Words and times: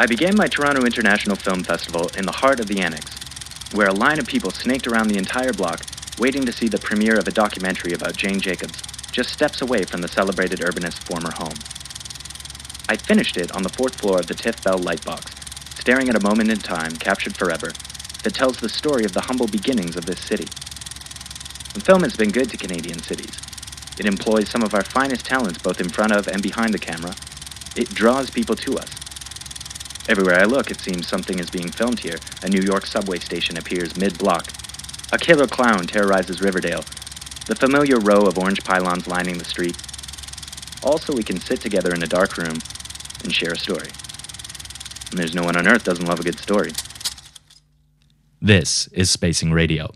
I 0.00 0.06
began 0.06 0.36
my 0.36 0.46
Toronto 0.46 0.84
International 0.84 1.34
Film 1.34 1.64
Festival 1.64 2.08
in 2.16 2.24
the 2.24 2.30
heart 2.30 2.60
of 2.60 2.68
the 2.68 2.78
Annex, 2.78 3.18
where 3.72 3.88
a 3.88 3.92
line 3.92 4.20
of 4.20 4.28
people 4.28 4.52
snaked 4.52 4.86
around 4.86 5.08
the 5.08 5.18
entire 5.18 5.52
block, 5.52 5.80
waiting 6.20 6.46
to 6.46 6.52
see 6.52 6.68
the 6.68 6.78
premiere 6.78 7.18
of 7.18 7.26
a 7.26 7.32
documentary 7.32 7.94
about 7.94 8.16
Jane 8.16 8.38
Jacobs, 8.38 8.80
just 9.10 9.32
steps 9.32 9.60
away 9.60 9.82
from 9.82 10.00
the 10.00 10.06
celebrated 10.06 10.62
urbanist's 10.62 11.02
former 11.02 11.32
home. 11.32 11.54
I 12.88 12.94
finished 12.94 13.36
it 13.36 13.50
on 13.56 13.64
the 13.64 13.70
fourth 13.70 13.96
floor 13.96 14.20
of 14.20 14.28
the 14.28 14.34
Tiff 14.34 14.62
Bell 14.62 14.78
Lightbox, 14.78 15.80
staring 15.80 16.08
at 16.08 16.14
a 16.14 16.22
moment 16.22 16.52
in 16.52 16.58
time 16.58 16.94
captured 16.94 17.36
forever 17.36 17.72
that 18.22 18.34
tells 18.34 18.58
the 18.58 18.68
story 18.68 19.04
of 19.04 19.14
the 19.14 19.22
humble 19.22 19.48
beginnings 19.48 19.96
of 19.96 20.06
this 20.06 20.20
city. 20.20 20.46
Film 21.82 22.04
has 22.04 22.14
been 22.14 22.30
good 22.30 22.48
to 22.50 22.56
Canadian 22.56 23.00
cities. 23.02 23.36
It 23.98 24.06
employs 24.06 24.48
some 24.48 24.62
of 24.62 24.74
our 24.74 24.84
finest 24.84 25.26
talents 25.26 25.58
both 25.58 25.80
in 25.80 25.88
front 25.88 26.12
of 26.12 26.28
and 26.28 26.40
behind 26.40 26.72
the 26.72 26.78
camera. 26.78 27.16
It 27.74 27.88
draws 27.88 28.30
people 28.30 28.54
to 28.54 28.78
us. 28.78 29.07
Everywhere 30.08 30.40
I 30.40 30.44
look, 30.44 30.70
it 30.70 30.80
seems 30.80 31.06
something 31.06 31.38
is 31.38 31.50
being 31.50 31.70
filmed 31.70 32.00
here. 32.00 32.16
A 32.42 32.48
New 32.48 32.62
York 32.62 32.86
subway 32.86 33.18
station 33.18 33.58
appears 33.58 33.98
mid 33.98 34.16
block. 34.16 34.50
A 35.12 35.18
killer 35.18 35.46
clown 35.46 35.86
terrorizes 35.86 36.40
Riverdale. 36.40 36.82
The 37.46 37.54
familiar 37.54 37.98
row 37.98 38.22
of 38.22 38.38
orange 38.38 38.64
pylons 38.64 39.06
lining 39.06 39.36
the 39.36 39.44
street. 39.44 39.76
Also, 40.82 41.14
we 41.14 41.22
can 41.22 41.38
sit 41.38 41.60
together 41.60 41.92
in 41.92 42.02
a 42.02 42.06
dark 42.06 42.38
room 42.38 42.56
and 43.22 43.32
share 43.32 43.52
a 43.52 43.58
story. 43.58 43.90
And 45.10 45.18
there's 45.18 45.34
no 45.34 45.42
one 45.42 45.56
on 45.56 45.68
earth 45.68 45.84
doesn't 45.84 46.06
love 46.06 46.20
a 46.20 46.24
good 46.24 46.38
story. 46.38 46.72
This 48.40 48.86
is 48.88 49.10
Spacing 49.10 49.52
Radio. 49.52 49.92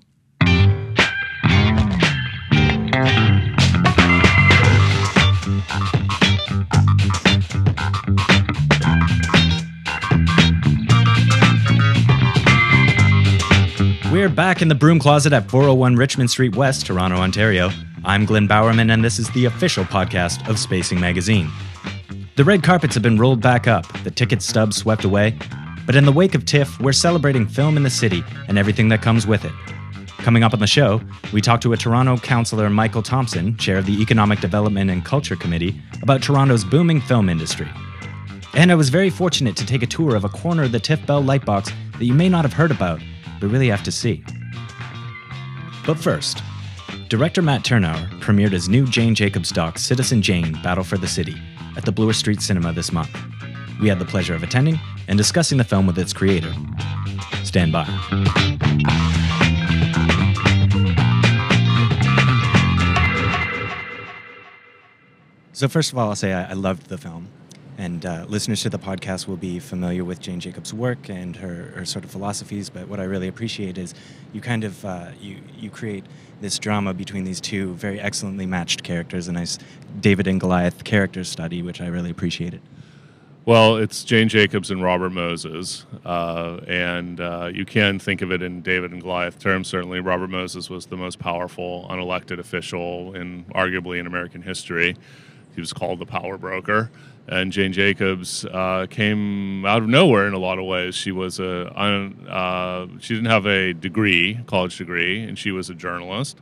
We're 14.23 14.28
back 14.28 14.62
in 14.62 14.68
the 14.68 14.76
broom 14.76 15.01
closet 15.01 15.32
at 15.32 15.51
401 15.51 15.96
Richmond 15.96 16.30
Street 16.30 16.54
West, 16.54 16.87
Toronto, 16.87 17.16
Ontario. 17.16 17.70
I'm 18.04 18.24
Glenn 18.24 18.46
Bowerman, 18.46 18.88
and 18.90 19.04
this 19.04 19.18
is 19.18 19.29
the 19.30 19.46
official 19.46 19.82
podcast 19.82 20.48
of 20.48 20.60
Spacing 20.60 21.01
Magazine. 21.01 21.51
The 22.37 22.45
red 22.45 22.62
carpets 22.62 22.95
have 22.95 23.02
been 23.02 23.18
rolled 23.18 23.40
back 23.40 23.66
up, 23.66 23.84
the 24.04 24.12
ticket 24.12 24.40
stubs 24.40 24.76
swept 24.76 25.02
away, 25.02 25.37
but 25.87 25.96
in 25.96 26.04
the 26.04 26.12
wake 26.12 26.37
of 26.37 26.45
TIFF, 26.45 26.79
we're 26.79 26.92
celebrating 26.92 27.48
film 27.48 27.76
in 27.76 27.82
the 27.82 27.90
city 27.90 28.23
and 28.46 28.59
everything 28.59 28.88
that 28.90 29.02
comes 29.02 29.26
with 29.26 29.45
it. 29.45 29.51
Coming 30.18 30.45
up 30.45 30.54
on 30.54 30.60
the 30.60 30.68
show, 30.68 31.01
we 31.32 31.40
talk 31.40 31.60
to 31.62 31.73
a 31.73 31.76
Toronto 31.76 32.16
councillor, 32.16 32.70
Michael 32.70 33.02
Thompson, 33.02 33.57
chair 33.57 33.79
of 33.79 33.86
the 33.86 34.01
Economic 34.01 34.38
Development 34.38 34.88
and 34.88 35.04
Culture 35.04 35.34
Committee, 35.34 35.82
about 36.01 36.23
Toronto's 36.23 36.62
booming 36.62 37.01
film 37.01 37.29
industry. 37.29 37.68
And 38.54 38.70
I 38.70 38.76
was 38.76 38.88
very 38.88 39.10
fortunate 39.10 39.57
to 39.57 39.66
take 39.66 39.82
a 39.82 39.86
tour 39.86 40.14
of 40.14 40.23
a 40.23 40.29
corner 40.29 40.62
of 40.62 40.70
the 40.70 40.79
TIFF 40.79 41.04
Bell 41.07 41.24
Lightbox 41.24 41.73
that 41.98 42.04
you 42.04 42.14
may 42.14 42.29
not 42.29 42.45
have 42.45 42.52
heard 42.52 42.70
about, 42.70 43.01
but 43.43 43.51
really 43.51 43.68
have 43.68 43.82
to 43.82 43.90
see. 43.90 44.23
But 45.85 45.98
first, 45.98 46.40
director 47.09 47.43
Matt 47.43 47.65
Tyrnauer 47.65 48.09
premiered 48.21 48.52
his 48.52 48.68
new 48.68 48.87
Jane 48.87 49.16
Jacobs 49.16 49.51
doc, 49.51 49.79
Citizen 49.79 50.23
Jane 50.23 50.52
Battle 50.62 50.85
for 50.85 50.96
the 50.96 51.09
City, 51.09 51.35
at 51.76 51.85
the 51.85 51.90
Bloor 51.90 52.13
Street 52.13 52.40
Cinema 52.40 52.73
this 52.73 52.93
month. 52.93 53.10
We 53.80 53.88
had 53.88 53.98
the 53.98 54.04
pleasure 54.04 54.37
of 54.37 54.45
attending 54.45 54.79
and 55.09 55.18
discussing 55.18 55.59
the 55.59 55.65
film 55.65 55.88
with 55.88 55.98
its 55.98 56.13
creator. 56.13 56.54
Stand 57.43 57.73
by. 57.73 57.85
So, 65.53 65.66
first 65.66 65.91
of 65.91 65.98
all, 65.98 66.10
I'll 66.10 66.16
say 66.16 66.32
I 66.32 66.53
loved 66.53 66.87
the 66.87 66.97
film. 66.97 67.28
And 67.78 68.05
uh, 68.05 68.27
listeners 68.28 68.62
to 68.62 68.71
the 68.71 68.78
podcast 68.78 69.27
will 69.27 69.37
be 69.37 69.59
familiar 69.59 70.05
with 70.05 70.21
Jane 70.21 70.41
Jacobs' 70.41 70.75
work 70.75 71.09
and 71.09 71.34
her, 71.37 71.72
her 71.75 71.84
sort 71.84 72.05
of 72.05 72.10
philosophies. 72.10 72.69
But 72.69 72.87
what 72.88 73.00
I 73.00 73.05
really 73.05 73.28
appreciate 73.28 73.78
is 73.78 73.94
you 74.33 74.41
kind 74.41 74.65
of 74.65 74.84
uh, 74.84 75.09
you 75.21 75.38
you 75.56 75.71
create 75.71 76.05
this 76.41 76.59
drama 76.59 76.93
between 76.93 77.25
these 77.25 77.41
two 77.41 77.72
very 77.75 77.99
excellently 77.99 78.47
matched 78.47 78.83
characters, 78.83 79.28
a 79.28 79.33
nice 79.33 79.59
David 80.00 80.27
and 80.27 80.38
Goliath 80.38 80.84
character 80.84 81.25
study, 81.25 81.62
which 81.62 81.81
I 81.81 81.87
really 81.87 82.10
appreciated. 82.10 82.60
Well, 83.44 83.77
it's 83.77 84.04
Jane 84.04 84.28
Jacobs 84.28 84.71
and 84.71 84.83
Robert 84.84 85.10
Moses, 85.10 85.84
uh, 86.04 86.60
and 86.69 87.21
uh, 87.21 87.50
you 87.53 87.65
can 87.65 87.99
think 87.99 88.22
of 88.22 88.31
it 88.31 88.41
in 88.41 88.62
David 88.62 88.93
and 88.93 89.00
Goliath 89.00 89.41
terms. 89.41 89.66
Certainly, 89.66 89.99
Robert 90.00 90.31
Moses 90.31 90.71
was 90.71 90.87
the 90.87 90.97
most 90.97 91.19
powerful 91.19 91.89
unelected 91.91 92.39
official 92.39 93.15
in 93.15 93.44
arguably 93.47 93.99
in 93.99 94.06
American 94.06 94.43
history. 94.43 94.94
He 95.54 95.60
was 95.60 95.72
called 95.72 95.99
the 95.99 96.06
power 96.06 96.39
broker 96.39 96.91
and 97.28 97.53
Jane 97.53 97.72
Jacobs 97.72 98.44
uh, 98.44 98.87
came 98.91 99.65
out 99.65 99.83
of 99.83 99.88
nowhere 99.88 100.27
in 100.27 100.34
a 100.34 100.38
lot 100.38 100.59
of 100.59 100.65
ways. 100.65 100.94
She 100.94 101.12
was 101.12 101.38
a 101.38 101.69
uh, 101.72 102.87
she 102.99 103.15
didn't 103.15 103.31
have 103.31 103.47
a 103.47 103.72
degree, 103.72 104.41
college 104.47 104.77
degree, 104.77 105.22
and 105.22 105.38
she 105.38 105.53
was 105.53 105.71
a 105.71 105.75
journalist. 105.75 106.41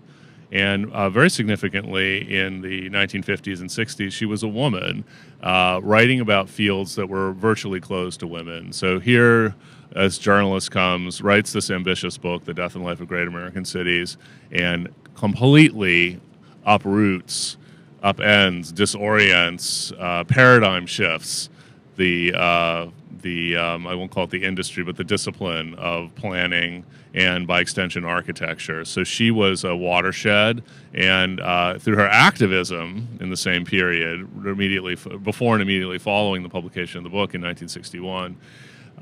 And 0.53 0.93
uh, 0.93 1.09
very 1.11 1.31
significantly, 1.31 2.37
in 2.37 2.61
the 2.61 2.91
1950s 2.91 3.61
and 3.61 3.71
60s, 3.71 4.11
she 4.11 4.27
was 4.27 4.43
a 4.43 4.49
woman 4.49 5.05
uh, 5.43 5.81
writing 5.83 6.21
about 6.21 6.49
fields 6.49 6.97
that 6.97 7.09
were 7.09 7.33
virtually 7.33 7.81
closed 7.81 8.19
to 8.21 8.27
women. 8.27 8.73
So 8.73 8.99
here, 8.99 9.55
as 9.95 10.19
journalist 10.19 10.73
comes, 10.73 11.23
writes 11.23 11.53
this 11.53 11.71
ambitious 11.71 12.19
book, 12.19 12.45
The 12.45 12.55
Death 12.55 12.75
and 12.75 12.85
Life 12.85 13.01
of 13.01 13.07
Great 13.07 13.29
American 13.29 13.65
Cities, 13.65 14.17
and 14.51 14.89
completely 15.15 16.21
uproots 16.67 17.57
upends, 18.03 18.73
disorients, 18.73 19.93
uh, 20.01 20.25
paradigm 20.25 20.87
shifts 20.87 21.51
the 21.97 22.33
uh, 22.35 22.87
the 23.23 23.57
um, 23.57 23.87
I 23.87 23.95
won't 23.95 24.11
call 24.11 24.25
it 24.25 24.31
the 24.31 24.43
industry, 24.43 24.83
but 24.83 24.97
the 24.97 25.05
discipline 25.05 25.75
of 25.75 26.15
planning 26.15 26.85
and 27.13 27.47
by 27.47 27.61
extension 27.61 28.05
architecture. 28.05 28.85
So 28.85 29.05
she 29.05 29.31
was 29.31 29.65
a 29.65 29.75
watershed, 29.77 30.63
and 30.95 31.41
uh, 31.41 31.79
through 31.79 31.97
her 31.97 32.09
activism 32.09 33.19
in 33.21 33.31
the 33.31 33.37
same 33.37 33.65
period, 33.65 34.21
immediately 34.47 34.97
before 35.23 35.55
and 35.55 35.63
immediately 35.63 35.99
following 35.99 36.43
the 36.43 36.49
publication 36.49 36.99
of 36.99 37.05
the 37.05 37.11
book 37.11 37.35
in 37.35 37.43
1961. 37.43 38.37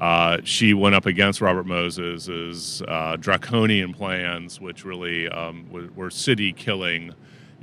Uh, 0.01 0.39
she 0.45 0.75
went 0.75 0.95
up 0.95 1.07
against 1.07 1.41
Robert 1.41 1.67
Moses's 1.67 2.83
uh, 2.87 3.17
draconian 3.17 3.93
plans, 3.93 4.61
which 4.61 4.85
really 4.85 5.29
um, 5.29 5.69
were, 5.71 5.89
were 5.97 6.11
city 6.11 6.53
killing 6.53 7.13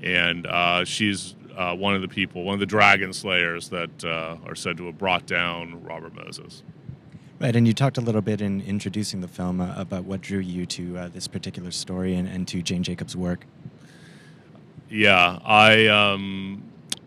and 0.04 0.46
uh, 0.48 0.86
she's 0.86 1.36
uh, 1.56 1.76
one 1.76 1.96
of 1.96 2.02
the 2.02 2.08
people, 2.08 2.44
one 2.44 2.54
of 2.54 2.60
the 2.60 2.66
dragon 2.66 3.14
slayers 3.14 3.70
that 3.70 4.04
uh, 4.04 4.38
are 4.46 4.56
said 4.56 4.78
to 4.78 4.86
have 4.86 4.98
brought 4.98 5.26
down 5.26 5.84
Robert 5.84 6.14
Moses. 6.14 6.64
Right, 7.40 7.56
and 7.56 7.68
you 7.68 7.74
talked 7.74 7.98
a 7.98 8.02
little 8.02 8.22
bit 8.22 8.40
in 8.40 8.62
introducing 8.62 9.20
the 9.22 9.28
film 9.28 9.60
uh, 9.60 9.74
about 9.76 10.06
what 10.06 10.22
drew 10.22 10.40
you 10.40 10.66
to 10.68 10.98
uh, 10.98 11.08
this 11.10 11.28
particular 11.28 11.72
story 11.72 12.16
and, 12.16 12.28
and, 12.28 12.48
to 12.48 12.62
Jane 12.62 12.82
Jacobs' 12.82 13.16
work. 13.16 13.46
Yeah, 14.90 15.40
I 15.44 15.88
um, 15.88 16.64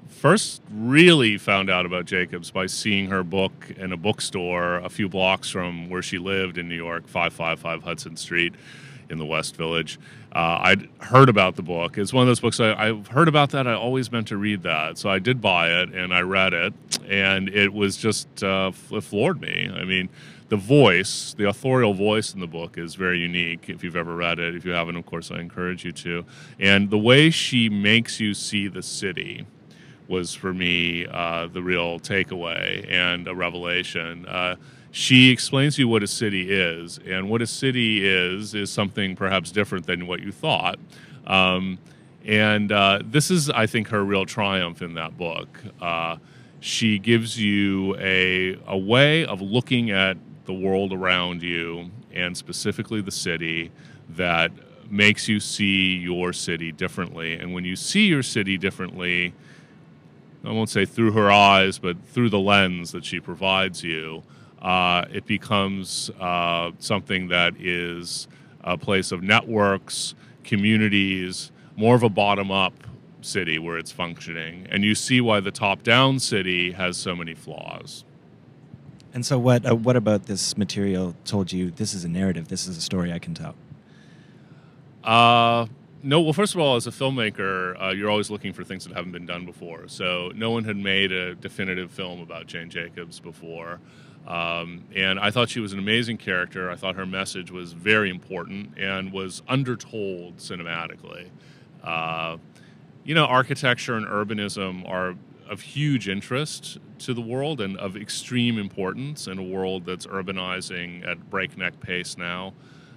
first 0.09 0.61
really 0.71 1.39
found 1.39 1.71
out 1.71 1.87
about 1.87 2.05
Jacobs 2.05 2.51
by 2.51 2.67
seeing 2.67 3.09
her 3.09 3.23
book 3.23 3.53
in 3.79 3.93
a 3.93 3.97
bookstore 3.97 4.77
a 4.77 4.91
few 4.91 5.09
blocks 5.09 5.49
from 5.49 5.89
where 5.89 6.03
she 6.03 6.19
lived 6.19 6.59
in 6.59 6.69
New 6.69 6.77
York, 6.77 7.07
555 7.09 7.83
Hudson 7.83 8.17
Street 8.17 8.55
in 9.09 9.17
the 9.17 9.27
West 9.27 9.57
Village. 9.57 9.99
Uh, 10.33 10.59
I'd 10.61 10.89
heard 11.01 11.29
about 11.29 11.57
the 11.57 11.63
book. 11.63 11.97
It's 11.97 12.13
one 12.13 12.23
of 12.23 12.27
those 12.29 12.41
books 12.41 12.61
I, 12.61 12.87
have 12.87 13.09
heard 13.09 13.29
about 13.29 13.51
that. 13.51 13.67
I 13.67 13.73
always 13.73 14.13
meant 14.13 14.29
to 14.29 14.37
read 14.37 14.63
that, 14.63 14.99
so 14.99 15.09
I 15.09 15.19
did 15.19 15.41
buy 15.41 15.71
it 15.81 15.95
and 15.95 16.13
I 16.13 16.21
read 16.21 16.53
it, 16.53 16.75
and 17.09 17.49
it 17.49 17.73
was 17.73 17.97
just 17.97 18.43
uh, 18.43 18.71
it 18.91 19.01
floored 19.03 19.41
me. 19.41 19.71
I 19.75 19.85
mean, 19.85 20.11
the 20.49 20.57
voice, 20.57 21.35
the 21.37 21.49
authorial 21.49 21.95
voice 21.95 22.35
in 22.35 22.41
the 22.41 22.47
book 22.47 22.77
is 22.77 22.95
very 22.95 23.19
unique. 23.19 23.69
If 23.69 23.83
you've 23.83 23.97
ever 23.97 24.15
read 24.15 24.39
it, 24.39 24.55
if 24.55 24.65
you 24.65 24.73
haven't, 24.73 24.97
of 24.97 25.07
course, 25.07 25.31
I 25.31 25.41
encourage 25.41 25.85
you 25.85 25.93
to. 25.93 26.25
And 26.59 26.91
the 26.91 26.99
way 26.99 27.31
she 27.31 27.69
makes 27.69 28.21
you 28.21 28.35
see 28.35 28.69
the 28.69 28.83
city 28.83 29.47
was 30.09 30.35
for 30.35 30.55
me 30.55 31.07
uh, 31.07 31.49
the 31.49 31.63
real 31.63 32.01
takeaway 32.01 32.91
and 32.91 33.29
a 33.29 33.35
revelation. 33.35 34.27
Uh, 34.27 34.57
she 34.91 35.31
explains 35.31 35.77
to 35.77 35.83
you 35.83 35.89
what 35.89 36.03
a 36.03 36.07
city 36.07 36.51
is, 36.51 36.99
and 37.07 37.29
what 37.29 37.43
a 37.43 37.47
city 37.47 38.07
is 38.07 38.55
is 38.55 38.71
something 38.71 39.17
perhaps 39.17 39.51
different 39.51 39.87
than 39.87 40.07
what 40.07 40.21
you 40.21 40.33
thought. 40.33 40.79
Um, 41.27 41.79
and 42.25 42.73
uh, 42.73 43.01
this 43.05 43.31
is, 43.31 43.49
I 43.51 43.67
think, 43.67 43.89
her 43.89 44.05
real 44.05 44.27
triumph 44.27 44.83
in 44.83 44.95
that 44.95 45.17
book. 45.17 45.49
Uh, 45.81 46.17
she 46.61 46.99
gives 46.99 47.39
you 47.39 47.97
a, 47.99 48.59
a 48.67 48.77
way 48.77 49.25
of 49.25 49.41
looking 49.41 49.91
at 49.91 50.17
the 50.47 50.53
world 50.55 50.93
around 50.93 51.43
you, 51.43 51.91
and 52.13 52.37
specifically 52.37 53.01
the 53.01 53.11
city, 53.11 53.71
that 54.11 54.51
makes 54.91 55.29
you 55.29 55.39
see 55.39 55.95
your 55.97 56.33
city 56.33 56.73
differently. 56.73 57.35
And 57.35 57.53
when 57.53 57.65
you 57.65 57.77
see 57.77 58.07
your 58.07 58.23
city 58.23 58.57
differently, 58.57 59.35
I 60.45 60.51
won't 60.53 60.71
say 60.71 60.87
through 60.87 61.13
her 61.13 61.31
eyes, 61.31 61.79
but 61.79 62.03
through 62.07 62.31
the 62.31 62.39
lens 62.39 62.93
that 62.93 63.05
she 63.05 63.21
provides 63.21 63.85
you, 63.85 64.23
uh, 64.61 65.05
it 65.13 65.27
becomes 65.27 66.11
uh, 66.21 66.73
something 66.79 67.29
that 67.29 67.55
is 67.59 68.29
a 68.63 68.77
place 68.77 69.13
of 69.13 69.23
networks, 69.23 70.15
communities, 70.45 71.53
more 71.77 71.95
of 71.95 72.03
a 72.03 72.09
bottom 72.09 72.51
up 72.51 72.75
city 73.21 73.59
where 73.59 73.79
it's 73.79 73.93
functioning. 73.93 74.67
And 74.71 74.85
you 74.85 74.95
see 74.95 75.21
why 75.21 75.41
the 75.41 75.51
top 75.51 75.83
down 75.83 76.19
city 76.19 76.73
has 76.73 76.97
so 76.97 77.15
many 77.15 77.35
flaws. 77.35 78.05
And 79.15 79.25
so, 79.25 79.39
what 79.39 79.69
uh, 79.69 79.75
what 79.75 79.97
about 79.97 80.27
this 80.27 80.57
material 80.57 81.15
told 81.25 81.53
you 81.53 81.71
this 81.71 81.95
is 81.95 82.05
a 82.05 82.09
narrative? 82.09 82.49
This 82.49 82.67
is 82.67 82.77
a 82.77 82.81
story 82.81 83.13
I 83.13 83.19
can 83.19 83.35
tell. 83.35 83.55
Uh, 85.03 85.67
no. 86.03 86.21
Well, 86.21 86.35
first 86.35 86.55
of 86.55 86.61
all, 86.61 86.77
as 86.77 86.87
a 86.87 86.91
filmmaker, 86.91 87.83
uh, 87.83 87.89
you're 87.89 88.11
always 88.11 88.31
looking 88.31 88.53
for 88.53 88.65
things 88.65 88.85
that 88.85 88.95
haven't 88.95 89.13
been 89.13 89.25
done 89.25 89.47
before. 89.47 89.89
So, 89.89 90.31
no 90.35 90.51
one 90.51 90.65
had 90.65 90.77
made 90.77 91.11
a 91.11 91.35
definitive 91.35 91.91
film 91.91 92.21
about 92.21 92.47
Jane 92.47 92.69
Jacobs 92.69 93.19
before. 93.19 93.81
Um, 94.29 94.85
and 94.95 95.19
I 95.19 95.31
thought 95.31 95.49
she 95.49 95.59
was 95.59 95.73
an 95.73 95.79
amazing 95.79 96.19
character. 96.19 96.71
I 96.71 96.77
thought 96.77 96.97
her 96.97 97.07
message 97.07 97.51
was 97.51 97.73
very 97.73 98.11
important 98.11 98.79
and 98.79 99.11
was 99.11 99.43
undertold 99.49 100.37
cinematically. 100.37 101.31
Uh, 101.83 102.37
you 103.05 103.15
know, 103.15 103.25
architecture 103.25 103.95
and 103.95 104.07
urbanism 104.07 104.87
are 104.87 105.15
of 105.49 105.63
huge 105.63 106.11
interest 106.11 106.77
to 106.99 107.15
the 107.15 107.23
world 107.23 107.63
and 107.63 107.79
of 107.79 107.97
extreme 107.97 108.59
importance 108.59 109.27
in 109.27 109.39
a 109.39 109.43
world 109.43 109.87
that's 109.87 110.07
urbanizing 110.07 111.09
at 111.09 111.31
breakneck 111.31 111.81
pace 111.81 112.19
now. 112.19 112.53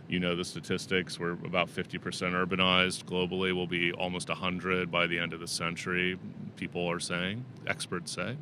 You 0.10 0.20
know 0.20 0.36
the 0.36 0.44
statistics. 0.44 1.18
We're 1.18 1.32
about 1.32 1.70
50% 1.70 2.02
urbanized 2.02 3.06
globally. 3.06 3.56
We'll 3.56 3.68
be 3.68 3.94
almost 3.94 4.28
100 4.28 4.92
by 4.92 5.08
the 5.08 5.18
end 5.18 5.32
of 5.32 5.40
the 5.40 5.48
century, 5.48 6.20
people 6.58 6.86
are 6.92 7.00
saying, 7.00 7.46
experts 7.68 8.12
say. 8.12 8.36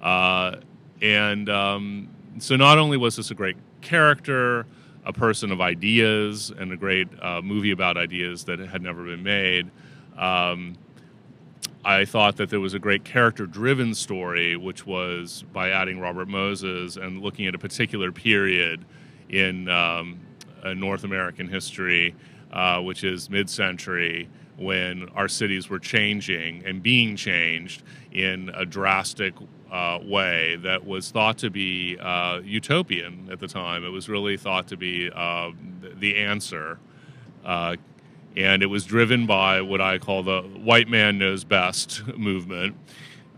Uh, 0.00 0.56
and 1.02 1.48
um, 1.48 2.08
so 2.38 2.56
not 2.56 2.78
only 2.78 2.96
was 2.96 3.16
this 3.16 3.30
a 3.30 3.34
great 3.34 3.56
character, 3.80 4.66
a 5.04 5.12
person 5.12 5.52
of 5.52 5.60
ideas, 5.60 6.50
and 6.50 6.72
a 6.72 6.76
great 6.76 7.08
uh, 7.20 7.40
movie 7.42 7.70
about 7.70 7.96
ideas 7.96 8.44
that 8.44 8.58
had 8.58 8.82
never 8.82 9.04
been 9.04 9.22
made, 9.22 9.70
um, 10.16 10.76
I 11.84 12.06
thought 12.06 12.36
that 12.36 12.48
there 12.48 12.60
was 12.60 12.72
a 12.72 12.78
great 12.78 13.04
character 13.04 13.46
driven 13.46 13.94
story, 13.94 14.56
which 14.56 14.86
was 14.86 15.44
by 15.52 15.70
adding 15.70 16.00
Robert 16.00 16.28
Moses 16.28 16.96
and 16.96 17.20
looking 17.20 17.46
at 17.46 17.54
a 17.54 17.58
particular 17.58 18.10
period 18.10 18.84
in 19.28 19.68
um, 19.68 20.18
North 20.74 21.04
American 21.04 21.46
history, 21.46 22.14
uh, 22.52 22.80
which 22.80 23.04
is 23.04 23.28
mid 23.28 23.50
century, 23.50 24.28
when 24.56 25.08
our 25.10 25.28
cities 25.28 25.68
were 25.68 25.78
changing 25.78 26.64
and 26.64 26.82
being 26.82 27.16
changed 27.16 27.82
in 28.12 28.50
a 28.54 28.64
drastic 28.64 29.34
uh, 29.70 29.98
way 30.02 30.56
that 30.56 30.86
was 30.86 31.10
thought 31.10 31.38
to 31.38 31.50
be 31.50 31.96
uh, 31.98 32.40
utopian 32.44 33.28
at 33.30 33.40
the 33.40 33.48
time. 33.48 33.84
It 33.84 33.90
was 33.90 34.08
really 34.08 34.36
thought 34.36 34.68
to 34.68 34.76
be 34.76 35.10
uh, 35.14 35.50
the 35.98 36.16
answer. 36.16 36.78
Uh, 37.44 37.76
and 38.36 38.62
it 38.62 38.66
was 38.66 38.84
driven 38.84 39.26
by 39.26 39.60
what 39.60 39.80
I 39.80 39.98
call 39.98 40.22
the 40.22 40.42
white 40.42 40.88
man 40.88 41.18
knows 41.18 41.44
best 41.44 42.06
movement. 42.16 42.76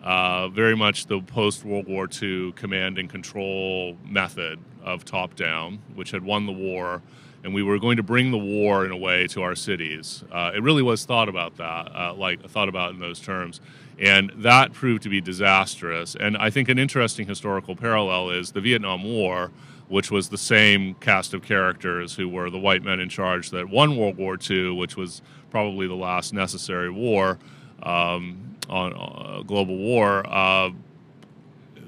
Uh, 0.03 0.49
very 0.49 0.77
much 0.77 1.07
the 1.07 1.21
post 1.21 1.65
World 1.65 1.89
War 1.89 2.09
II 2.23 2.53
command 2.53 2.99
and 2.99 3.11
control 3.11 3.97
method 4.05 4.61
of 4.85 5.05
top 5.05 5.35
down, 5.35 5.81
which 5.95 6.13
had 6.13 6.23
won 6.23 6.47
the 6.47 6.53
war 6.53 7.03
and 7.47 7.55
we 7.55 7.63
were 7.63 7.79
going 7.79 7.97
to 7.97 8.03
bring 8.03 8.33
the 8.33 8.39
war 8.39 8.85
in 8.85 8.91
a 8.91 8.97
way 8.97 9.29
to 9.29 9.41
our 9.41 9.55
cities. 9.55 10.25
Uh, 10.33 10.51
it 10.53 10.61
really 10.65 10.83
was 10.83 11.05
thought 11.05 11.29
about 11.29 11.57
that, 11.59 11.89
uh, 11.95 12.13
like 12.13 12.45
thought 12.51 12.69
about 12.69 12.91
in 12.91 12.99
those 12.99 13.21
terms. 13.21 13.61
And 13.99 14.31
that 14.37 14.73
proved 14.73 15.03
to 15.05 15.09
be 15.09 15.21
disastrous. 15.21 16.15
And 16.19 16.37
I 16.37 16.51
think 16.51 16.69
an 16.69 16.79
interesting 16.79 17.27
historical 17.27 17.75
parallel 17.75 18.31
is 18.31 18.53
the 18.53 18.61
Vietnam 18.61 19.03
War, 19.05 19.51
which 19.89 20.11
was 20.11 20.29
the 20.29 20.39
same 20.39 20.95
cast 20.95 21.33
of 21.33 21.43
characters 21.43 22.15
who 22.15 22.29
were 22.29 22.51
the 22.51 22.59
white 22.59 22.83
men 22.83 23.01
in 23.01 23.09
charge 23.09 23.51
that 23.51 23.69
won 23.69 23.97
World 23.97 24.17
War 24.19 24.37
II, 24.39 24.73
which 24.73 24.97
was 24.97 25.23
probably 25.51 25.87
the 25.87 25.95
last 25.95 26.35
necessary 26.35 26.91
war 26.91 27.39
um, 27.83 28.57
on 28.69 28.93
uh, 28.93 29.43
global 29.43 29.79
war. 29.79 30.27
Uh, 30.27 30.71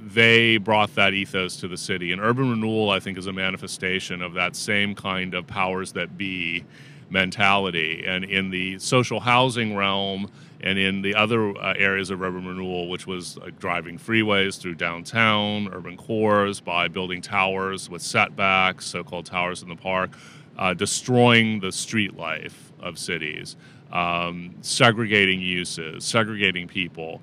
they 0.06 0.56
brought 0.56 0.94
that 0.94 1.12
ethos 1.12 1.56
to 1.56 1.68
the 1.68 1.76
city. 1.76 2.12
And 2.12 2.20
urban 2.20 2.50
renewal, 2.50 2.90
I 2.90 3.00
think, 3.00 3.18
is 3.18 3.26
a 3.26 3.32
manifestation 3.32 4.22
of 4.22 4.34
that 4.34 4.56
same 4.56 4.94
kind 4.94 5.34
of 5.34 5.46
powers 5.46 5.92
that 5.92 6.16
be 6.16 6.64
mentality. 7.10 8.04
And 8.06 8.24
in 8.24 8.50
the 8.50 8.78
social 8.78 9.20
housing 9.20 9.76
realm 9.76 10.30
and 10.60 10.78
in 10.78 11.02
the 11.02 11.14
other 11.14 11.56
uh, 11.56 11.74
areas 11.76 12.10
of 12.10 12.20
urban 12.20 12.46
renewal, 12.46 12.88
which 12.88 13.06
was 13.06 13.38
uh, 13.38 13.50
driving 13.58 13.98
freeways 13.98 14.58
through 14.58 14.74
downtown, 14.74 15.68
urban 15.72 15.96
cores, 15.96 16.60
by 16.60 16.88
building 16.88 17.22
towers 17.22 17.88
with 17.88 18.02
setbacks, 18.02 18.86
so 18.86 19.04
called 19.04 19.26
towers 19.26 19.62
in 19.62 19.68
the 19.68 19.76
park, 19.76 20.10
uh, 20.58 20.74
destroying 20.74 21.60
the 21.60 21.70
street 21.70 22.16
life 22.16 22.72
of 22.80 22.98
cities, 22.98 23.56
um, 23.92 24.54
segregating 24.60 25.40
uses, 25.40 26.04
segregating 26.04 26.66
people 26.66 27.22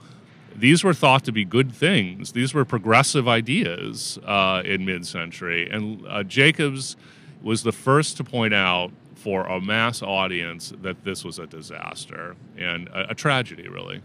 these 0.55 0.83
were 0.83 0.93
thought 0.93 1.25
to 1.25 1.31
be 1.31 1.43
good 1.43 1.71
things. 1.73 2.31
These 2.31 2.53
were 2.53 2.63
progressive 2.63 3.27
ideas 3.27 4.17
uh, 4.25 4.61
in 4.63 4.85
mid-century, 4.85 5.69
and 5.69 6.05
uh, 6.07 6.23
Jacobs 6.23 6.95
was 7.41 7.63
the 7.63 7.71
first 7.71 8.17
to 8.17 8.23
point 8.23 8.53
out 8.53 8.91
for 9.25 9.47
a 9.47 9.59
mass 9.59 10.03
audience 10.03 10.71
that 10.83 11.03
this 11.03 11.25
was 11.25 11.39
a 11.39 11.47
disaster 11.47 12.35
and 12.59 12.87
a, 12.89 13.09
a 13.09 13.15
tragedy, 13.15 13.67
really. 13.67 13.99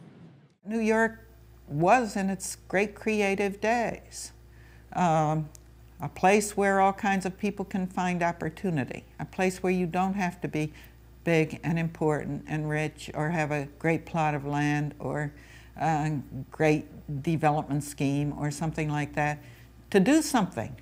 New 0.64 0.80
York 0.80 1.28
was 1.68 2.16
in 2.16 2.30
its 2.30 2.56
great 2.68 2.94
creative 2.94 3.60
days. 3.60 4.32
Um, 4.94 5.50
a 6.00 6.08
place 6.08 6.56
where 6.56 6.80
all 6.80 6.94
kinds 6.94 7.26
of 7.26 7.36
people 7.36 7.66
can 7.66 7.86
find 7.86 8.22
opportunity, 8.22 9.04
a 9.18 9.26
place 9.26 9.62
where 9.62 9.70
you 9.70 9.84
don't 9.84 10.14
have 10.14 10.40
to 10.40 10.48
be 10.48 10.72
big 11.24 11.60
and 11.62 11.78
important 11.78 12.42
and 12.48 12.70
rich 12.70 13.10
or 13.12 13.28
have 13.28 13.50
a 13.50 13.68
great 13.78 14.06
plot 14.06 14.34
of 14.34 14.46
land 14.46 14.94
or 14.98 15.34
a 15.76 16.18
great 16.50 16.86
development 17.22 17.84
scheme 17.84 18.32
or 18.38 18.50
something 18.50 18.88
like 18.88 19.12
that, 19.16 19.38
to 19.90 20.00
do 20.00 20.22
something 20.22 20.74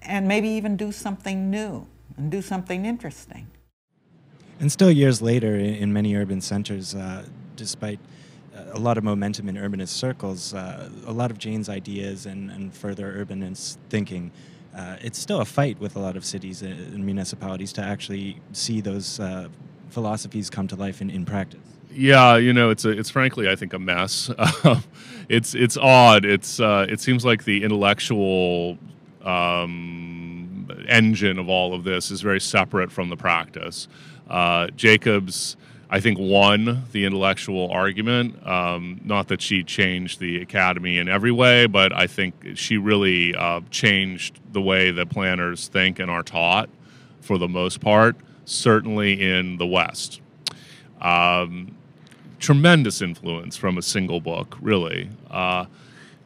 and 0.00 0.26
maybe 0.26 0.48
even 0.48 0.78
do 0.78 0.90
something 0.90 1.50
new 1.50 1.86
and 2.16 2.30
do 2.30 2.42
something 2.42 2.84
interesting. 2.84 3.46
And 4.60 4.70
still, 4.70 4.90
years 4.90 5.22
later, 5.22 5.56
in 5.56 5.92
many 5.92 6.14
urban 6.14 6.40
centers, 6.40 6.94
uh, 6.94 7.24
despite 7.56 7.98
uh, 8.54 8.64
a 8.72 8.78
lot 8.78 8.98
of 8.98 9.04
momentum 9.04 9.48
in 9.48 9.54
urbanist 9.56 9.88
circles, 9.88 10.52
uh, 10.52 10.90
a 11.06 11.12
lot 11.12 11.30
of 11.30 11.38
Jane's 11.38 11.68
ideas 11.68 12.26
and, 12.26 12.50
and 12.50 12.74
further 12.74 13.24
urbanist 13.24 13.78
thinking, 13.88 14.30
uh, 14.76 14.96
it's 15.00 15.18
still 15.18 15.40
a 15.40 15.44
fight 15.44 15.80
with 15.80 15.96
a 15.96 15.98
lot 15.98 16.16
of 16.16 16.24
cities 16.24 16.62
and 16.62 17.04
municipalities 17.04 17.72
to 17.72 17.82
actually 17.82 18.40
see 18.52 18.80
those 18.80 19.18
uh, 19.18 19.48
philosophies 19.88 20.50
come 20.50 20.68
to 20.68 20.76
life 20.76 21.00
in, 21.00 21.10
in 21.10 21.24
practice. 21.24 21.60
Yeah, 21.92 22.36
you 22.36 22.52
know, 22.52 22.70
it's 22.70 22.84
a, 22.84 22.90
it's 22.90 23.10
frankly, 23.10 23.48
I 23.48 23.56
think, 23.56 23.72
a 23.72 23.78
mess. 23.78 24.30
it's 25.28 25.54
it's 25.54 25.76
odd. 25.76 26.24
It's 26.24 26.60
uh, 26.60 26.86
it 26.88 27.00
seems 27.00 27.24
like 27.24 27.44
the 27.44 27.64
intellectual 27.64 28.78
um, 29.24 30.19
engine 30.88 31.38
of 31.38 31.48
all 31.48 31.74
of 31.74 31.84
this 31.84 32.10
is 32.10 32.20
very 32.20 32.40
separate 32.40 32.90
from 32.90 33.08
the 33.08 33.16
practice. 33.16 33.88
Uh, 34.28 34.68
Jacobs, 34.76 35.56
I 35.90 36.00
think, 36.00 36.18
won 36.18 36.84
the 36.92 37.04
intellectual 37.04 37.70
argument. 37.70 38.46
Um, 38.46 39.00
not 39.04 39.28
that 39.28 39.42
she 39.42 39.64
changed 39.64 40.20
the 40.20 40.40
academy 40.40 40.98
in 40.98 41.08
every 41.08 41.32
way, 41.32 41.66
but 41.66 41.92
I 41.92 42.06
think 42.06 42.52
she 42.54 42.76
really 42.76 43.34
uh, 43.34 43.60
changed 43.70 44.38
the 44.52 44.60
way 44.60 44.90
that 44.90 45.10
planners 45.10 45.68
think 45.68 45.98
and 45.98 46.10
are 46.10 46.22
taught, 46.22 46.68
for 47.20 47.38
the 47.38 47.48
most 47.48 47.80
part. 47.80 48.16
Certainly 48.44 49.20
in 49.20 49.58
the 49.58 49.66
West. 49.66 50.20
Um, 51.00 51.76
tremendous 52.38 53.02
influence 53.02 53.56
from 53.56 53.78
a 53.78 53.82
single 53.82 54.20
book, 54.20 54.56
really. 54.60 55.10
Uh, 55.30 55.66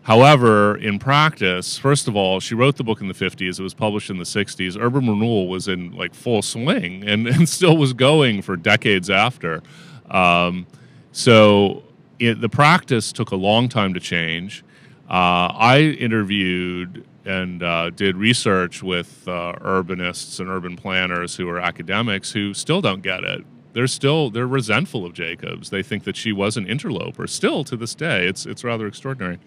however, 0.05 0.77
in 0.77 0.99
practice, 0.99 1.77
first 1.77 2.09
of 2.09 2.17
all, 2.17 2.41
she 2.41 2.55
wrote 2.55 2.77
the 2.77 2.85
book 2.85 3.01
in 3.01 3.09
the 3.09 3.15
50s. 3.15 3.59
It 3.59 3.63
was 3.63 3.75
published 3.75 4.09
in 4.09 4.19
the 4.19 4.25
60s. 4.25 4.81
Urban 4.81 5.09
renewal 5.09 5.49
was 5.49 5.69
in 5.69 5.93
like 5.93 6.15
full 6.15 6.41
swing 6.41 7.03
and, 7.07 7.27
and 7.35 7.49
still 7.49 7.77
was 7.77 7.93
going 7.93 8.43
for 8.43 8.57
decades 8.57 9.11
after. 9.11 9.63
Um, 10.11 10.67
so 11.13 11.83
it, 12.19 12.41
the 12.41 12.49
practice 12.49 13.13
took 13.13 13.33
a 13.33 13.37
long 13.37 13.69
time 13.69 13.95
to 13.95 14.01
change. 14.01 14.65
Uh, 15.09 15.53
I 15.53 15.97
interviewed 15.99 17.07
and 17.27 17.63
uh, 17.63 17.91
did 17.91 18.17
research 18.17 18.83
with 18.83 19.27
uh, 19.27 19.55
urbanists 19.61 20.41
and 20.41 20.49
urban 20.49 20.77
planners 20.77 21.37
who 21.37 21.49
are 21.49 21.59
academics 21.59 22.33
who 22.33 22.55
still 22.55 22.81
don't 22.81 23.03
get 23.03 23.25
it 23.25 23.45
they're 23.75 23.89
still 23.89 24.31
they're 24.31 24.47
resentful 24.47 25.05
of 25.05 25.13
Jacobs. 25.13 25.69
They 25.69 25.83
think 25.83 26.05
that 26.05 26.17
she 26.17 26.33
was 26.33 26.57
an 26.57 26.67
interloper. 26.67 27.27
Still 27.27 27.65
to 27.65 27.77
this 27.77 27.95
day, 27.95 28.27
it's 28.27 28.47
it's 28.47 28.65
rather 28.65 28.87
extraordinary. 28.87 29.39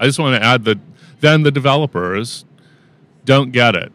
I 0.00 0.06
just 0.06 0.18
want 0.18 0.40
to 0.40 0.46
add 0.46 0.64
that 0.64 0.78
then 1.20 1.42
the 1.42 1.50
developers 1.50 2.44
don't 3.24 3.50
get 3.52 3.74
it. 3.74 3.92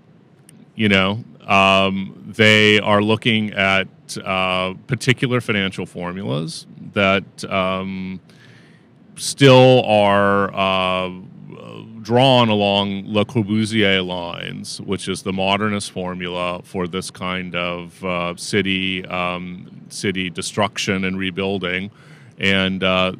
You 0.75 0.89
know, 0.89 1.23
um, 1.47 2.23
they 2.25 2.79
are 2.79 3.01
looking 3.01 3.53
at 3.53 3.87
uh, 4.23 4.73
particular 4.87 5.39
financial 5.41 5.85
formulas 5.85 6.67
that 6.93 7.43
um, 7.45 8.19
still 9.15 9.83
are. 9.85 10.53
Uh, 10.53 11.11
drawn 12.03 12.49
along 12.49 13.05
Le 13.07 13.25
Corbusier 13.25 14.05
lines, 14.05 14.81
which 14.81 15.07
is 15.07 15.23
the 15.23 15.31
modernist 15.33 15.91
formula 15.91 16.61
for 16.63 16.85
this 16.87 17.09
kind 17.09 17.55
of 17.55 18.03
uh, 18.03 18.35
city 18.35 19.05
um, 19.05 19.85
city 19.89 20.29
destruction 20.29 21.05
and 21.05 21.17
rebuilding, 21.17 21.89
and 22.37 22.83
uh, 22.83 23.13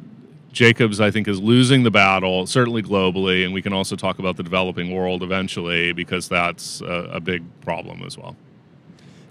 Jacobs, 0.54 1.00
I 1.00 1.10
think, 1.10 1.26
is 1.26 1.40
losing 1.40 1.82
the 1.82 1.90
battle, 1.90 2.46
certainly 2.46 2.80
globally, 2.80 3.44
and 3.44 3.52
we 3.52 3.60
can 3.60 3.72
also 3.72 3.96
talk 3.96 4.20
about 4.20 4.36
the 4.36 4.42
developing 4.44 4.94
world 4.94 5.22
eventually 5.22 5.92
because 5.92 6.28
that's 6.28 6.80
a, 6.80 7.10
a 7.14 7.20
big 7.20 7.42
problem 7.60 8.02
as 8.06 8.16
well. 8.16 8.36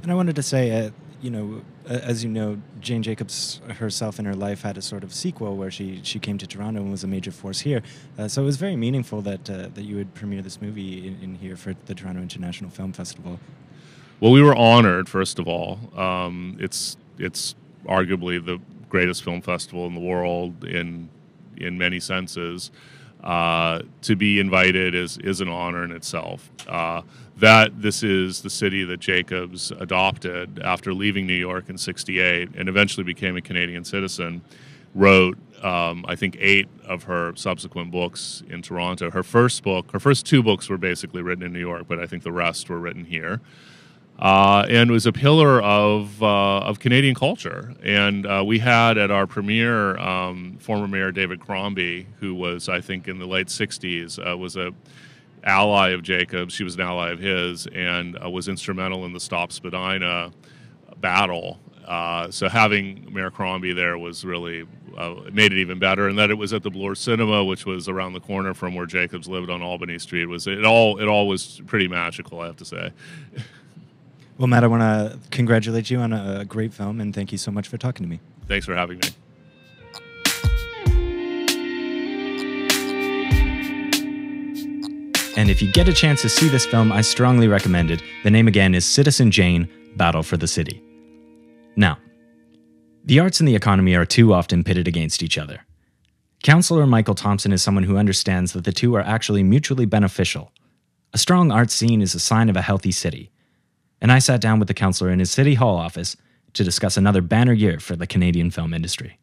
And 0.04 0.12
I 0.12 0.16
wanted 0.16 0.36
to 0.36 0.44
say, 0.44 0.86
uh, 0.86 0.92
you 1.22 1.32
know, 1.32 1.62
as 1.88 2.26
you 2.26 2.30
know, 2.30 2.62
Jane 2.82 3.02
Jacobs 3.02 3.62
herself 3.70 4.20
in 4.20 4.26
her 4.26 4.36
life 4.36 4.62
had 4.64 4.78
a 4.78 4.82
sort 4.82 5.02
of 5.02 5.14
sequel 5.14 5.56
where 5.56 5.72
she 5.72 6.02
she 6.04 6.20
came 6.20 6.38
to 6.38 6.46
Toronto 6.46 6.82
and 6.82 6.92
was 6.92 7.06
a 7.06 7.08
major 7.08 7.32
force 7.32 7.62
here. 7.62 7.82
Uh, 8.18 8.28
so 8.28 8.42
it 8.42 8.46
was 8.46 8.58
very 8.58 8.76
meaningful 8.76 9.22
that 9.22 9.50
uh, 9.50 9.70
that 9.74 9.84
you 9.84 9.96
would 9.96 10.14
premiere 10.14 10.42
this 10.42 10.62
movie 10.62 11.08
in, 11.08 11.18
in, 11.22 11.36
here 11.36 11.56
for 11.56 11.74
the 11.86 11.96
Toronto 11.96 12.22
International 12.22 12.70
Film 12.70 12.92
Festival. 12.92 13.40
Well, 14.20 14.34
we 14.34 14.42
were 14.42 14.56
honored. 14.56 15.08
First 15.08 15.40
of 15.40 15.48
all, 15.48 15.80
um, 15.98 16.58
it's 16.60 16.98
it's 17.18 17.56
arguably 17.86 18.44
the 18.44 18.60
greatest 18.94 19.24
film 19.24 19.42
festival 19.42 19.88
in 19.88 19.96
the 19.96 20.00
world 20.00 20.64
in 20.64 21.10
in 21.58 21.78
many 21.78 22.00
senses. 22.00 22.70
Uh, 23.24 23.82
to 24.02 24.16
be 24.16 24.40
invited 24.40 24.94
is 24.94 25.18
is 25.20 25.42
an 25.42 25.50
honor 25.50 25.84
in 25.84 25.92
itself. 25.92 26.52
Uh, 26.68 27.02
that 27.38 27.82
this 27.82 28.04
is 28.04 28.42
the 28.42 28.50
city 28.52 28.84
that 28.84 29.00
Jacobs 29.00 29.72
adopted 29.72 30.60
after 30.60 30.94
leaving 30.94 31.26
New 31.26 31.34
York 31.50 31.70
in 31.70 31.78
'68 31.78 32.50
and 32.56 32.70
eventually 32.70 33.04
became 33.04 33.36
a 33.36 33.42
Canadian 33.42 33.84
citizen. 33.84 34.42
Wrote, 34.94 35.40
um, 35.64 36.06
I 36.08 36.16
think, 36.16 36.38
eight 36.40 36.68
of 36.86 37.02
her 37.04 37.34
subsequent 37.36 37.90
books 37.90 38.44
in 38.48 38.62
Toronto. 38.62 39.10
Her 39.10 39.24
first 39.24 39.64
book, 39.64 39.92
her 39.92 40.00
first 40.00 40.28
two 40.28 40.44
books 40.44 40.70
were 40.70 40.78
basically 40.78 41.24
written 41.24 41.44
in 41.44 41.52
New 41.52 41.66
York, 41.72 41.86
but 41.88 41.98
I 41.98 42.06
think 42.06 42.22
the 42.22 42.32
rest 42.32 42.70
were 42.70 42.78
written 42.78 43.06
here 43.06 43.42
uh, 44.20 44.66
and 44.70 44.92
was 44.92 45.06
a 45.06 45.12
pillar 45.12 45.62
of 45.62 46.22
uh, 46.22 46.60
of 46.60 46.80
Canadian 46.80 47.16
culture. 47.16 47.74
And 47.84 48.26
uh, 48.26 48.44
we 48.46 48.60
had 48.60 48.98
at 48.98 49.12
our 49.12 49.28
premiere 49.28 49.98
um, 49.98 50.58
former 50.60 50.88
Mayor 50.88 51.12
David 51.12 51.40
Crombie, 51.40 52.08
who 52.20 52.36
was 52.36 52.70
I 52.70 52.82
think 52.82 53.08
in 53.08 53.20
the 53.20 53.26
late 53.26 53.48
'60s, 53.48 54.20
uh, 54.20 54.38
was 54.38 54.56
a 54.56 54.74
ally 55.44 55.90
of 55.90 56.04
Jacobs. 56.04 56.54
She 56.54 56.64
was 56.64 56.76
an 56.76 56.82
ally 56.82 57.10
of 57.10 57.20
his, 57.20 57.68
and 57.68 58.18
uh, 58.24 58.30
was 58.30 58.48
instrumental 58.48 59.06
in 59.06 59.14
the 59.14 59.20
Stop 59.20 59.52
Spadina 59.52 60.32
battle. 60.98 61.60
Uh, 61.86 62.32
so 62.32 62.48
having 62.48 63.14
Mayor 63.14 63.30
Crombie 63.30 63.74
there 63.74 63.98
was 63.98 64.24
really 64.24 64.66
made 65.32 65.52
it 65.52 65.58
even 65.58 65.80
better, 65.80 66.08
and 66.08 66.18
that 66.20 66.30
it 66.30 66.36
was 66.36 66.54
at 66.54 66.62
the 66.62 66.70
Bloor 66.70 66.96
Cinema, 66.96 67.44
which 67.44 67.66
was 67.66 67.90
around 67.90 68.14
the 68.14 68.20
corner 68.20 68.54
from 68.54 68.76
where 68.76 68.86
Jacobs 68.86 69.28
lived 69.28 69.50
on 69.50 69.62
Albany 69.62 69.98
Street. 69.98 70.28
Was 70.28 70.46
it 70.46 70.64
all? 70.64 71.00
It 71.00 71.08
all 71.08 71.28
was 71.28 71.62
pretty 71.66 71.88
magical, 71.88 72.40
I 72.42 72.46
have 72.46 72.58
to 72.58 72.66
say. 72.66 72.92
Well, 74.38 74.48
Matt, 74.48 74.64
I 74.64 74.68
want 74.68 74.82
to 74.82 75.20
congratulate 75.30 75.90
you 75.90 76.00
on 76.00 76.12
a 76.12 76.44
great 76.44 76.74
film 76.74 77.00
and 77.00 77.14
thank 77.14 77.32
you 77.32 77.38
so 77.38 77.52
much 77.52 77.68
for 77.68 77.78
talking 77.78 78.04
to 78.04 78.10
me. 78.10 78.20
Thanks 78.48 78.66
for 78.66 78.76
having 78.76 78.98
me. 78.98 79.10
And 85.36 85.50
if 85.50 85.62
you 85.62 85.72
get 85.72 85.88
a 85.88 85.94
chance 85.94 86.22
to 86.22 86.30
see 86.30 86.48
this 86.48 86.66
film, 86.66 86.92
I 86.92 87.02
strongly 87.02 87.48
recommend 87.48 87.90
it. 87.90 88.04
The 88.24 88.30
name 88.30 88.48
again 88.48 88.76
is 88.76 88.86
Citizen 88.86 89.32
Jane 89.32 89.68
Battle 89.98 90.22
for 90.22 90.38
the 90.38 90.48
City. 90.48 90.82
Now, 91.76 91.98
the 93.04 93.20
arts 93.20 93.40
and 93.40 93.48
the 93.48 93.56
economy 93.56 93.96
are 93.96 94.06
too 94.06 94.34
often 94.34 94.64
pitted 94.64 94.88
against 94.88 95.24
each 95.24 95.38
other. 95.38 95.66
Councillor 96.44 96.86
Michael 96.86 97.16
Thompson 97.16 97.52
is 97.52 97.64
someone 97.64 97.84
who 97.84 97.98
understands 97.98 98.54
that 98.54 98.64
the 98.64 98.72
two 98.72 98.96
are 98.96 99.02
actually 99.02 99.44
mutually 99.44 99.86
beneficial. 99.86 100.52
A 101.14 101.18
strong 101.18 101.52
art 101.52 101.72
scene 101.72 102.02
is 102.02 102.14
a 102.14 102.20
sign 102.20 102.50
of 102.50 102.56
a 102.56 102.62
healthy 102.62 102.92
city, 102.92 103.32
and 104.04 104.12
I 104.12 104.20
sat 104.20 104.42
down 104.42 104.60
with 104.60 104.68
the 104.68 104.74
councillor 104.74 105.10
in 105.10 105.20
his 105.20 105.32
City 105.32 105.56
Hall 105.56 105.78
office 105.78 106.16
to 106.54 106.64
discuss 106.64 106.98
another 106.98 107.22
banner 107.22 107.54
year 107.54 107.80
for 107.80 107.96
the 107.96 108.06
Canadian 108.06 108.52
film 108.52 108.74
industry. 108.74 109.18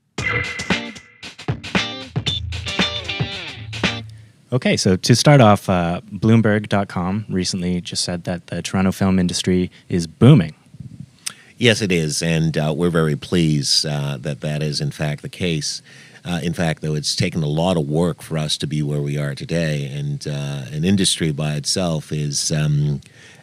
Okay, 4.52 4.76
so 4.76 4.96
to 4.96 5.14
start 5.14 5.40
off, 5.40 5.68
uh, 5.68 6.00
Bloomberg.com 6.10 7.26
recently 7.28 7.80
just 7.80 8.02
said 8.02 8.24
that 8.24 8.48
the 8.48 8.62
Toronto 8.62 8.90
film 8.90 9.20
industry 9.20 9.70
is 9.88 10.08
booming. 10.08 10.54
Yes, 11.56 11.82
it 11.82 11.92
is, 11.92 12.22
and 12.22 12.56
uh, 12.56 12.72
we're 12.74 12.90
very 12.90 13.16
pleased 13.16 13.84
uh, 13.86 14.16
that 14.16 14.40
that 14.40 14.62
is 14.62 14.80
in 14.80 14.90
fact 14.90 15.20
the 15.22 15.28
case. 15.28 15.82
Uh, 16.24 16.40
in 16.42 16.52
fact, 16.52 16.82
though, 16.82 16.94
it's 16.94 17.16
taken 17.16 17.42
a 17.42 17.46
lot 17.48 17.76
of 17.76 17.88
work 17.88 18.22
for 18.22 18.36
us 18.36 18.56
to 18.58 18.66
be 18.66 18.82
where 18.82 19.00
we 19.00 19.16
are 19.18 19.34
today, 19.34 19.86
and 19.86 20.26
uh, 20.26 20.64
an 20.72 20.84
industry 20.84 21.32
by 21.32 21.54
itself 21.54 22.12
is 22.12 22.52
um, 22.52 23.00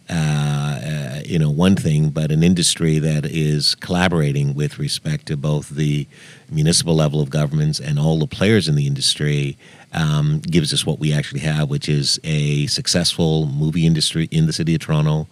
uh, 0.10 0.13
uh, 0.13 1.22
you 1.25 1.38
know, 1.38 1.50
one 1.50 1.75
thing, 1.75 2.10
but 2.10 2.31
an 2.31 2.41
industry 2.41 2.98
that 2.98 3.25
is 3.25 3.75
collaborating 3.75 4.53
with 4.53 4.79
respect 4.79 5.25
to 5.25 5.36
both 5.36 5.69
the 5.69 6.07
municipal 6.50 6.96
level 6.96 7.19
of 7.19 7.29
governments 7.29 7.79
and 7.79 8.00
all 8.00 8.17
the 8.17 8.27
players 8.27 8.69
in 8.69 8.75
the 8.75 8.88
industry 8.88 9.57
um, 9.91 10.39
gives 10.39 10.74
us 10.74 10.86
what 10.86 10.98
we 10.98 11.12
actually 11.12 11.41
have, 11.41 11.69
which 11.69 11.89
is 11.89 12.22
a 12.24 12.67
successful 12.67 13.48
movie 13.48 13.86
industry 13.86 14.29
in 14.31 14.46
the 14.46 14.53
city 14.53 14.75
of 14.75 14.81
Toronto 14.81 15.27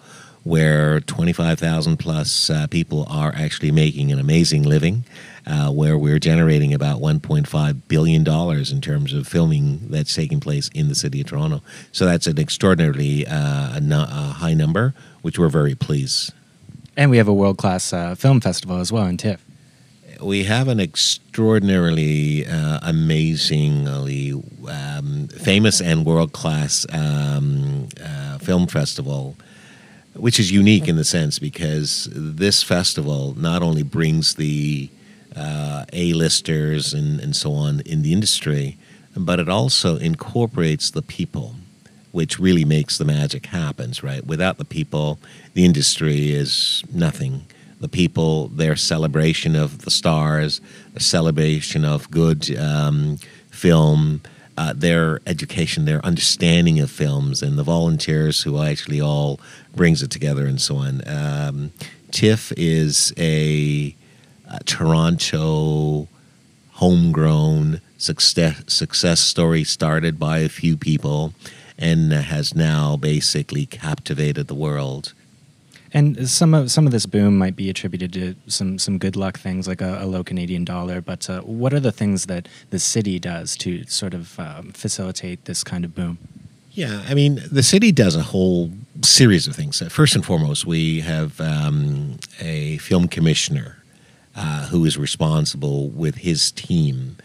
where 0.45 0.99
25,000 1.01 1.97
plus 1.97 2.51
uh, 2.51 2.67
people 2.67 3.05
are 3.09 3.33
actually 3.35 3.71
making 3.71 4.11
an 4.11 4.19
amazing 4.19 4.61
living, 4.61 5.03
uh, 5.47 5.71
where 5.71 5.97
we're 5.97 6.19
generating 6.19 6.71
about 6.71 7.01
1.5 7.01 7.81
billion 7.87 8.23
dollars 8.23 8.71
in 8.71 8.79
terms 8.79 9.11
of 9.11 9.27
filming 9.27 9.79
that's 9.89 10.13
taking 10.13 10.39
place 10.39 10.69
in 10.75 10.87
the 10.87 10.93
city 10.93 11.21
of 11.21 11.27
Toronto. 11.27 11.63
So 11.91 12.05
that's 12.05 12.27
an 12.27 12.37
extraordinarily 12.37 13.25
uh, 13.25 13.79
a, 13.79 14.33
high 14.37 14.53
number, 14.53 14.93
which 15.23 15.39
we're 15.39 15.49
very 15.49 15.73
pleased. 15.73 16.31
And 16.95 17.09
we 17.09 17.17
have 17.17 17.27
a 17.27 17.33
world 17.33 17.57
class 17.57 17.91
uh, 17.91 18.13
film 18.13 18.39
festival 18.39 18.77
as 18.77 18.91
well 18.91 19.07
in 19.07 19.17
TIFF. 19.17 19.43
We 20.21 20.43
have 20.43 20.67
an 20.67 20.79
extraordinarily, 20.79 22.45
uh, 22.45 22.79
amazingly 22.83 24.31
um, 24.69 25.27
famous 25.27 25.81
and 25.81 26.05
world 26.05 26.33
class 26.33 26.85
um, 26.93 27.89
uh, 28.01 28.37
film 28.37 28.67
festival 28.67 29.35
which 30.15 30.39
is 30.39 30.51
unique 30.51 30.87
in 30.87 30.95
the 30.95 31.03
sense 31.03 31.39
because 31.39 32.09
this 32.11 32.63
festival 32.63 33.33
not 33.37 33.61
only 33.61 33.83
brings 33.83 34.35
the 34.35 34.89
uh, 35.35 35.85
A-listers 35.91 36.93
and, 36.93 37.19
and 37.19 37.35
so 37.35 37.53
on 37.53 37.81
in 37.81 38.01
the 38.01 38.13
industry, 38.13 38.77
but 39.15 39.39
it 39.39 39.49
also 39.49 39.97
incorporates 39.97 40.91
the 40.91 41.01
people, 41.01 41.55
which 42.11 42.39
really 42.39 42.65
makes 42.65 42.97
the 42.97 43.05
magic 43.05 43.47
happens. 43.47 44.03
Right? 44.03 44.25
Without 44.25 44.57
the 44.57 44.65
people, 44.65 45.19
the 45.53 45.65
industry 45.65 46.31
is 46.31 46.83
nothing. 46.93 47.45
The 47.81 47.89
people, 47.89 48.47
their 48.47 48.77
celebration 48.77 49.55
of 49.55 49.79
the 49.79 49.91
stars, 49.91 50.61
the 50.93 51.01
celebration 51.01 51.83
of 51.83 52.09
good 52.09 52.57
um, 52.57 53.17
film, 53.51 54.21
uh, 54.57 54.73
their 54.73 55.19
education, 55.25 55.85
their 55.85 56.05
understanding 56.05 56.79
of 56.79 56.89
films, 56.89 57.41
and 57.41 57.57
the 57.57 57.63
volunteers 57.63 58.43
who 58.43 58.61
actually 58.61 59.01
all 59.01 59.39
brings 59.75 60.01
it 60.01 60.11
together 60.11 60.45
and 60.45 60.61
so 60.61 60.77
on. 60.77 61.01
Um, 61.07 61.71
TIFF 62.11 62.53
is 62.55 63.13
a, 63.17 63.95
a 64.49 64.63
Toronto 64.63 66.07
homegrown 66.73 67.81
success 67.97 68.63
success 68.67 69.21
story 69.21 69.63
started 69.63 70.19
by 70.19 70.39
a 70.39 70.49
few 70.49 70.75
people 70.75 71.33
and 71.77 72.11
has 72.11 72.55
now 72.55 72.95
basically 72.95 73.65
captivated 73.65 74.47
the 74.47 74.55
world. 74.55 75.13
And 75.95 76.29
some 76.29 76.53
of 76.53 76.71
some 76.71 76.85
of 76.85 76.91
this 76.91 77.05
boom 77.05 77.37
might 77.37 77.55
be 77.55 77.69
attributed 77.69 78.11
to 78.13 78.35
some 78.47 78.77
some 78.77 78.97
good 78.97 79.15
luck 79.15 79.39
things 79.39 79.65
like 79.65 79.79
a, 79.79 79.99
a 80.01 80.05
low 80.05 80.25
Canadian 80.25 80.65
dollar. 80.65 80.99
But 80.99 81.29
uh, 81.29 81.39
what 81.39 81.73
are 81.73 81.79
the 81.79 81.93
things 81.93 82.25
that 82.25 82.49
the 82.69 82.79
city 82.79 83.17
does 83.17 83.55
to 83.57 83.85
sort 83.85 84.13
of 84.13 84.37
um, 84.37 84.73
facilitate 84.73 85.45
this 85.45 85.63
kind 85.63 85.85
of 85.85 85.95
boom? 85.95 86.17
Yeah, 86.73 87.01
I 87.07 87.13
mean, 87.13 87.41
the 87.49 87.63
city 87.63 87.93
does 87.93 88.17
a 88.17 88.23
whole 88.23 88.71
series 89.01 89.47
of 89.47 89.55
things. 89.55 89.81
First 89.89 90.15
and 90.15 90.25
foremost, 90.25 90.65
we 90.65 90.99
have 90.99 91.39
um, 91.39 92.19
a 92.41 92.77
film 92.79 93.07
commissioner 93.07 93.77
uh, 94.35 94.67
who 94.67 94.83
is 94.83 94.97
responsible 94.97 95.87
with 95.87 96.15
his 96.15 96.51
team 96.51 97.15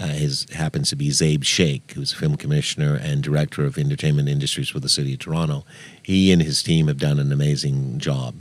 uh, 0.00 0.06
his 0.06 0.46
happens 0.54 0.88
to 0.88 0.96
be 0.96 1.10
Zaib 1.10 1.44
Shaikh, 1.44 1.92
who's 1.92 2.12
a 2.12 2.16
film 2.16 2.36
commissioner 2.36 2.94
and 2.96 3.22
director 3.22 3.64
of 3.64 3.76
entertainment 3.76 4.28
industries 4.28 4.70
for 4.70 4.80
the 4.80 4.88
city 4.88 5.12
of 5.12 5.18
Toronto. 5.18 5.64
He 6.02 6.32
and 6.32 6.40
his 6.40 6.62
team 6.62 6.88
have 6.88 6.96
done 6.96 7.18
an 7.18 7.30
amazing 7.30 7.98
job. 7.98 8.36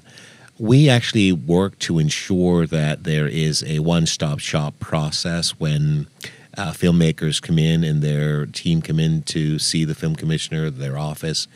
We 0.57 0.89
actually 0.89 1.31
work 1.33 1.77
to 1.79 1.99
ensure 1.99 2.65
that 2.67 3.03
there 3.03 3.27
is 3.27 3.63
a 3.63 3.79
one-stop 3.79 4.39
shop 4.39 4.79
process 4.79 5.51
when 5.51 6.07
uh, 6.57 6.71
filmmakers 6.71 7.41
come 7.41 7.59
in 7.59 7.83
and 7.83 8.01
their 8.01 8.45
team 8.45 8.81
come 8.81 8.99
in 8.99 9.23
to 9.23 9.59
see 9.59 9.83
the 9.85 9.95
film 9.95 10.15
commissioner, 10.15 10.69
their 10.69 10.97
office. 10.97 11.47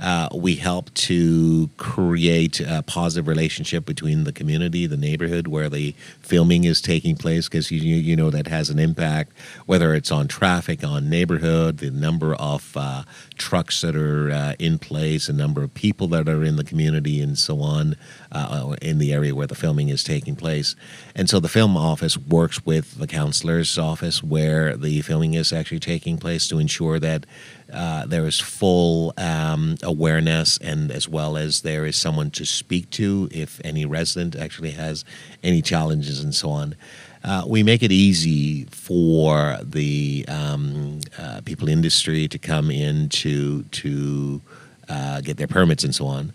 Uh, 0.00 0.30
we 0.34 0.56
help 0.56 0.92
to 0.94 1.68
create 1.76 2.58
a 2.60 2.82
positive 2.86 3.28
relationship 3.28 3.84
between 3.84 4.24
the 4.24 4.32
community, 4.32 4.86
the 4.86 4.96
neighborhood 4.96 5.46
where 5.46 5.68
the 5.68 5.92
filming 6.22 6.64
is 6.64 6.80
taking 6.80 7.14
place, 7.14 7.48
because 7.48 7.70
you, 7.70 7.78
you 7.78 8.16
know 8.16 8.30
that 8.30 8.46
has 8.46 8.70
an 8.70 8.78
impact, 8.78 9.30
whether 9.66 9.94
it's 9.94 10.10
on 10.10 10.26
traffic, 10.26 10.82
on 10.82 11.10
neighborhood, 11.10 11.78
the 11.78 11.90
number 11.90 12.34
of 12.36 12.74
uh, 12.76 13.02
trucks 13.36 13.82
that 13.82 13.94
are 13.94 14.30
uh, 14.30 14.54
in 14.58 14.78
place, 14.78 15.26
the 15.26 15.34
number 15.34 15.62
of 15.62 15.74
people 15.74 16.08
that 16.08 16.28
are 16.28 16.44
in 16.44 16.56
the 16.56 16.64
community, 16.64 17.20
and 17.20 17.38
so 17.38 17.60
on, 17.60 17.94
uh, 18.32 18.74
in 18.80 18.98
the 18.98 19.12
area 19.12 19.34
where 19.34 19.46
the 19.46 19.54
filming 19.54 19.90
is 19.90 20.02
taking 20.02 20.34
place. 20.34 20.74
And 21.14 21.28
so 21.28 21.40
the 21.40 21.48
film 21.48 21.76
office 21.76 22.16
works 22.16 22.64
with 22.64 22.98
the 22.98 23.06
councillor's 23.06 23.76
office 23.76 24.22
where 24.22 24.76
the 24.76 25.02
filming 25.02 25.34
is 25.34 25.52
actually 25.52 25.80
taking 25.80 26.16
place 26.16 26.48
to 26.48 26.58
ensure 26.58 26.98
that 27.00 27.26
uh, 27.72 28.06
there 28.06 28.26
is 28.26 28.40
full 28.40 29.12
um, 29.16 29.76
awareness 29.82 30.58
and 30.58 30.90
as 30.90 31.08
well 31.08 31.36
as 31.36 31.62
there 31.62 31.86
is 31.86 31.96
someone 31.96 32.30
to 32.32 32.44
speak 32.44 32.90
to 32.90 33.28
if 33.30 33.60
any 33.64 33.84
resident 33.84 34.36
actually 34.36 34.72
has 34.72 35.04
any 35.42 35.62
challenges 35.62 36.22
and 36.22 36.34
so 36.34 36.50
on. 36.50 36.74
Uh, 37.22 37.44
we 37.46 37.62
make 37.62 37.82
it 37.82 37.92
easy 37.92 38.64
for 38.66 39.58
the 39.62 40.24
um, 40.28 41.00
uh, 41.18 41.40
people 41.44 41.68
industry 41.68 42.26
to 42.26 42.38
come 42.38 42.70
in 42.70 43.08
to 43.10 43.62
to 43.64 44.40
uh, 44.88 45.20
get 45.20 45.36
their 45.36 45.46
permits 45.46 45.84
and 45.84 45.94
so 45.94 46.06
on. 46.06 46.32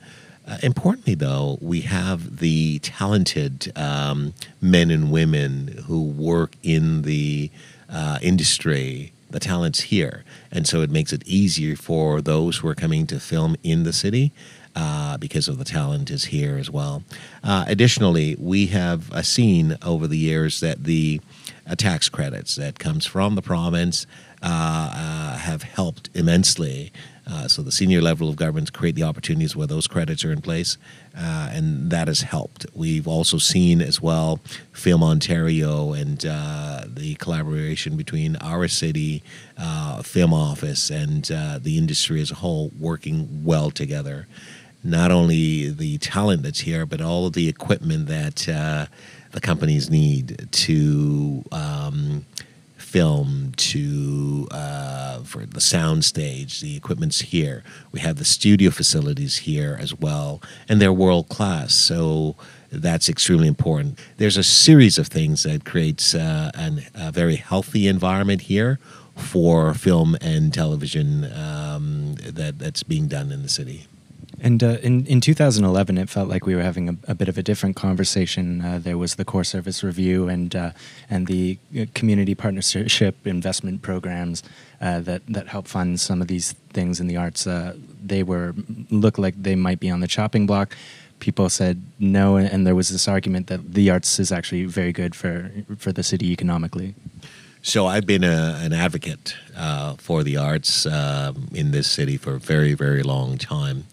Uh, 0.47 0.57
importantly, 0.61 1.15
though, 1.15 1.57
we 1.59 1.81
have 1.81 2.37
the 2.37 2.77
talented 2.79 3.71
um, 3.75 4.33
men 4.61 4.91
and 4.91 5.11
women 5.11 5.83
who 5.87 6.03
work 6.03 6.51
in 6.61 7.01
the 7.01 7.49
uh, 7.89 8.19
industry 8.21 9.11
the 9.29 9.39
talent's 9.39 9.81
here. 9.81 10.23
And 10.51 10.67
so 10.67 10.81
it 10.81 10.89
makes 10.89 11.11
it 11.11 11.23
easier 11.25 11.75
for 11.75 12.21
those 12.21 12.57
who 12.57 12.67
are 12.67 12.75
coming 12.75 13.07
to 13.07 13.19
film 13.19 13.55
in 13.63 13.83
the 13.83 13.93
city 13.93 14.31
uh, 14.75 15.17
because 15.17 15.47
of 15.47 15.57
the 15.57 15.65
talent 15.65 16.11
is 16.11 16.25
here 16.25 16.57
as 16.57 16.69
well. 16.69 17.03
Uh, 17.43 17.65
additionally, 17.67 18.35
we 18.37 18.67
have 18.67 19.11
uh, 19.11 19.21
seen 19.21 19.77
over 19.81 20.07
the 20.07 20.17
years 20.17 20.59
that 20.59 20.83
the 20.83 21.21
uh, 21.67 21.75
tax 21.75 22.09
credits 22.09 22.55
that 22.55 22.77
comes 22.77 23.05
from 23.05 23.35
the 23.35 23.41
province 23.41 24.05
uh, 24.41 24.91
uh, 24.93 25.37
have 25.37 25.63
helped 25.63 26.09
immensely 26.13 26.91
uh, 27.27 27.47
so 27.47 27.63
the 27.63 27.71
senior 27.71 28.01
level 28.01 28.29
of 28.29 28.35
governments 28.35 28.69
create 28.69 28.95
the 28.95 29.03
opportunities 29.03 29.55
where 29.55 29.65
those 29.65 29.87
credits 29.87 30.23
are 30.23 30.31
in 30.31 30.41
place, 30.41 30.77
uh, 31.17 31.49
and 31.51 31.89
that 31.89 32.07
has 32.07 32.21
helped. 32.21 32.65
We've 32.73 33.07
also 33.07 33.37
seen 33.37 33.81
as 33.81 33.99
well 33.99 34.39
Film 34.71 35.03
Ontario 35.03 35.93
and 35.93 36.23
uh, 36.25 36.83
the 36.87 37.15
collaboration 37.15 37.97
between 37.97 38.35
our 38.37 38.67
city, 38.67 39.23
uh, 39.57 40.03
film 40.03 40.33
office, 40.33 40.91
and 40.91 41.29
uh, 41.31 41.59
the 41.59 41.77
industry 41.77 42.21
as 42.21 42.31
a 42.31 42.35
whole 42.35 42.71
working 42.79 43.43
well 43.43 43.71
together. 43.71 44.27
Not 44.83 45.09
only 45.09 45.69
the 45.69 45.97
talent 45.97 46.43
that's 46.43 46.59
here, 46.59 46.85
but 46.85 47.01
all 47.01 47.25
of 47.25 47.33
the 47.33 47.49
equipment 47.49 48.05
that 48.07 48.35
the 49.31 49.41
companies 49.41 49.89
need 49.89 50.47
to. 50.51 51.43
Um, 51.51 52.25
film 52.95 53.51
to 53.57 54.47
uh, 54.51 55.19
for 55.23 55.45
the 55.45 55.59
sound 55.59 56.05
stage. 56.05 56.61
The 56.61 56.77
equipment's 56.77 57.19
here. 57.19 57.61
We 57.91 57.99
have 57.99 58.15
the 58.15 58.23
studio 58.23 58.71
facilities 58.71 59.39
here 59.39 59.77
as 59.77 59.93
well, 59.93 60.41
and 60.69 60.79
they're 60.79 60.93
world 60.93 61.27
class. 61.27 61.73
So 61.73 62.37
that's 62.71 63.09
extremely 63.09 63.49
important. 63.49 63.99
There's 64.15 64.37
a 64.37 64.43
series 64.43 64.97
of 64.97 65.07
things 65.07 65.43
that 65.43 65.65
creates 65.65 66.15
uh, 66.15 66.51
an, 66.53 66.85
a 66.95 67.11
very 67.11 67.35
healthy 67.35 67.89
environment 67.89 68.43
here 68.43 68.79
for 69.17 69.73
film 69.73 70.15
and 70.21 70.53
television 70.53 71.25
um, 71.33 72.15
that 72.23 72.59
that's 72.59 72.83
being 72.83 73.09
done 73.09 73.29
in 73.29 73.41
the 73.41 73.49
city. 73.49 73.87
And 74.45 74.61
uh, 74.63 74.77
in 74.83 75.07
in 75.07 75.21
2011, 75.21 75.97
it 75.97 76.07
felt 76.07 76.29
like 76.29 76.45
we 76.45 76.53
were 76.53 76.61
having 76.61 76.87
a, 76.87 76.95
a 77.07 77.15
bit 77.15 77.27
of 77.27 77.37
a 77.39 77.41
different 77.41 77.75
conversation. 77.75 78.61
Uh, 78.61 78.79
there 78.79 78.95
was 78.95 79.15
the 79.15 79.25
core 79.25 79.43
service 79.43 79.83
review 79.83 80.29
and 80.29 80.55
uh, 80.55 80.69
and 81.09 81.25
the 81.25 81.57
uh, 81.75 81.85
community 81.95 82.35
partnership 82.35 83.15
investment 83.25 83.81
programs 83.81 84.43
uh, 84.81 84.99
that 84.99 85.23
that 85.27 85.47
help 85.47 85.67
fund 85.67 85.99
some 85.99 86.21
of 86.21 86.27
these 86.27 86.53
things 86.73 86.99
in 86.99 87.07
the 87.07 87.17
arts. 87.17 87.47
Uh, 87.47 87.73
they 88.07 88.21
were 88.21 88.53
looked 88.91 89.17
like 89.17 89.33
they 89.41 89.55
might 89.55 89.79
be 89.79 89.89
on 89.89 89.99
the 89.99 90.07
chopping 90.07 90.45
block. 90.45 90.77
People 91.17 91.49
said 91.49 91.81
no, 91.97 92.37
and 92.37 92.67
there 92.67 92.75
was 92.75 92.89
this 92.89 93.07
argument 93.07 93.47
that 93.47 93.73
the 93.73 93.89
arts 93.89 94.19
is 94.19 94.31
actually 94.31 94.65
very 94.65 94.93
good 94.93 95.15
for 95.15 95.49
for 95.79 95.91
the 95.91 96.03
city 96.03 96.31
economically. 96.31 96.93
So 97.63 97.87
I've 97.87 98.05
been 98.05 98.23
a, 98.23 98.59
an 98.61 98.73
advocate 98.73 99.35
for 99.97 100.23
the 100.23 100.37
arts 100.37 100.85
um, 100.85 101.47
in 101.51 101.71
this 101.71 101.87
city 101.89 102.17
for 102.17 102.35
a 102.35 102.39
very 102.39 102.75
very 102.75 103.01
long 103.01 103.39
time. 103.39 103.85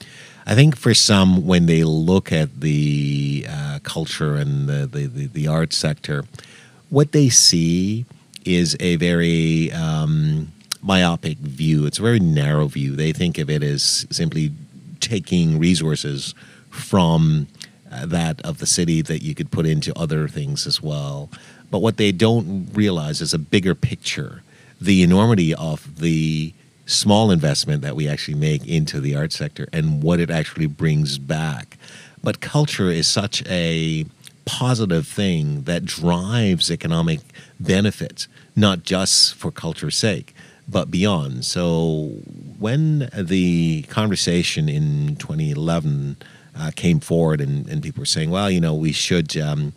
I 0.46 0.54
think 0.54 0.76
for 0.76 0.92
some, 0.94 1.46
when 1.46 1.66
they 1.66 1.84
look 1.84 2.32
at 2.32 2.60
the 2.60 3.46
uh, 3.48 3.78
culture 3.82 4.36
and 4.36 4.68
the, 4.68 4.86
the, 4.86 5.06
the, 5.06 5.26
the 5.26 5.48
art 5.48 5.72
sector, 5.72 6.24
what 6.90 7.12
they 7.12 7.28
see 7.28 8.04
is 8.44 8.76
a 8.80 8.96
very 8.96 9.70
um, 9.72 10.52
myopic 10.82 11.38
view. 11.38 11.86
It's 11.86 11.98
a 11.98 12.02
very 12.02 12.20
narrow 12.20 12.66
view. 12.66 12.96
They 12.96 13.12
think 13.12 13.38
of 13.38 13.48
it 13.48 13.62
as 13.62 14.06
simply 14.10 14.52
taking 15.00 15.58
resources 15.58 16.34
from 16.70 17.46
uh, 17.90 18.06
that 18.06 18.40
of 18.42 18.58
the 18.58 18.66
city 18.66 19.02
that 19.02 19.22
you 19.22 19.34
could 19.34 19.50
put 19.50 19.66
into 19.66 19.96
other 19.96 20.26
things 20.28 20.66
as 20.66 20.82
well. 20.82 21.30
But 21.70 21.80
what 21.80 21.96
they 21.98 22.12
don't 22.12 22.68
realize 22.72 23.20
is 23.20 23.32
a 23.32 23.38
bigger 23.38 23.74
picture, 23.74 24.42
the 24.80 25.02
enormity 25.02 25.54
of 25.54 26.00
the 26.00 26.52
small 26.86 27.30
investment 27.30 27.82
that 27.82 27.96
we 27.96 28.08
actually 28.08 28.34
make 28.34 28.66
into 28.66 29.00
the 29.00 29.14
art 29.14 29.32
sector 29.32 29.68
and 29.72 30.02
what 30.02 30.20
it 30.20 30.30
actually 30.30 30.66
brings 30.66 31.18
back. 31.18 31.78
But 32.22 32.40
culture 32.40 32.90
is 32.90 33.06
such 33.06 33.44
a 33.48 34.06
positive 34.44 35.06
thing 35.06 35.62
that 35.62 35.84
drives 35.84 36.70
economic 36.70 37.20
benefits, 37.60 38.28
not 38.56 38.82
just 38.82 39.34
for 39.34 39.50
culture's 39.50 39.96
sake, 39.96 40.34
but 40.68 40.90
beyond. 40.90 41.44
So 41.44 42.12
when 42.58 43.10
the 43.14 43.82
conversation 43.82 44.68
in 44.68 45.16
2011 45.16 46.16
uh, 46.56 46.70
came 46.74 47.00
forward 47.00 47.40
and, 47.40 47.66
and 47.68 47.82
people 47.82 48.02
were 48.02 48.06
saying, 48.06 48.30
well, 48.30 48.50
you 48.50 48.60
know, 48.60 48.74
we 48.74 48.92
should. 48.92 49.36
Um, 49.36 49.72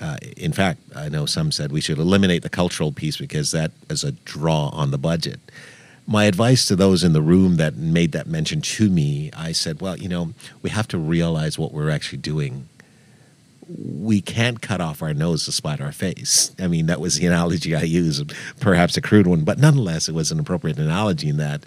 uh, 0.00 0.16
in 0.36 0.52
fact, 0.52 0.80
I 0.94 1.08
know 1.08 1.24
some 1.24 1.52
said 1.52 1.70
we 1.70 1.80
should 1.80 1.98
eliminate 1.98 2.42
the 2.42 2.50
cultural 2.50 2.90
piece 2.90 3.16
because 3.16 3.52
that 3.52 3.70
is 3.88 4.02
a 4.02 4.12
draw 4.12 4.68
on 4.70 4.90
the 4.90 4.98
budget 4.98 5.38
my 6.06 6.24
advice 6.24 6.66
to 6.66 6.76
those 6.76 7.02
in 7.02 7.12
the 7.12 7.22
room 7.22 7.56
that 7.56 7.76
made 7.76 8.12
that 8.12 8.26
mention 8.26 8.60
to 8.60 8.90
me, 8.90 9.30
I 9.36 9.52
said, 9.52 9.80
well, 9.80 9.96
you 9.96 10.08
know, 10.08 10.34
we 10.62 10.70
have 10.70 10.88
to 10.88 10.98
realize 10.98 11.58
what 11.58 11.72
we're 11.72 11.90
actually 11.90 12.18
doing. 12.18 12.68
We 13.66 14.20
can't 14.20 14.60
cut 14.60 14.82
off 14.82 15.02
our 15.02 15.14
nose 15.14 15.46
to 15.46 15.52
spite 15.52 15.80
our 15.80 15.92
face. 15.92 16.54
I 16.58 16.66
mean, 16.66 16.86
that 16.86 17.00
was 17.00 17.18
the 17.18 17.26
analogy 17.26 17.74
I 17.74 17.82
used, 17.82 18.34
perhaps 18.60 18.96
a 18.98 19.00
crude 19.00 19.26
one, 19.26 19.44
but 19.44 19.58
nonetheless, 19.58 20.08
it 20.08 20.14
was 20.14 20.30
an 20.30 20.38
appropriate 20.38 20.78
analogy 20.78 21.30
in 21.30 21.38
that 21.38 21.64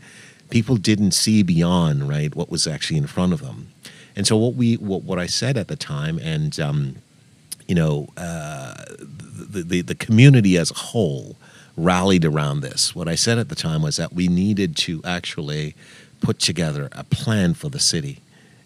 people 0.51 0.77
didn't 0.77 1.11
see 1.11 1.41
beyond, 1.41 2.07
right, 2.07 2.35
what 2.35 2.51
was 2.51 2.67
actually 2.67 2.97
in 2.97 3.07
front 3.07 3.33
of 3.33 3.41
them. 3.41 3.69
And 4.15 4.27
so, 4.27 4.37
what 4.37 4.53
we, 4.53 4.75
what, 4.75 5.03
what 5.03 5.19
I 5.19 5.25
said 5.25 5.57
at 5.57 5.67
the 5.67 5.75
time, 5.75 6.19
and 6.19 6.59
um, 6.59 6.95
you 7.67 7.75
know, 7.75 8.07
uh, 8.17 8.75
the, 8.99 9.63
the 9.63 9.81
the 9.81 9.95
community 9.95 10.57
as 10.57 10.71
a 10.71 10.75
whole 10.75 11.35
rallied 11.77 12.25
around 12.25 12.61
this. 12.61 12.93
What 12.95 13.07
I 13.07 13.15
said 13.15 13.37
at 13.37 13.49
the 13.49 13.55
time 13.55 13.83
was 13.83 13.95
that 13.97 14.11
we 14.11 14.27
needed 14.27 14.75
to 14.77 15.01
actually 15.05 15.75
put 16.19 16.39
together 16.39 16.89
a 16.91 17.03
plan 17.03 17.53
for 17.53 17.69
the 17.69 17.79
city. 17.79 18.19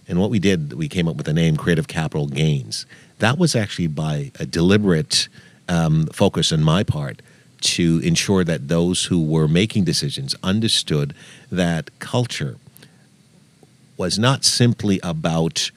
And 0.07 0.19
what 0.19 0.29
we 0.29 0.39
did, 0.39 0.73
we 0.73 0.87
came 0.87 1.07
up 1.07 1.17
with 1.17 1.25
the 1.25 1.33
name 1.33 1.57
Creative 1.57 1.87
Capital 1.87 2.27
Gains. 2.27 2.85
That 3.19 3.37
was 3.37 3.55
actually 3.55 3.87
by 3.87 4.31
a 4.39 4.45
deliberate 4.45 5.27
um, 5.67 6.07
focus 6.07 6.51
on 6.51 6.63
my 6.63 6.83
part 6.83 7.21
to 7.61 8.01
ensure 8.03 8.43
that 8.43 8.69
those 8.69 9.05
who 9.05 9.23
were 9.23 9.47
making 9.47 9.83
decisions 9.83 10.33
understood 10.41 11.13
that 11.51 11.91
culture 11.99 12.57
was 13.97 14.17
not 14.17 14.43
simply 14.43 14.99
about 15.03 15.69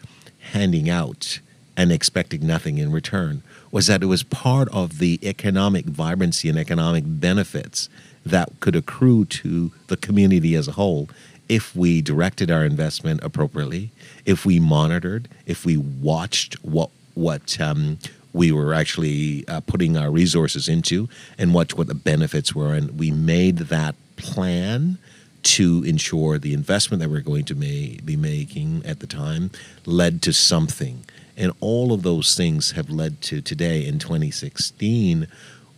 handing 0.52 0.88
out 0.88 1.40
and 1.76 1.92
expecting 1.92 2.46
nothing 2.46 2.78
in 2.78 2.90
return, 2.90 3.42
was 3.74 3.88
that 3.88 4.04
it 4.04 4.06
was 4.06 4.22
part 4.22 4.68
of 4.68 5.00
the 5.00 5.18
economic 5.24 5.84
vibrancy 5.86 6.48
and 6.48 6.56
economic 6.56 7.02
benefits 7.04 7.88
that 8.24 8.48
could 8.60 8.76
accrue 8.76 9.24
to 9.24 9.72
the 9.88 9.96
community 9.96 10.54
as 10.54 10.68
a 10.68 10.72
whole 10.72 11.08
if 11.48 11.74
we 11.74 12.00
directed 12.00 12.52
our 12.52 12.64
investment 12.64 13.18
appropriately, 13.24 13.90
if 14.24 14.46
we 14.46 14.60
monitored, 14.60 15.28
if 15.44 15.66
we 15.66 15.76
watched 15.76 16.54
what 16.64 16.90
what 17.14 17.60
um, 17.60 17.98
we 18.32 18.52
were 18.52 18.72
actually 18.72 19.46
uh, 19.48 19.60
putting 19.60 19.96
our 19.96 20.10
resources 20.10 20.68
into, 20.68 21.08
and 21.36 21.52
what 21.52 21.76
what 21.76 21.88
the 21.88 21.96
benefits 21.96 22.54
were, 22.54 22.74
and 22.74 22.96
we 22.96 23.10
made 23.10 23.58
that 23.58 23.96
plan 24.14 24.98
to 25.44 25.84
ensure 25.84 26.38
the 26.38 26.54
investment 26.54 27.00
that 27.00 27.10
we're 27.10 27.20
going 27.20 27.44
to 27.44 27.54
may, 27.54 27.98
be 28.04 28.16
making 28.16 28.82
at 28.84 29.00
the 29.00 29.06
time 29.06 29.50
led 29.86 30.22
to 30.22 30.32
something. 30.32 31.04
And 31.36 31.52
all 31.60 31.92
of 31.92 32.02
those 32.02 32.34
things 32.34 32.72
have 32.72 32.90
led 32.90 33.20
to 33.22 33.40
today 33.40 33.84
in 33.86 33.98
2016, 33.98 35.26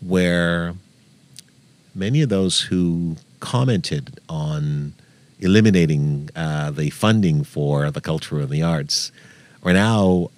where 0.01 0.75
many 1.95 2.23
of 2.23 2.29
those 2.29 2.61
who 2.63 3.17
commented 3.41 4.21
on 4.29 4.95
eliminating 5.41 6.31
uh, 6.35 6.71
the 6.71 6.91
funding 6.91 7.45
for 7.45 7.91
the 7.91 8.01
culture 8.01 8.41
and 8.41 8.51
the 8.51 8.63
arts, 8.63 9.13
are 9.63 9.73
now 9.73 10.31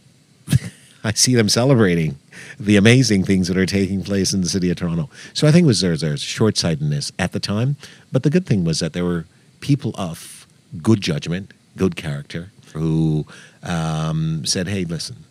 I 1.05 1.13
see 1.13 1.35
them 1.35 1.49
celebrating 1.49 2.19
the 2.59 2.77
amazing 2.77 3.25
things 3.25 3.49
that 3.49 3.57
are 3.57 3.67
taking 3.67 4.03
place 4.03 4.33
in 4.33 4.41
the 4.41 4.49
city 4.49 4.71
of 4.71 4.77
Toronto. 4.77 5.09
So 5.35 5.47
I 5.47 5.53
think 5.53 5.65
it 5.65 5.67
was 5.67 5.81
there's, 5.81 6.01
there's 6.01 6.23
short 6.23 6.57
sightedness 6.57 7.13
at 7.19 7.33
the 7.33 7.41
time, 7.41 7.77
but 8.13 8.23
the 8.23 8.31
good 8.31 8.47
thing 8.47 8.65
was 8.65 8.81
that 8.81 8.93
there 8.93 9.05
were 9.05 9.27
people 9.61 9.95
of 9.97 10.47
good 10.83 11.01
judgment, 11.01 11.53
good 11.77 11.97
character, 11.97 12.51
who 12.75 13.27
um, 13.63 14.45
said, 14.45 14.69
"Hey, 14.69 14.85
listen, 14.85 15.25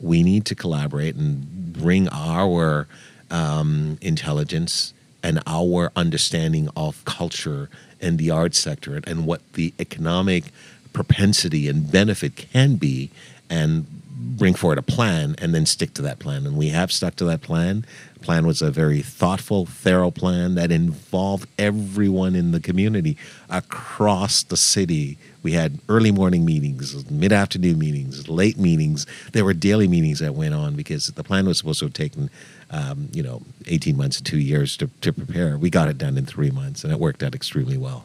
we 0.00 0.22
need 0.22 0.44
to 0.46 0.54
collaborate 0.54 1.14
and 1.14 1.72
bring 1.72 2.08
our 2.08 2.86
um, 3.30 3.98
intelligence 4.00 4.92
and 5.22 5.42
our 5.46 5.92
understanding 5.94 6.68
of 6.76 7.04
culture 7.04 7.68
and 8.00 8.18
the 8.18 8.30
arts 8.30 8.58
sector 8.58 9.00
and 9.04 9.26
what 9.26 9.40
the 9.52 9.74
economic 9.78 10.44
propensity 10.92 11.68
and 11.68 11.90
benefit 11.92 12.34
can 12.36 12.76
be 12.76 13.10
and 13.48 13.86
bring 14.20 14.54
forward 14.54 14.78
a 14.78 14.82
plan 14.82 15.34
and 15.38 15.54
then 15.54 15.66
stick 15.66 15.94
to 15.94 16.02
that 16.02 16.18
plan. 16.18 16.46
And 16.46 16.56
we 16.56 16.68
have 16.68 16.92
stuck 16.92 17.16
to 17.16 17.24
that 17.26 17.40
plan. 17.40 17.84
The 18.14 18.20
plan 18.20 18.46
was 18.46 18.60
a 18.62 18.70
very 18.70 19.02
thoughtful, 19.02 19.66
thorough 19.66 20.10
plan 20.10 20.54
that 20.54 20.70
involved 20.70 21.48
everyone 21.58 22.34
in 22.34 22.52
the 22.52 22.60
community 22.60 23.16
across 23.48 24.42
the 24.42 24.56
city. 24.56 25.18
We 25.42 25.52
had 25.52 25.78
early 25.88 26.12
morning 26.12 26.44
meetings, 26.44 27.10
mid 27.10 27.32
afternoon 27.32 27.78
meetings, 27.78 28.28
late 28.28 28.58
meetings. 28.58 29.06
There 29.32 29.44
were 29.44 29.54
daily 29.54 29.88
meetings 29.88 30.18
that 30.18 30.34
went 30.34 30.54
on 30.54 30.74
because 30.76 31.06
the 31.08 31.24
plan 31.24 31.46
was 31.46 31.58
supposed 31.58 31.78
to 31.80 31.86
have 31.86 31.94
taken, 31.94 32.30
um, 32.70 33.08
you 33.12 33.22
know, 33.22 33.42
18 33.66 33.96
months 33.96 34.20
two 34.20 34.38
years 34.38 34.76
to, 34.78 34.88
to 35.00 35.12
prepare. 35.12 35.56
We 35.56 35.70
got 35.70 35.88
it 35.88 35.96
done 35.96 36.18
in 36.18 36.26
three 36.26 36.50
months 36.50 36.84
and 36.84 36.92
it 36.92 37.00
worked 37.00 37.22
out 37.22 37.34
extremely 37.34 37.78
well. 37.78 38.04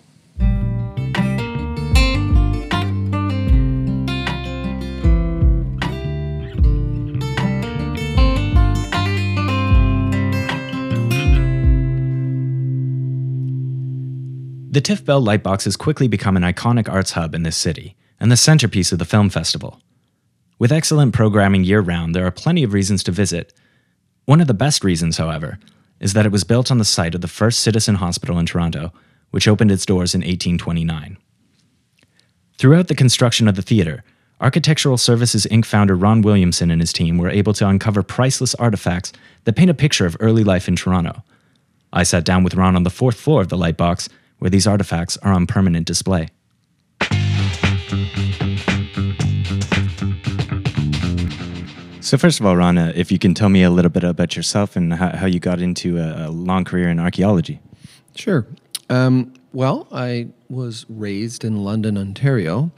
The 14.76 14.82
Tiff 14.82 15.06
Bell 15.06 15.24
Lightbox 15.24 15.64
has 15.64 15.78
quickly 15.78 16.10
become 16.10 16.36
an 16.36 16.44
iconic 16.44 16.90
arts 16.90 17.12
hub 17.12 17.34
in 17.34 17.44
this 17.44 17.56
city 17.56 17.96
and 18.20 18.30
the 18.30 18.36
centerpiece 18.36 18.92
of 18.92 19.00
the 19.00 19.06
film 19.06 19.30
festival. 19.30 19.80
With 20.60 20.74
excellent 20.74 21.14
programming 21.14 21.64
year 21.64 21.80
round, 21.80 22.14
there 22.14 22.26
are 22.26 22.32
plenty 22.32 22.62
of 22.62 22.74
reasons 22.74 23.02
to 23.04 23.14
visit. 23.14 23.54
One 24.26 24.42
of 24.42 24.48
the 24.48 24.54
best 24.54 24.84
reasons, 24.84 25.16
however, 25.16 25.60
is 26.02 26.12
that 26.12 26.26
it 26.26 26.32
was 26.34 26.44
built 26.44 26.72
on 26.72 26.78
the 26.78 26.84
site 26.84 27.16
of 27.16 27.22
the 27.22 27.30
first 27.30 27.62
citizen 27.62 27.96
hospital 27.96 28.38
in 28.38 28.48
Toronto, 28.48 28.92
which 29.32 29.48
opened 29.48 29.72
its 29.72 29.86
doors 29.86 30.14
in 30.14 30.20
1829. 30.20 31.20
Throughout 32.58 32.90
the 32.90 32.96
construction 32.96 33.48
of 33.48 33.56
the 33.56 33.62
theatre, 33.62 34.04
Architectural 34.42 34.98
Services 34.98 35.48
Inc. 35.50 35.64
founder 35.64 35.96
Ron 35.96 36.22
Williamson 36.22 36.70
and 36.70 36.82
his 36.82 36.92
team 36.92 37.18
were 37.18 37.30
able 37.30 37.54
to 37.54 37.66
uncover 37.70 38.04
priceless 38.04 38.54
artifacts 38.56 39.14
that 39.46 39.56
paint 39.56 39.70
a 39.70 39.74
picture 39.74 40.06
of 40.06 40.18
early 40.20 40.44
life 40.44 40.68
in 40.68 40.76
Toronto. 40.76 41.24
I 41.94 42.04
sat 42.04 42.26
down 42.26 42.44
with 42.44 42.56
Ron 42.56 42.76
on 42.76 42.84
the 42.84 42.90
fourth 42.90 43.16
floor 43.16 43.40
of 43.40 43.48
the 43.48 43.56
Lightbox 43.56 44.10
where 44.46 44.52
these 44.52 44.68
artifacts 44.68 45.18
are 45.24 45.34
on 45.34 45.48
permanent 45.48 45.88
display. 45.88 46.30
So, 52.00 52.16
first 52.20 52.40
of 52.40 52.46
all, 52.46 52.56
Ron, 52.56 52.78
if 52.78 53.12
you 53.12 53.18
can 53.18 53.34
tell 53.34 53.50
me 53.50 53.64
a 53.64 53.72
little 53.72 53.90
bit 53.90 54.04
about 54.04 54.36
yourself 54.36 54.76
and 54.76 54.94
how, 54.94 55.18
how 55.18 55.26
you 55.26 55.40
got 55.40 55.62
into 55.62 55.98
a, 55.98 56.28
a, 56.28 56.30
long 56.30 56.64
career 56.64 56.90
in 56.90 57.00
archaeology. 57.00 57.60
Sure. 58.14 58.46
Um, 58.88 59.34
well, 59.52 59.88
I 59.92 60.28
was 60.48 60.86
raised 60.90 61.44
in 61.44 61.64
London, 61.64 61.98
Ontario. 61.98 62.70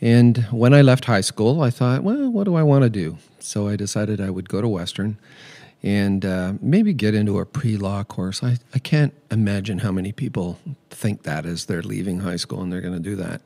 And 0.00 0.46
when 0.52 0.72
I 0.72 0.82
left 0.82 1.06
high 1.06 1.20
school, 1.20 1.62
I 1.62 1.70
thought, 1.70 2.04
well, 2.04 2.30
what 2.30 2.44
do 2.44 2.54
I 2.54 2.62
want 2.62 2.84
to 2.84 2.90
do? 2.90 3.18
So 3.40 3.66
I 3.66 3.74
decided 3.74 4.20
I 4.20 4.30
would 4.30 4.48
go 4.48 4.60
to 4.60 4.68
Western 4.68 5.18
and 5.82 6.24
uh, 6.24 6.54
maybe 6.60 6.92
get 6.92 7.14
into 7.14 7.38
a 7.38 7.46
pre 7.46 7.76
law 7.76 8.04
course. 8.04 8.42
I, 8.42 8.58
I 8.74 8.78
can't 8.78 9.14
imagine 9.30 9.78
how 9.78 9.92
many 9.92 10.12
people 10.12 10.58
think 10.90 11.24
that 11.24 11.44
as 11.44 11.66
they're 11.66 11.82
leaving 11.82 12.20
high 12.20 12.36
school 12.36 12.62
and 12.62 12.72
they're 12.72 12.80
going 12.80 12.94
to 12.94 13.00
do 13.00 13.16
that. 13.16 13.42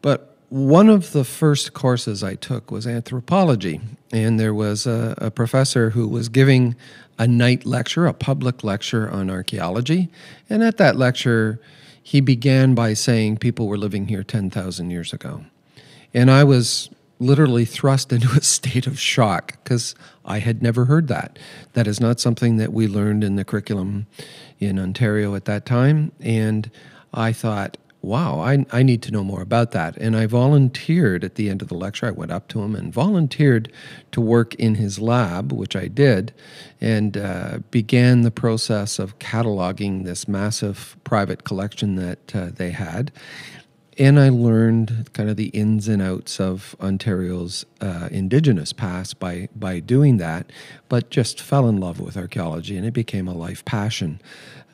But 0.00 0.36
one 0.48 0.88
of 0.88 1.12
the 1.12 1.24
first 1.24 1.74
courses 1.74 2.22
I 2.22 2.34
took 2.34 2.70
was 2.70 2.86
anthropology, 2.86 3.80
and 4.10 4.40
there 4.40 4.54
was 4.54 4.86
a, 4.86 5.14
a 5.18 5.30
professor 5.30 5.90
who 5.90 6.08
was 6.08 6.30
giving 6.30 6.74
a 7.18 7.26
night 7.26 7.66
lecture, 7.66 8.06
a 8.06 8.14
public 8.14 8.64
lecture 8.64 9.10
on 9.10 9.28
archaeology. 9.28 10.08
And 10.48 10.62
at 10.62 10.78
that 10.78 10.96
lecture, 10.96 11.60
he 12.02 12.20
began 12.20 12.74
by 12.74 12.94
saying 12.94 13.38
people 13.38 13.66
were 13.66 13.76
living 13.76 14.08
here 14.08 14.22
10,000 14.22 14.90
years 14.90 15.12
ago. 15.12 15.44
And 16.14 16.30
I 16.30 16.44
was 16.44 16.88
literally 17.18 17.64
thrust 17.64 18.12
into 18.12 18.28
a 18.36 18.42
state 18.42 18.86
of 18.86 18.98
shock 18.98 19.62
because 19.62 19.94
I 20.24 20.38
had 20.38 20.62
never 20.62 20.84
heard 20.84 21.08
that. 21.08 21.38
That 21.72 21.86
is 21.86 22.00
not 22.00 22.20
something 22.20 22.56
that 22.56 22.72
we 22.72 22.86
learned 22.86 23.24
in 23.24 23.36
the 23.36 23.44
curriculum 23.44 24.06
in 24.58 24.78
Ontario 24.78 25.34
at 25.34 25.44
that 25.46 25.66
time. 25.66 26.12
And 26.20 26.70
I 27.12 27.32
thought, 27.32 27.76
wow, 28.00 28.38
I, 28.38 28.64
I 28.70 28.82
need 28.82 29.02
to 29.02 29.10
know 29.10 29.24
more 29.24 29.42
about 29.42 29.72
that. 29.72 29.96
And 29.96 30.16
I 30.16 30.26
volunteered 30.26 31.24
at 31.24 31.34
the 31.34 31.50
end 31.50 31.62
of 31.62 31.68
the 31.68 31.74
lecture. 31.74 32.06
I 32.06 32.12
went 32.12 32.30
up 32.30 32.46
to 32.48 32.62
him 32.62 32.76
and 32.76 32.92
volunteered 32.92 33.72
to 34.12 34.20
work 34.20 34.54
in 34.54 34.76
his 34.76 35.00
lab, 35.00 35.52
which 35.52 35.74
I 35.74 35.88
did, 35.88 36.32
and 36.80 37.16
uh, 37.16 37.58
began 37.70 38.22
the 38.22 38.30
process 38.30 39.00
of 39.00 39.18
cataloging 39.18 40.04
this 40.04 40.28
massive 40.28 40.96
private 41.02 41.42
collection 41.42 41.96
that 41.96 42.36
uh, 42.36 42.50
they 42.54 42.70
had 42.70 43.10
and 43.98 44.20
I 44.20 44.28
learned 44.28 45.10
kind 45.12 45.28
of 45.28 45.36
the 45.36 45.48
ins 45.48 45.88
and 45.88 46.00
outs 46.00 46.38
of 46.38 46.76
Ontario's 46.80 47.66
uh, 47.80 48.08
Indigenous 48.10 48.72
past 48.72 49.18
by 49.18 49.48
by 49.54 49.80
doing 49.80 50.18
that, 50.18 50.50
but 50.88 51.10
just 51.10 51.40
fell 51.40 51.68
in 51.68 51.78
love 51.78 52.00
with 52.00 52.16
archaeology, 52.16 52.76
and 52.76 52.86
it 52.86 52.94
became 52.94 53.26
a 53.26 53.34
life 53.34 53.64
passion. 53.64 54.20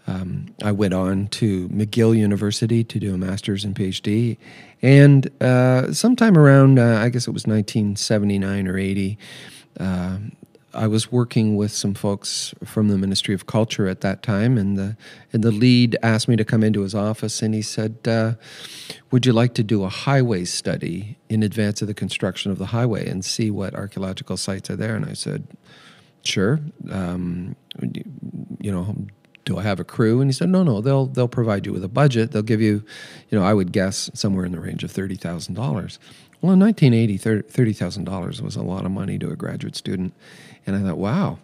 Um, 0.07 0.55
I 0.63 0.73
went 0.73 0.93
on 0.93 1.29
to 1.29 1.69
McGill 1.71 2.17
University 2.17 2.85
to 2.85 3.01
do 3.01 3.15
a 3.15 3.19
master's 3.19 3.65
and 3.65 3.75
PhD, 3.75 4.37
and 4.83 5.31
uh, 5.43 5.93
sometime 5.95 6.37
around 6.37 6.79
uh, 6.79 6.99
I 6.99 7.09
guess 7.09 7.27
it 7.27 7.33
was 7.33 7.47
1979 7.47 8.69
or 8.69 8.77
80. 8.79 9.19
I 10.75 10.87
was 10.87 11.13
working 11.13 11.57
with 11.57 11.73
some 11.73 11.95
folks 11.95 12.55
from 12.65 12.89
the 12.89 12.99
Ministry 12.99 13.35
of 13.35 13.47
Culture 13.47 13.87
at 13.89 14.01
that 14.01 14.23
time, 14.23 14.59
and 14.59 14.77
the 14.77 14.97
and 15.33 15.43
the 15.43 15.53
lead 15.53 15.97
asked 16.03 16.29
me 16.29 16.37
to 16.37 16.45
come 16.45 16.63
into 16.63 16.81
his 16.83 16.95
office, 16.95 17.43
and 17.43 17.55
he 17.55 17.63
said, 17.63 17.97
uh, 18.07 18.35
"Would 19.11 19.27
you 19.27 19.33
like 19.33 19.55
to 19.55 19.63
do 19.63 19.85
a 19.85 19.89
highway 19.89 20.45
study 20.45 21.17
in 21.29 21.43
advance 21.43 21.81
of 21.83 21.89
the 21.89 21.95
construction 21.95 22.51
of 22.51 22.59
the 22.59 22.67
highway 22.67 23.09
and 23.09 23.25
see 23.25 23.51
what 23.51 23.75
archaeological 23.75 24.37
sites 24.37 24.69
are 24.71 24.77
there?" 24.77 24.97
And 24.97 25.07
I 25.07 25.15
said, 25.15 25.47
"Sure." 26.23 26.61
Um, 26.91 27.57
you 28.61 28.73
know, 28.73 28.95
do 29.45 29.59
I 29.59 29.63
have 29.63 29.81
a 29.81 29.85
crew? 29.85 30.21
And 30.21 30.31
he 30.31 30.33
said, 30.33 30.49
no, 30.49 30.63
no, 30.63 30.81
they'll 30.81 31.07
they'll 31.07 31.29
provide 31.29 31.67
you 31.67 31.73
with 31.73 31.85
a 31.85 31.89
budget. 31.89 32.33
They'll 32.33 32.43
give 32.43 32.61
you, 32.61 32.83
you 33.31 33.39
know, 33.39 33.45
I 33.45 33.55
would 33.55 33.73
guess 33.73 34.11
somewhere 34.15 34.45
in 34.45 34.53
the 34.53 34.61
range 34.61 34.85
of 34.85 34.91
thirty 34.91 35.17
thousand 35.17 35.55
dollars. 35.55 35.99
Well, 36.45 36.53
in 36.53 36.61
1980, 36.61 37.43
$30,000 37.49 38.43
was 38.43 38.55
a 38.55 38.63
lot 38.63 38.85
of 38.85 38.91
money 38.91 39.19
to 39.19 39.31
a 39.31 39.35
graduate 39.35 39.75
student. 39.75 40.13
And 40.67 40.77
I 40.77 40.83
thought, 40.83 40.99
wow. 40.99 41.39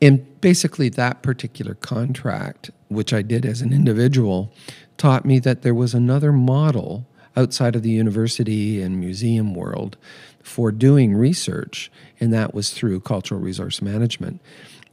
And 0.00 0.40
basically, 0.40 0.88
that 0.90 1.22
particular 1.22 1.74
contract, 1.74 2.70
which 2.86 3.12
I 3.12 3.22
did 3.22 3.44
as 3.44 3.62
an 3.62 3.72
individual, 3.72 4.52
taught 4.96 5.24
me 5.24 5.40
that 5.40 5.62
there 5.62 5.74
was 5.74 5.92
another 5.92 6.30
model 6.30 7.04
outside 7.36 7.74
of 7.74 7.82
the 7.82 7.90
university 7.90 8.80
and 8.80 9.00
museum 9.00 9.56
world 9.56 9.96
for 10.40 10.70
doing 10.70 11.16
research, 11.16 11.90
and 12.20 12.32
that 12.32 12.54
was 12.54 12.70
through 12.70 13.00
cultural 13.00 13.40
resource 13.40 13.82
management. 13.82 14.40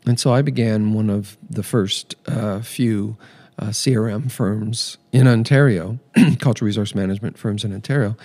And 0.07 0.19
so 0.19 0.33
I 0.33 0.41
began 0.41 0.93
one 0.93 1.11
of 1.11 1.37
the 1.47 1.61
first 1.61 2.15
uh, 2.27 2.61
few 2.61 3.15
uh, 3.59 3.67
CRM 3.67 4.31
firms 4.31 4.97
in 5.11 5.27
Ontario, 5.27 5.99
cultural 6.39 6.65
resource 6.65 6.95
management 6.95 7.37
firms 7.37 7.63
in 7.63 7.73
Ontario. 7.73 8.15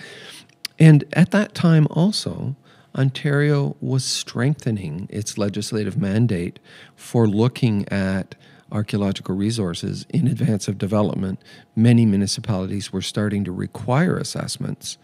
And 0.77 1.03
at 1.13 1.31
that 1.31 1.53
time, 1.53 1.87
also, 1.89 2.55
Ontario 2.95 3.75
was 3.81 4.03
strengthening 4.05 5.07
its 5.09 5.37
legislative 5.37 5.97
mandate 5.97 6.59
for 6.95 7.27
looking 7.27 7.87
at 7.89 8.35
archaeological 8.71 9.35
resources 9.35 10.05
in 10.09 10.27
advance 10.27 10.67
of 10.67 10.77
development. 10.77 11.41
Many 11.75 12.05
municipalities 12.05 12.91
were 12.91 13.01
starting 13.01 13.43
to 13.43 13.51
require 13.51 14.17
assessments. 14.17 14.97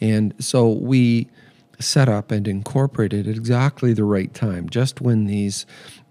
And 0.00 0.34
so 0.38 0.68
we 0.68 1.28
set 1.80 2.08
up 2.08 2.30
and 2.30 2.46
incorporated 2.48 3.28
at 3.28 3.36
exactly 3.36 3.92
the 3.92 4.04
right 4.04 4.32
time, 4.34 4.68
just 4.68 5.00
when 5.00 5.26
these 5.26 5.66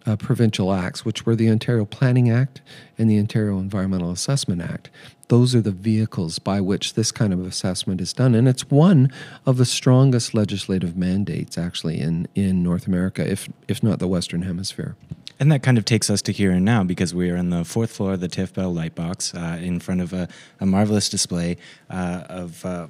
uh, 0.05 0.15
provincial 0.15 0.71
acts, 0.71 1.03
which 1.03 1.25
were 1.25 1.35
the 1.35 1.49
Ontario 1.49 1.85
Planning 1.85 2.29
Act 2.29 2.61
and 2.97 3.09
the 3.09 3.19
Ontario 3.19 3.59
Environmental 3.59 4.11
Assessment 4.11 4.61
Act. 4.61 4.89
Those 5.29 5.53
are 5.55 5.61
the 5.61 5.71
vehicles 5.71 6.39
by 6.39 6.61
which 6.61 6.93
this 6.93 7.11
kind 7.11 7.33
of 7.33 7.45
assessment 7.45 7.99
is 7.99 8.13
done. 8.13 8.33
And 8.33 8.47
it's 8.47 8.69
one 8.69 9.11
of 9.45 9.57
the 9.57 9.65
strongest 9.65 10.33
legislative 10.33 10.95
mandates, 10.95 11.57
actually, 11.57 11.99
in, 11.99 12.27
in 12.33 12.63
North 12.63 12.87
America, 12.87 13.29
if, 13.29 13.49
if 13.67 13.83
not 13.83 13.99
the 13.99 14.07
Western 14.07 14.43
Hemisphere. 14.43 14.95
And 15.39 15.51
that 15.51 15.61
kind 15.61 15.77
of 15.77 15.85
takes 15.85 16.09
us 16.09 16.21
to 16.23 16.31
here 16.31 16.51
and 16.51 16.65
now 16.65 16.83
because 16.83 17.13
we 17.13 17.29
are 17.29 17.37
on 17.37 17.49
the 17.49 17.63
fourth 17.63 17.91
floor 17.91 18.13
of 18.13 18.21
the 18.21 18.27
Tiff 18.27 18.53
Bell 18.53 18.73
Lightbox 18.73 19.35
uh, 19.35 19.61
in 19.61 19.79
front 19.79 20.01
of 20.01 20.13
a, 20.13 20.27
a 20.59 20.65
marvelous 20.65 21.09
display 21.09 21.57
uh, 21.89 22.23
of 22.27 22.65
uh, 22.65 22.87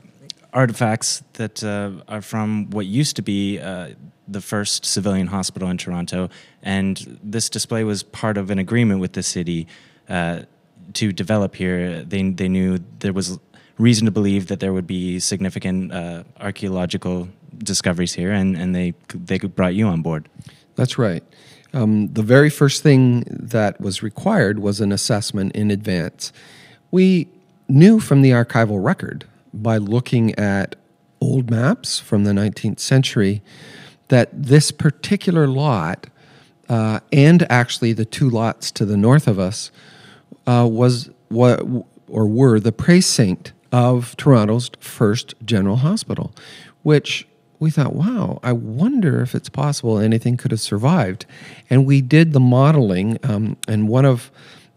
artifacts 0.54 1.24
that 1.34 1.64
uh, 1.64 1.92
are 2.08 2.22
from 2.22 2.70
what 2.70 2.86
used 2.86 3.16
to 3.18 3.22
be 3.22 3.60
uh, 3.60 3.90
the 4.28 4.42
first 4.42 4.86
civilian 4.86 5.28
hospital 5.28 5.70
in 5.70 5.78
Toronto. 5.78 6.30
And 6.64 7.20
this 7.22 7.50
display 7.50 7.84
was 7.84 8.04
part 8.04 8.38
of 8.38 8.50
an 8.50 8.60
agreement 8.60 9.02
with 9.02 9.14
the 9.14 9.24
city 9.24 9.68
uh, 10.08 10.42
to 10.94 11.12
develop 11.12 11.56
here. 11.56 12.04
They, 12.04 12.30
they 12.30 12.48
knew 12.48 12.80
there 13.00 13.14
was 13.14 13.40
reason 13.78 14.06
to 14.06 14.12
believe 14.12 14.48
that 14.48 14.60
there 14.60 14.74
would 14.74 14.88
be 14.88 15.20
significant 15.20 15.94
archaeological 16.40 17.30
discoveries 17.60 18.14
here, 18.14 18.32
and, 18.32 18.56
and 18.56 18.76
they, 18.76 18.94
they 19.14 19.38
brought 19.38 19.76
you 19.76 19.88
on 19.88 20.02
board. 20.02 20.30
That's 20.76 20.98
right. 20.98 21.24
Um, 21.74 22.08
the 22.14 22.24
very 22.24 22.50
first 22.50 22.82
thing 22.82 23.24
that 23.30 23.80
was 23.82 24.02
required 24.02 24.60
was 24.60 24.80
an 24.80 24.92
assessment 24.92 25.56
in 25.56 25.70
advance. 25.70 26.32
We 26.92 27.28
knew 27.68 28.00
from 28.00 28.22
the 28.22 28.32
archival 28.32 28.84
record 28.84 29.26
by 29.54 29.78
looking 29.78 30.34
at 30.36 30.76
old 31.20 31.50
maps 31.50 32.00
from 32.00 32.24
the 32.24 32.32
19th 32.32 32.80
century 32.80 33.42
that 34.08 34.30
this 34.32 34.72
particular 34.72 35.48
lot, 35.48 36.08
uh, 36.70 37.00
and 37.12 37.50
actually 37.52 37.94
the 37.94 38.06
two 38.06 38.30
lots 38.30 38.72
to 38.72 38.86
the 38.86 38.98
north 38.98 39.28
of 39.28 39.38
us, 39.40 39.72
uh, 40.48 40.68
was 40.70 41.10
what 41.28 41.62
or 42.08 42.26
were 42.26 42.60
the 42.60 42.72
precinct 42.72 43.54
of 43.72 44.16
Toronto's 44.18 44.72
first 44.80 45.36
general 45.46 45.78
hospital, 45.78 46.34
which 46.84 47.28
we 47.60 47.70
thought, 47.70 47.94
wow, 47.94 48.40
I 48.44 48.54
wonder 48.54 49.22
if 49.22 49.36
it's 49.36 49.50
possible 49.50 50.00
anything 50.00 50.38
could 50.38 50.52
have 50.52 50.62
survived. 50.62 51.26
And 51.70 51.86
we 51.86 52.02
did 52.02 52.34
the 52.34 52.40
modeling, 52.40 53.18
um, 53.24 53.58
and 53.68 53.90
one 53.90 54.06
of 54.06 54.32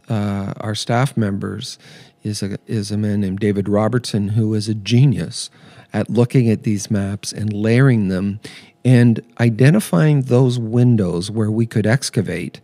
uh, 0.08 0.54
our 0.56 0.74
staff 0.74 1.16
members 1.16 1.78
is 2.22 2.42
a, 2.42 2.58
is 2.66 2.90
a 2.90 2.96
man 2.96 3.20
named 3.20 3.38
David 3.38 3.68
Robertson, 3.68 4.30
who 4.30 4.54
is 4.54 4.68
a 4.68 4.74
genius 4.74 5.50
at 5.92 6.08
looking 6.10 6.48
at 6.48 6.62
these 6.62 6.90
maps 6.90 7.32
and 7.32 7.52
layering 7.52 8.08
them 8.08 8.40
and 8.84 9.20
identifying 9.38 10.22
those 10.22 10.58
windows 10.58 11.30
where 11.30 11.50
we 11.50 11.66
could 11.66 11.86
excavate, 11.86 12.60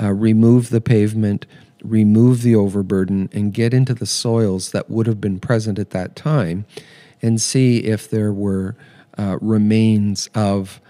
uh, 0.00 0.12
remove 0.12 0.70
the 0.70 0.80
pavement, 0.80 1.46
remove 1.82 2.42
the 2.42 2.54
overburden, 2.54 3.28
and 3.32 3.52
get 3.52 3.72
into 3.72 3.94
the 3.94 4.06
soils 4.06 4.72
that 4.72 4.90
would 4.90 5.06
have 5.06 5.20
been 5.20 5.38
present 5.38 5.78
at 5.78 5.90
that 5.90 6.16
time 6.16 6.64
and 7.22 7.40
see 7.40 7.78
if 7.78 8.08
there 8.08 8.32
were 8.32 8.76
uh, 9.16 9.38
remains 9.40 10.28
of 10.34 10.80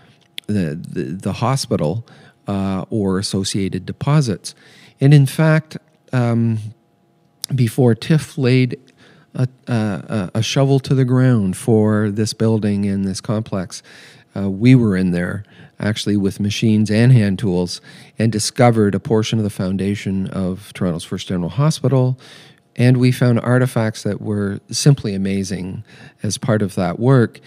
the, 0.46 0.74
the, 0.74 1.03
the 1.05 1.33
hospital 1.35 2.07
uh, 2.46 2.85
or 2.90 3.18
associated 3.18 3.87
deposits. 3.87 4.55
And 5.01 5.14
in 5.14 5.27
fact, 5.27 5.77
um, 6.12 6.59
before 7.55 7.94
TIFF 7.94 8.37
laid 8.37 8.79
a, 9.35 9.48
a, 9.66 10.31
a, 10.35 10.42
shovel 10.42 10.81
to 10.81 10.94
the 10.94 11.05
ground 11.05 11.57
for 11.57 12.11
this 12.11 12.33
building 12.33 12.87
and 12.87 13.05
this 13.05 13.20
complex, 13.20 13.83
uh, 14.38 14.48
we 14.48 14.74
were 14.74 14.96
in 14.96 15.11
there 15.11 15.44
actually 15.81 16.16
with 16.16 16.40
machines 16.40 16.90
and 16.90 17.12
hand 17.12 17.38
tools 17.38 17.81
and 18.18 18.33
discovered 18.33 18.94
a 18.94 19.01
portion 19.01 19.38
of 19.38 19.44
the 19.44 19.51
foundation 19.51 20.27
of 20.29 20.72
Toronto's 20.74 21.05
First 21.05 21.29
General 21.29 21.51
Hospital. 21.51 22.18
And 22.77 22.96
we 22.96 23.12
found 23.12 23.40
artifacts 23.40 24.03
that 24.03 24.20
were 24.20 24.61
simply 24.70 25.14
amazing 25.14 25.85
as 26.22 26.38
part 26.38 26.62
of 26.62 26.74
that 26.74 26.98
work. 26.98 27.40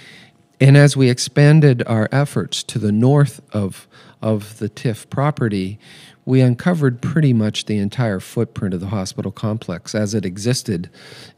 And 0.59 0.77
as 0.77 0.95
we 0.95 1.09
expanded 1.09 1.83
our 1.87 2.07
efforts 2.11 2.63
to 2.63 2.79
the 2.79 2.91
north 2.91 3.41
of, 3.53 3.87
of 4.21 4.59
the 4.59 4.69
TIFF 4.69 5.09
property, 5.09 5.79
we 6.25 6.41
uncovered 6.41 7.01
pretty 7.01 7.33
much 7.33 7.65
the 7.65 7.77
entire 7.77 8.19
footprint 8.19 8.73
of 8.73 8.79
the 8.79 8.87
hospital 8.87 9.31
complex 9.31 9.95
as 9.95 10.13
it 10.13 10.25
existed 10.25 10.89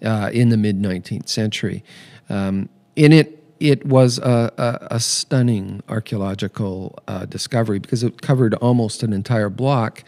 uh, 0.04 0.30
in 0.34 0.50
the 0.50 0.58
mid 0.58 0.80
19th 0.82 1.30
century. 1.30 1.84
Um, 2.30 2.70
in 2.96 3.14
it, 3.14 3.43
it 3.64 3.86
was 3.86 4.18
a, 4.20 4.52
a, 4.58 4.96
a 4.96 5.00
stunning 5.00 5.82
archaeological 5.88 7.00
uh, 7.08 7.26
discovery 7.26 7.80
because 7.80 8.04
it 8.04 8.22
covered 8.22 8.54
almost 8.56 9.04
an 9.04 9.14
entire 9.14 9.48
block, 9.48 10.04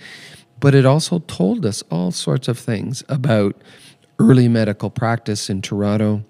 but 0.59 0.75
it 0.75 0.85
also 0.85 1.19
told 1.19 1.65
us 1.65 1.81
all 1.89 2.11
sorts 2.11 2.49
of 2.49 2.59
things 2.59 3.01
about 3.07 3.55
early 4.19 4.49
medical 4.49 4.89
practice 4.89 5.49
in 5.49 5.61
Toronto, 5.61 6.25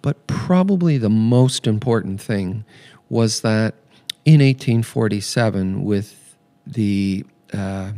but 0.00 0.26
probably 0.26 0.96
the 0.96 1.10
most 1.10 1.66
important 1.66 2.18
thing 2.18 2.64
was 3.10 3.42
that 3.42 3.74
in 4.24 4.40
1847, 4.40 5.84
with 5.84 6.34
the 6.66 7.26
uh, 7.52 7.92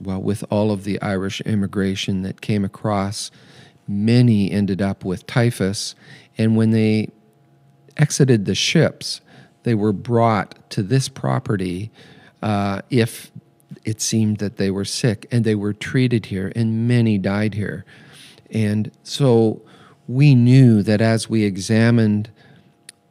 well, 0.00 0.22
with 0.22 0.44
all 0.50 0.70
of 0.70 0.84
the 0.84 1.02
Irish 1.02 1.40
immigration 1.40 2.22
that 2.22 2.40
came 2.40 2.64
across, 2.64 3.32
many 3.88 4.52
ended 4.52 4.80
up 4.80 5.04
with 5.04 5.26
typhus, 5.26 5.96
and 6.36 6.56
when 6.56 6.70
they 6.70 7.08
exited 7.98 8.44
the 8.44 8.54
ships, 8.54 9.20
they 9.64 9.74
were 9.74 9.92
brought 9.92 10.70
to 10.70 10.82
this 10.82 11.08
property 11.08 11.90
uh, 12.42 12.80
if 12.90 13.30
it 13.84 14.00
seemed 14.00 14.38
that 14.38 14.56
they 14.56 14.70
were 14.70 14.84
sick, 14.84 15.26
and 15.30 15.44
they 15.44 15.54
were 15.54 15.72
treated 15.72 16.26
here, 16.26 16.52
and 16.54 16.86
many 16.86 17.18
died 17.18 17.54
here. 17.54 17.84
And 18.50 18.90
so 19.02 19.60
we 20.06 20.34
knew 20.34 20.82
that 20.82 21.00
as 21.00 21.28
we 21.28 21.44
examined 21.44 22.30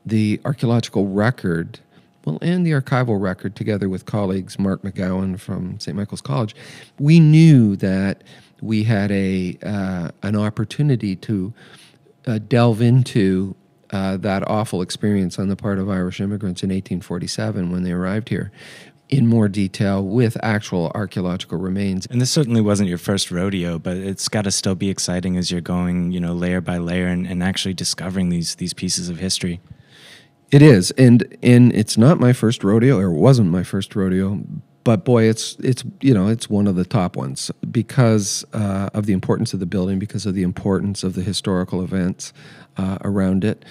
the 0.05 0.39
archaeological 0.45 1.07
record, 1.07 1.79
well, 2.25 2.39
and 2.41 2.65
the 2.65 2.71
archival 2.71 3.21
record 3.21 3.55
together 3.55 3.89
with 3.89 4.05
colleagues 4.05 4.57
Mark 4.57 4.81
McGowan 4.81 5.39
from 5.39 5.79
St. 5.79 5.95
Michael's 5.95 6.21
College, 6.21 6.55
we 6.99 7.19
knew 7.19 7.75
that 7.77 8.23
we 8.61 8.83
had 8.83 9.11
a 9.11 9.57
uh, 9.63 10.09
an 10.23 10.35
opportunity 10.35 11.15
to 11.15 11.53
uh, 12.25 12.39
delve 12.39 12.81
into 12.81 13.55
uh, 13.91 14.17
that 14.17 14.47
awful 14.47 14.81
experience 14.81 15.39
on 15.39 15.47
the 15.47 15.55
part 15.55 15.79
of 15.79 15.89
Irish 15.89 16.19
immigrants 16.19 16.63
in 16.63 16.69
1847 16.69 17.71
when 17.71 17.83
they 17.83 17.91
arrived 17.91 18.29
here 18.29 18.51
in 19.09 19.27
more 19.27 19.47
detail 19.47 20.03
with 20.03 20.37
actual 20.43 20.91
archaeological 20.93 21.57
remains. 21.57 22.05
And 22.07 22.19
this 22.19 22.31
certainly 22.31 22.61
wasn't 22.61 22.89
your 22.89 22.97
first 22.97 23.31
rodeo, 23.31 23.79
but 23.79 23.95
it's 23.97 24.27
got 24.27 24.43
to 24.43 24.51
still 24.51 24.75
be 24.75 24.89
exciting 24.89 25.37
as 25.37 25.49
you're 25.49 25.61
going, 25.61 26.11
you 26.11 26.19
know, 26.19 26.33
layer 26.33 26.61
by 26.61 26.77
layer 26.77 27.07
and, 27.07 27.25
and 27.25 27.41
actually 27.41 27.73
discovering 27.73 28.29
these 28.29 28.55
these 28.55 28.73
pieces 28.73 29.09
of 29.09 29.19
history. 29.19 29.61
It 30.51 30.61
is, 30.61 30.91
and 30.91 31.37
and 31.41 31.73
it's 31.73 31.97
not 31.97 32.19
my 32.19 32.33
first 32.33 32.63
rodeo, 32.63 32.97
or 32.97 33.07
it 33.07 33.19
wasn't 33.19 33.49
my 33.49 33.63
first 33.63 33.95
rodeo, 33.95 34.41
but 34.87 35.03
boy, 35.03 35.23
it's 35.23 35.57
it's 35.59 35.83
you 35.99 36.13
know 36.13 36.29
it's 36.29 36.49
one 36.49 36.65
of 36.65 36.77
the 36.77 36.85
top 36.85 37.17
ones 37.17 37.51
because 37.69 38.45
uh, 38.53 38.89
of 38.93 39.05
the 39.05 39.11
importance 39.11 39.53
of 39.53 39.59
the 39.59 39.65
building, 39.65 39.99
because 39.99 40.25
of 40.25 40.33
the 40.33 40.43
importance 40.43 41.03
of 41.03 41.13
the 41.13 41.23
historical 41.23 41.83
events 41.83 42.31
uh, 42.77 42.97
around 43.01 43.43
it, 43.43 43.65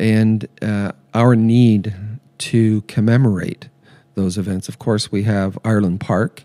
and 0.00 0.48
uh, 0.62 0.90
our 1.14 1.36
need 1.36 1.94
to 2.38 2.80
commemorate 2.88 3.68
those 4.16 4.36
events. 4.36 4.68
Of 4.68 4.80
course, 4.80 5.12
we 5.12 5.22
have 5.22 5.56
Ireland 5.64 6.00
Park 6.00 6.42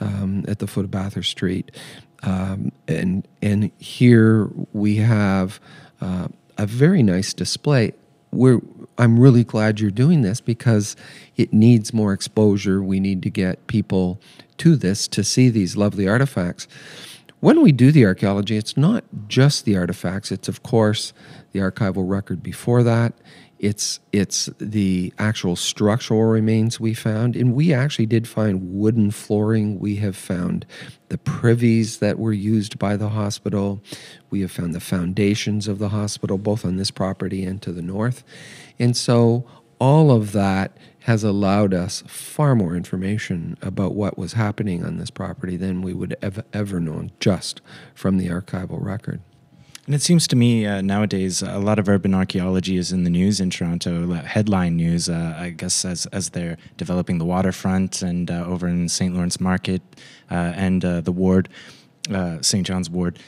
um, 0.00 0.46
at 0.48 0.60
the 0.60 0.66
foot 0.66 0.86
of 0.86 0.90
Bathurst 0.90 1.30
Street, 1.30 1.70
um, 2.22 2.72
and 2.88 3.28
and 3.42 3.70
here 3.76 4.48
we 4.72 4.96
have 4.96 5.60
uh, 6.00 6.28
a 6.56 6.64
very 6.64 7.02
nice 7.02 7.34
display. 7.34 7.92
We're, 8.30 8.60
I'm 8.96 9.18
really 9.18 9.44
glad 9.44 9.80
you're 9.80 9.90
doing 9.90 10.22
this 10.22 10.40
because 10.40 10.96
it 11.36 11.52
needs 11.52 11.92
more 11.92 12.12
exposure. 12.12 12.82
We 12.82 13.00
need 13.00 13.22
to 13.22 13.30
get 13.30 13.66
people 13.66 14.20
to 14.58 14.76
this 14.76 15.08
to 15.08 15.24
see 15.24 15.48
these 15.48 15.76
lovely 15.76 16.06
artifacts. 16.06 16.68
When 17.40 17.62
we 17.62 17.70
do 17.70 17.92
the 17.92 18.04
archaeology, 18.04 18.56
it's 18.56 18.76
not 18.76 19.04
just 19.28 19.64
the 19.64 19.76
artifacts, 19.76 20.32
it's, 20.32 20.48
of 20.48 20.62
course, 20.64 21.12
the 21.52 21.60
archival 21.60 22.08
record 22.08 22.42
before 22.42 22.82
that. 22.82 23.14
It's 23.58 23.98
it's 24.12 24.48
the 24.58 25.12
actual 25.18 25.56
structural 25.56 26.22
remains 26.22 26.78
we 26.78 26.94
found, 26.94 27.34
and 27.34 27.54
we 27.54 27.72
actually 27.72 28.06
did 28.06 28.28
find 28.28 28.72
wooden 28.72 29.10
flooring. 29.10 29.80
We 29.80 29.96
have 29.96 30.16
found 30.16 30.64
the 31.08 31.18
privies 31.18 31.98
that 31.98 32.18
were 32.18 32.32
used 32.32 32.78
by 32.78 32.96
the 32.96 33.08
hospital. 33.08 33.80
We 34.30 34.42
have 34.42 34.52
found 34.52 34.74
the 34.74 34.80
foundations 34.80 35.66
of 35.66 35.78
the 35.78 35.88
hospital, 35.88 36.38
both 36.38 36.64
on 36.64 36.76
this 36.76 36.92
property 36.92 37.44
and 37.44 37.60
to 37.62 37.72
the 37.72 37.82
north, 37.82 38.22
and 38.78 38.96
so 38.96 39.44
all 39.80 40.10
of 40.10 40.32
that 40.32 40.76
has 41.00 41.24
allowed 41.24 41.72
us 41.72 42.02
far 42.06 42.54
more 42.54 42.76
information 42.76 43.56
about 43.62 43.94
what 43.94 44.18
was 44.18 44.34
happening 44.34 44.84
on 44.84 44.98
this 44.98 45.10
property 45.10 45.56
than 45.56 45.82
we 45.82 45.94
would 45.94 46.16
have 46.22 46.44
ever 46.52 46.80
known 46.80 47.10
just 47.20 47.60
from 47.94 48.18
the 48.18 48.28
archival 48.28 48.82
record. 48.82 49.20
And 49.88 49.94
it 49.94 50.02
seems 50.02 50.26
to 50.26 50.36
me 50.36 50.66
uh, 50.66 50.82
nowadays 50.82 51.40
a 51.40 51.58
lot 51.58 51.78
of 51.78 51.88
urban 51.88 52.12
archaeology 52.12 52.76
is 52.76 52.92
in 52.92 53.04
the 53.04 53.10
news 53.10 53.40
in 53.40 53.48
Toronto, 53.48 54.12
headline 54.12 54.76
news, 54.76 55.08
uh, 55.08 55.34
I 55.34 55.48
guess, 55.48 55.82
as, 55.82 56.04
as 56.12 56.28
they're 56.28 56.58
developing 56.76 57.16
the 57.16 57.24
waterfront 57.24 58.02
and 58.02 58.30
uh, 58.30 58.44
over 58.44 58.68
in 58.68 58.90
St. 58.90 59.14
Lawrence 59.14 59.40
Market 59.40 59.80
uh, 60.30 60.52
and 60.54 60.84
uh, 60.84 61.00
the 61.00 61.10
ward, 61.10 61.48
uh, 62.12 62.36
St. 62.42 62.66
John's 62.66 62.90
Ward. 62.90 63.18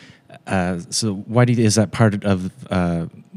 so 0.90 1.14
why 1.24 1.46
do 1.46 1.54
you, 1.54 1.64
is 1.64 1.76
that 1.76 1.92
part 1.92 2.22
of 2.24 2.52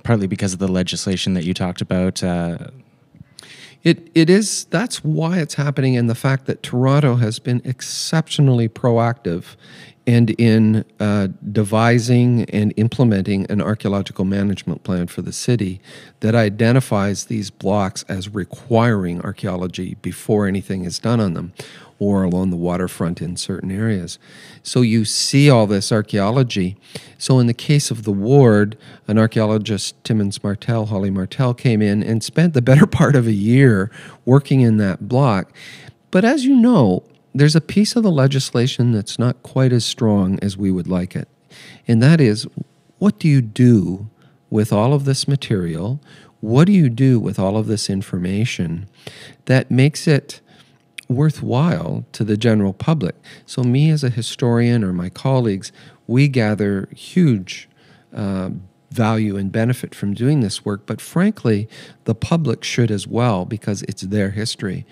partly 0.03 0.27
because 0.27 0.51
of 0.51 0.59
the 0.59 0.67
legislation 0.67 1.33
that 1.35 1.45
you 1.45 1.53
talked 1.53 1.79
about? 1.79 2.21
It 3.83 4.09
it 4.15 4.29
is 4.29 4.65
that's 4.65 5.03
why 5.03 5.39
it's 5.39 5.55
happening, 5.55 5.97
and 5.97 6.09
the 6.09 6.15
fact 6.15 6.45
that 6.45 6.63
Toronto 6.63 7.15
has 7.15 7.39
been 7.39 7.61
exceptionally 7.65 8.69
proactive 8.69 9.55
and 10.05 10.31
in 10.31 10.83
uh, 10.99 11.29
devising 11.51 12.43
and 12.45 12.73
implementing 12.75 13.45
an 13.49 13.61
archaeological 13.61 14.25
management 14.25 14.83
plan 14.83 15.07
for 15.07 15.21
the 15.21 15.31
city 15.31 15.79
that 16.19 16.35
identifies 16.35 17.25
these 17.25 17.49
blocks 17.49 18.03
as 18.09 18.33
requiring 18.33 19.21
archaeology 19.21 19.95
before 20.01 20.45
anything 20.45 20.83
is 20.83 20.99
done 20.99 21.19
on 21.21 21.33
them 21.33 21.53
or 21.99 22.23
along 22.23 22.49
the 22.49 22.57
waterfront 22.57 23.21
in 23.21 23.35
certain 23.35 23.71
areas. 23.71 24.19
So 24.61 24.81
you 24.81 25.05
see 25.05 25.49
all 25.49 25.67
this 25.67 25.91
archaeology. 25.91 26.77
So 27.17 27.39
in 27.39 27.47
the 27.47 27.53
case 27.53 27.91
of 27.91 28.03
the 28.03 28.11
ward, 28.11 28.77
an 29.07 29.17
archaeologist, 29.17 30.01
Timmins 30.03 30.43
Martelle, 30.43 30.87
Holly 30.87 31.09
Martelle, 31.09 31.53
came 31.53 31.81
in 31.81 32.03
and 32.03 32.23
spent 32.23 32.53
the 32.53 32.61
better 32.61 32.85
part 32.87 33.15
of 33.15 33.27
a 33.27 33.33
year 33.33 33.91
working 34.25 34.61
in 34.61 34.77
that 34.77 35.07
block. 35.07 35.51
But 36.11 36.25
as 36.25 36.45
you 36.45 36.55
know, 36.55 37.03
there's 37.33 37.55
a 37.55 37.61
piece 37.61 37.95
of 37.95 38.03
the 38.03 38.11
legislation 38.11 38.91
that's 38.91 39.17
not 39.17 39.41
quite 39.41 39.73
as 39.73 39.83
strong 39.83 40.37
as 40.41 40.55
we 40.55 40.71
would 40.71 40.87
like 40.87 41.15
it. 41.15 41.27
And 41.87 42.01
that 42.03 42.21
is 42.21 42.47
what 42.99 43.19
do 43.19 43.27
you 43.27 43.41
do 43.41 44.09
with 44.49 44.71
all 44.71 44.93
of 44.93 45.05
this 45.05 45.27
material? 45.27 45.99
What 46.39 46.65
do 46.65 46.73
you 46.73 46.89
do 46.89 47.19
with 47.19 47.39
all 47.39 47.57
of 47.57 47.67
this 47.67 47.89
information 47.89 48.87
that 49.45 49.71
makes 49.71 50.07
it 50.07 50.41
worthwhile 51.09 52.05
to 52.13 52.23
the 52.23 52.37
general 52.37 52.73
public? 52.73 53.15
So, 53.45 53.63
me 53.63 53.89
as 53.89 54.03
a 54.03 54.09
historian 54.09 54.83
or 54.83 54.93
my 54.93 55.09
colleagues, 55.09 55.71
we 56.07 56.27
gather 56.27 56.89
huge 56.95 57.69
uh, 58.15 58.49
value 58.91 59.37
and 59.37 59.51
benefit 59.51 59.95
from 59.95 60.13
doing 60.13 60.41
this 60.41 60.63
work, 60.63 60.85
but 60.85 61.01
frankly, 61.01 61.67
the 62.03 62.15
public 62.15 62.63
should 62.63 62.91
as 62.91 63.07
well 63.07 63.43
because 63.45 63.81
it's 63.83 64.03
their 64.03 64.29
history. 64.31 64.85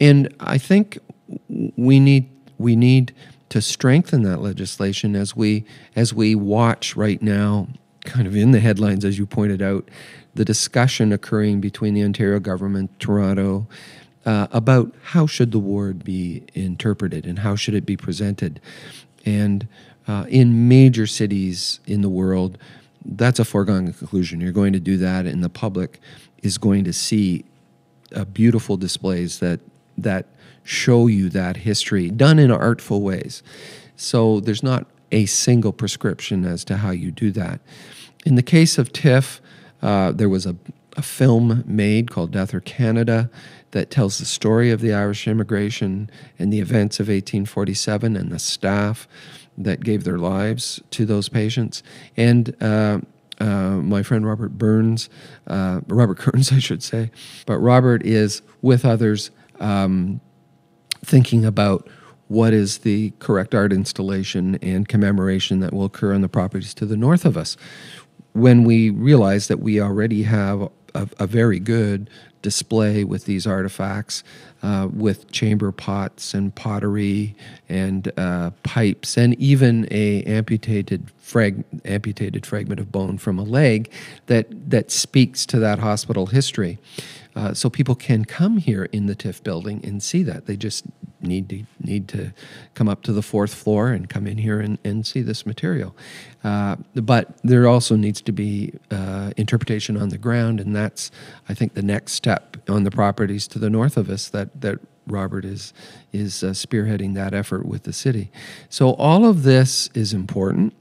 And 0.00 0.34
I 0.40 0.58
think 0.58 0.98
we 1.76 2.00
need 2.00 2.28
we 2.58 2.76
need 2.76 3.14
to 3.50 3.62
strengthen 3.62 4.22
that 4.22 4.40
legislation 4.40 5.14
as 5.14 5.36
we 5.36 5.64
as 5.94 6.12
we 6.12 6.34
watch 6.34 6.96
right 6.96 7.22
now 7.22 7.68
kind 8.04 8.26
of 8.26 8.34
in 8.34 8.50
the 8.52 8.60
headlines 8.60 9.04
as 9.04 9.18
you 9.18 9.26
pointed 9.26 9.60
out 9.60 9.88
the 10.34 10.44
discussion 10.44 11.12
occurring 11.12 11.60
between 11.60 11.94
the 11.94 12.02
Ontario 12.02 12.40
government 12.40 12.98
Toronto 12.98 13.68
uh, 14.26 14.46
about 14.52 14.94
how 15.02 15.26
should 15.26 15.52
the 15.52 15.58
word 15.58 16.04
be 16.04 16.42
interpreted 16.54 17.26
and 17.26 17.40
how 17.40 17.56
should 17.56 17.74
it 17.74 17.86
be 17.86 17.96
presented 17.96 18.60
and 19.24 19.66
uh, 20.06 20.26
in 20.28 20.68
major 20.68 21.06
cities 21.06 21.80
in 21.86 22.02
the 22.02 22.08
world 22.08 22.58
that's 23.04 23.38
a 23.38 23.44
foregone 23.44 23.92
conclusion 23.92 24.40
you're 24.40 24.52
going 24.52 24.72
to 24.72 24.80
do 24.80 24.96
that 24.96 25.26
and 25.26 25.42
the 25.42 25.48
public 25.48 26.00
is 26.42 26.58
going 26.58 26.84
to 26.84 26.92
see 26.92 27.44
uh, 28.14 28.24
beautiful 28.24 28.76
displays 28.76 29.38
that 29.38 29.60
that 29.96 30.26
show 30.64 31.06
you 31.06 31.28
that 31.30 31.58
history 31.58 32.10
done 32.10 32.38
in 32.38 32.50
artful 32.50 33.02
ways. 33.02 33.42
So 33.96 34.40
there's 34.40 34.62
not 34.62 34.86
a 35.12 35.26
single 35.26 35.72
prescription 35.72 36.44
as 36.44 36.64
to 36.64 36.78
how 36.78 36.90
you 36.90 37.10
do 37.10 37.30
that. 37.32 37.60
In 38.24 38.36
the 38.36 38.42
case 38.42 38.78
of 38.78 38.92
TIFF, 38.92 39.40
uh, 39.82 40.12
there 40.12 40.28
was 40.28 40.46
a, 40.46 40.56
a 40.96 41.02
film 41.02 41.64
made 41.66 42.10
called 42.10 42.30
Death 42.30 42.54
or 42.54 42.60
Canada 42.60 43.30
that 43.72 43.90
tells 43.90 44.18
the 44.18 44.24
story 44.24 44.70
of 44.70 44.80
the 44.80 44.92
Irish 44.92 45.28
immigration 45.28 46.10
and 46.38 46.52
the 46.52 46.60
events 46.60 46.98
of 46.98 47.08
1847 47.08 48.16
and 48.16 48.30
the 48.30 48.38
staff 48.38 49.06
that 49.56 49.80
gave 49.84 50.04
their 50.04 50.18
lives 50.18 50.80
to 50.90 51.04
those 51.04 51.28
patients. 51.28 51.82
And 52.16 52.56
uh, 52.62 53.00
uh, 53.38 53.76
my 53.76 54.02
friend 54.02 54.26
Robert 54.26 54.58
Burns, 54.58 55.08
uh, 55.46 55.80
Robert 55.86 56.18
Kearns, 56.18 56.52
I 56.52 56.58
should 56.58 56.82
say, 56.82 57.10
but 57.46 57.58
Robert 57.58 58.04
is 58.04 58.42
with 58.62 58.84
others 58.84 59.30
um, 59.60 60.20
thinking 61.04 61.44
about 61.44 61.88
what 62.28 62.52
is 62.52 62.78
the 62.78 63.12
correct 63.18 63.54
art 63.54 63.72
installation 63.72 64.54
and 64.56 64.86
commemoration 64.86 65.60
that 65.60 65.72
will 65.72 65.84
occur 65.84 66.14
on 66.14 66.20
the 66.20 66.28
properties 66.28 66.72
to 66.74 66.86
the 66.86 66.96
north 66.96 67.24
of 67.24 67.36
us. 67.36 67.56
When 68.32 68.62
we 68.62 68.90
realize 68.90 69.48
that 69.48 69.58
we 69.58 69.80
already 69.80 70.22
have 70.22 70.70
a, 70.94 71.08
a 71.18 71.26
very 71.26 71.58
good 71.58 72.08
display 72.42 73.04
with 73.04 73.24
these 73.24 73.46
artifacts, 73.46 74.22
uh, 74.62 74.88
with 74.92 75.30
chamber 75.30 75.72
pots 75.72 76.34
and 76.34 76.54
pottery 76.54 77.34
and 77.68 78.12
uh, 78.16 78.50
pipes, 78.62 79.16
and 79.16 79.34
even 79.40 79.86
a 79.90 80.22
amputated 80.24 81.10
frag- 81.18 81.64
amputated 81.84 82.44
fragment 82.44 82.80
of 82.80 82.90
bone 82.90 83.18
from 83.18 83.38
a 83.38 83.42
leg 83.44 83.90
that 84.26 84.46
that 84.70 84.90
speaks 84.90 85.46
to 85.46 85.58
that 85.58 85.78
hospital 85.78 86.26
history. 86.26 86.78
Uh, 87.36 87.54
so 87.54 87.70
people 87.70 87.94
can 87.94 88.24
come 88.24 88.56
here 88.56 88.84
in 88.92 89.06
the 89.06 89.14
TIFF 89.14 89.42
building 89.42 89.80
and 89.84 90.02
see 90.02 90.22
that. 90.24 90.46
They 90.46 90.56
just 90.56 90.84
need 91.22 91.48
to 91.50 91.64
need 91.80 92.08
to 92.08 92.32
come 92.74 92.88
up 92.88 93.02
to 93.02 93.12
the 93.12 93.22
fourth 93.22 93.54
floor 93.54 93.88
and 93.88 94.08
come 94.08 94.26
in 94.26 94.38
here 94.38 94.60
and, 94.60 94.78
and 94.84 95.06
see 95.06 95.20
this 95.20 95.44
material. 95.44 95.94
Uh, 96.42 96.76
but 96.94 97.38
there 97.42 97.66
also 97.66 97.94
needs 97.94 98.22
to 98.22 98.32
be 98.32 98.72
uh, 98.90 99.30
interpretation 99.36 99.96
on 99.96 100.08
the 100.08 100.18
ground, 100.18 100.60
and 100.60 100.74
that's 100.74 101.10
I 101.48 101.54
think 101.54 101.74
the 101.74 101.82
next 101.82 102.12
step 102.12 102.56
on 102.68 102.84
the 102.84 102.90
properties 102.90 103.46
to 103.48 103.58
the 103.58 103.70
north 103.70 103.96
of 103.96 104.08
us 104.08 104.28
that 104.30 104.60
that 104.60 104.80
Robert 105.06 105.44
is 105.44 105.72
is 106.12 106.42
uh, 106.42 106.48
spearheading 106.48 107.14
that 107.14 107.34
effort 107.34 107.66
with 107.66 107.84
the 107.84 107.92
city. 107.92 108.30
So 108.68 108.94
all 108.94 109.26
of 109.26 109.42
this 109.42 109.90
is 109.94 110.12
important. 110.12 110.74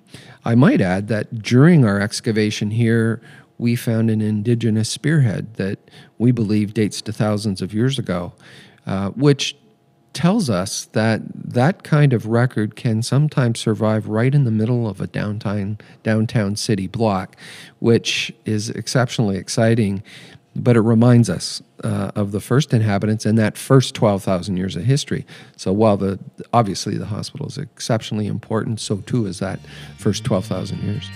I 0.45 0.55
might 0.55 0.81
add 0.81 1.07
that 1.09 1.43
during 1.43 1.85
our 1.85 1.99
excavation 1.99 2.71
here, 2.71 3.21
we 3.59 3.75
found 3.75 4.09
an 4.09 4.21
indigenous 4.21 4.89
spearhead 4.89 5.53
that 5.55 5.77
we 6.17 6.31
believe 6.31 6.73
dates 6.73 7.01
to 7.03 7.11
thousands 7.11 7.61
of 7.61 7.73
years 7.73 7.99
ago, 7.99 8.33
uh, 8.87 9.09
which 9.09 9.55
tells 10.13 10.49
us 10.49 10.85
that 10.93 11.21
that 11.33 11.83
kind 11.83 12.13
of 12.13 12.25
record 12.25 12.75
can 12.75 13.03
sometimes 13.03 13.59
survive 13.59 14.07
right 14.07 14.33
in 14.33 14.45
the 14.45 14.51
middle 14.51 14.87
of 14.87 14.99
a 14.99 15.07
downtown 15.07 15.77
downtown 16.01 16.55
city 16.55 16.87
block, 16.87 17.35
which 17.79 18.33
is 18.45 18.69
exceptionally 18.69 19.37
exciting. 19.37 20.01
But 20.55 20.75
it 20.75 20.81
reminds 20.81 21.29
us 21.29 21.61
uh, 21.83 22.11
of 22.15 22.31
the 22.31 22.41
first 22.41 22.73
inhabitants 22.73 23.25
and 23.25 23.37
that 23.37 23.55
first 23.55 23.93
12,000 23.93 24.57
years 24.57 24.75
of 24.75 24.83
history. 24.83 25.25
So 25.55 25.71
while 25.71 25.95
the 25.95 26.17
obviously 26.51 26.97
the 26.97 27.05
hospital 27.05 27.47
is 27.47 27.57
exceptionally 27.57 28.25
important, 28.25 28.79
so 28.79 28.97
too 28.97 29.27
is 29.27 29.39
that 29.39 29.59
first 29.97 30.23
12,000 30.23 30.81
years. 30.81 31.09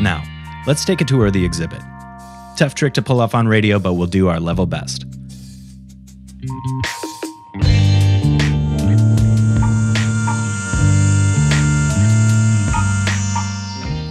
Now, 0.00 0.22
let's 0.66 0.84
take 0.84 1.00
a 1.00 1.04
tour 1.04 1.26
of 1.26 1.32
the 1.32 1.44
exhibit. 1.44 1.80
Tough 2.56 2.74
trick 2.74 2.94
to 2.94 3.02
pull 3.02 3.20
off 3.20 3.34
on 3.34 3.46
radio, 3.48 3.78
but 3.78 3.94
we'll 3.94 4.06
do 4.06 4.28
our 4.28 4.40
level 4.40 4.66
best. 4.66 5.04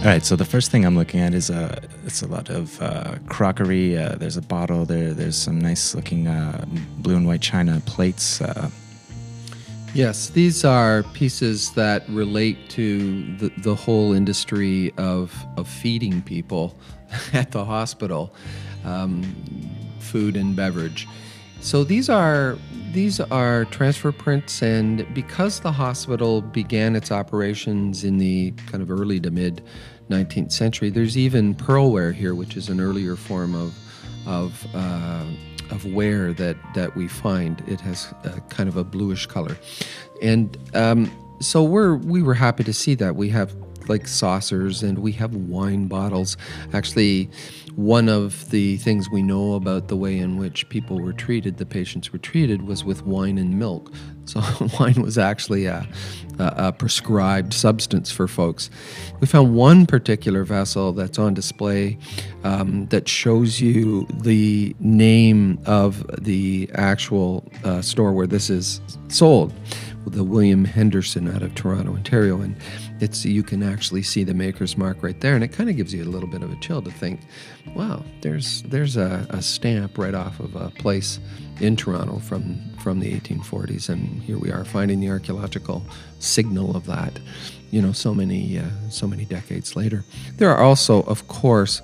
All 0.02 0.08
right, 0.08 0.24
so 0.24 0.34
the 0.34 0.44
first 0.44 0.72
thing 0.72 0.84
I'm 0.84 0.96
looking 0.96 1.20
at 1.20 1.32
is 1.32 1.48
uh, 1.48 1.78
it's 2.04 2.22
a 2.22 2.26
lot 2.26 2.50
of 2.50 2.82
uh, 2.82 3.18
crockery. 3.28 3.96
Uh, 3.96 4.16
there's 4.16 4.36
a 4.36 4.42
bottle 4.42 4.84
there. 4.84 5.14
There's 5.14 5.36
some 5.36 5.60
nice 5.60 5.94
looking 5.94 6.26
uh, 6.26 6.64
blue 6.98 7.14
and 7.14 7.24
white 7.24 7.40
china 7.40 7.80
plates. 7.86 8.40
Uh, 8.40 8.68
Yes, 9.94 10.30
these 10.30 10.64
are 10.64 11.02
pieces 11.12 11.72
that 11.72 12.08
relate 12.08 12.70
to 12.70 13.36
the, 13.36 13.52
the 13.58 13.74
whole 13.74 14.14
industry 14.14 14.90
of, 14.96 15.34
of 15.58 15.68
feeding 15.68 16.22
people 16.22 16.74
at 17.34 17.50
the 17.50 17.62
hospital, 17.62 18.34
um, 18.86 19.22
food 20.00 20.34
and 20.34 20.56
beverage. 20.56 21.06
So 21.60 21.84
these 21.84 22.08
are 22.08 22.58
these 22.92 23.20
are 23.20 23.66
transfer 23.66 24.12
prints, 24.12 24.62
and 24.62 25.06
because 25.14 25.60
the 25.60 25.72
hospital 25.72 26.40
began 26.40 26.96
its 26.96 27.12
operations 27.12 28.02
in 28.02 28.18
the 28.18 28.50
kind 28.66 28.82
of 28.82 28.90
early 28.90 29.20
to 29.20 29.30
mid 29.30 29.62
19th 30.12 30.52
century, 30.52 30.90
there's 30.90 31.16
even 31.16 31.54
pearlware 31.54 32.14
here, 32.14 32.34
which 32.34 32.56
is 32.56 32.68
an 32.68 32.80
earlier 32.80 33.16
form 33.16 33.54
of 33.54 33.74
of 34.26 34.66
uh, 34.74 35.24
of 35.70 35.84
ware 35.86 36.32
that 36.34 36.56
that 36.74 36.94
we 36.96 37.08
find. 37.08 37.62
It 37.66 37.80
has 37.80 38.12
kind 38.48 38.68
of 38.68 38.76
a 38.76 38.84
bluish 38.84 39.26
color, 39.26 39.56
and 40.20 40.56
um, 40.74 41.10
so 41.40 41.62
we're 41.62 41.96
we 41.96 42.22
were 42.22 42.34
happy 42.34 42.64
to 42.64 42.72
see 42.72 42.94
that. 42.96 43.16
We 43.16 43.30
have 43.30 43.54
like 43.88 44.06
saucers 44.06 44.82
and 44.82 44.98
we 44.98 45.12
have 45.12 45.34
wine 45.34 45.86
bottles. 45.86 46.36
Actually, 46.72 47.30
one 47.76 48.08
of 48.08 48.50
the 48.50 48.76
things 48.78 49.08
we 49.10 49.22
know 49.22 49.54
about 49.54 49.88
the 49.88 49.96
way 49.96 50.18
in 50.18 50.36
which 50.36 50.68
people 50.68 51.00
were 51.00 51.12
treated, 51.12 51.56
the 51.56 51.66
patients 51.66 52.12
were 52.12 52.18
treated, 52.18 52.62
was 52.66 52.84
with 52.84 53.04
wine 53.04 53.38
and 53.38 53.58
milk. 53.58 53.92
So 54.24 54.40
wine 54.78 55.02
was 55.02 55.18
actually 55.18 55.66
a, 55.66 55.84
a, 56.38 56.54
a, 56.68 56.72
prescribed 56.72 57.52
substance 57.52 58.12
for 58.12 58.28
folks. 58.28 58.70
We 59.18 59.26
found 59.26 59.56
one 59.56 59.84
particular 59.84 60.44
vessel 60.44 60.92
that's 60.92 61.18
on 61.18 61.34
display 61.34 61.98
um, 62.44 62.86
that 62.86 63.08
shows 63.08 63.60
you 63.60 64.06
the 64.22 64.76
name 64.78 65.58
of 65.66 66.06
the 66.24 66.70
actual 66.74 67.44
uh, 67.64 67.82
store 67.82 68.12
where 68.12 68.28
this 68.28 68.48
is 68.48 68.80
sold, 69.08 69.52
the 70.06 70.24
William 70.24 70.64
Henderson 70.64 71.28
out 71.28 71.42
of 71.42 71.54
Toronto, 71.54 71.94
Ontario, 71.94 72.40
and 72.40 72.56
it's 73.00 73.24
you 73.24 73.42
can 73.42 73.62
actually 73.62 74.02
see 74.02 74.24
the 74.24 74.34
maker's 74.34 74.76
mark 74.76 75.02
right 75.02 75.20
there, 75.20 75.34
and 75.34 75.44
it 75.44 75.48
kind 75.48 75.70
of 75.70 75.76
gives 75.76 75.94
you 75.94 76.02
a 76.02 76.10
little 76.10 76.28
bit 76.28 76.42
of 76.42 76.52
a 76.52 76.56
chill 76.56 76.82
to 76.82 76.90
think, 76.90 77.20
wow, 77.74 78.02
there's 78.20 78.62
there's 78.62 78.96
a, 78.96 79.26
a 79.30 79.42
stamp 79.42 79.98
right 79.98 80.14
off 80.14 80.40
of 80.40 80.56
a 80.56 80.70
place 80.70 81.18
in 81.60 81.76
Toronto 81.76 82.18
from 82.18 82.60
from 82.78 83.00
the 83.00 83.18
1840s, 83.18 83.88
and 83.88 84.22
here 84.22 84.38
we 84.38 84.50
are 84.50 84.64
finding 84.64 85.00
the 85.00 85.08
archaeological 85.08 85.84
signal 86.18 86.76
of 86.76 86.86
that. 86.86 87.18
You 87.70 87.80
know, 87.80 87.92
so 87.92 88.14
many 88.14 88.58
uh, 88.58 88.68
so 88.90 89.06
many 89.06 89.24
decades 89.24 89.76
later. 89.76 90.04
There 90.36 90.50
are 90.50 90.62
also, 90.62 91.02
of 91.04 91.28
course, 91.28 91.80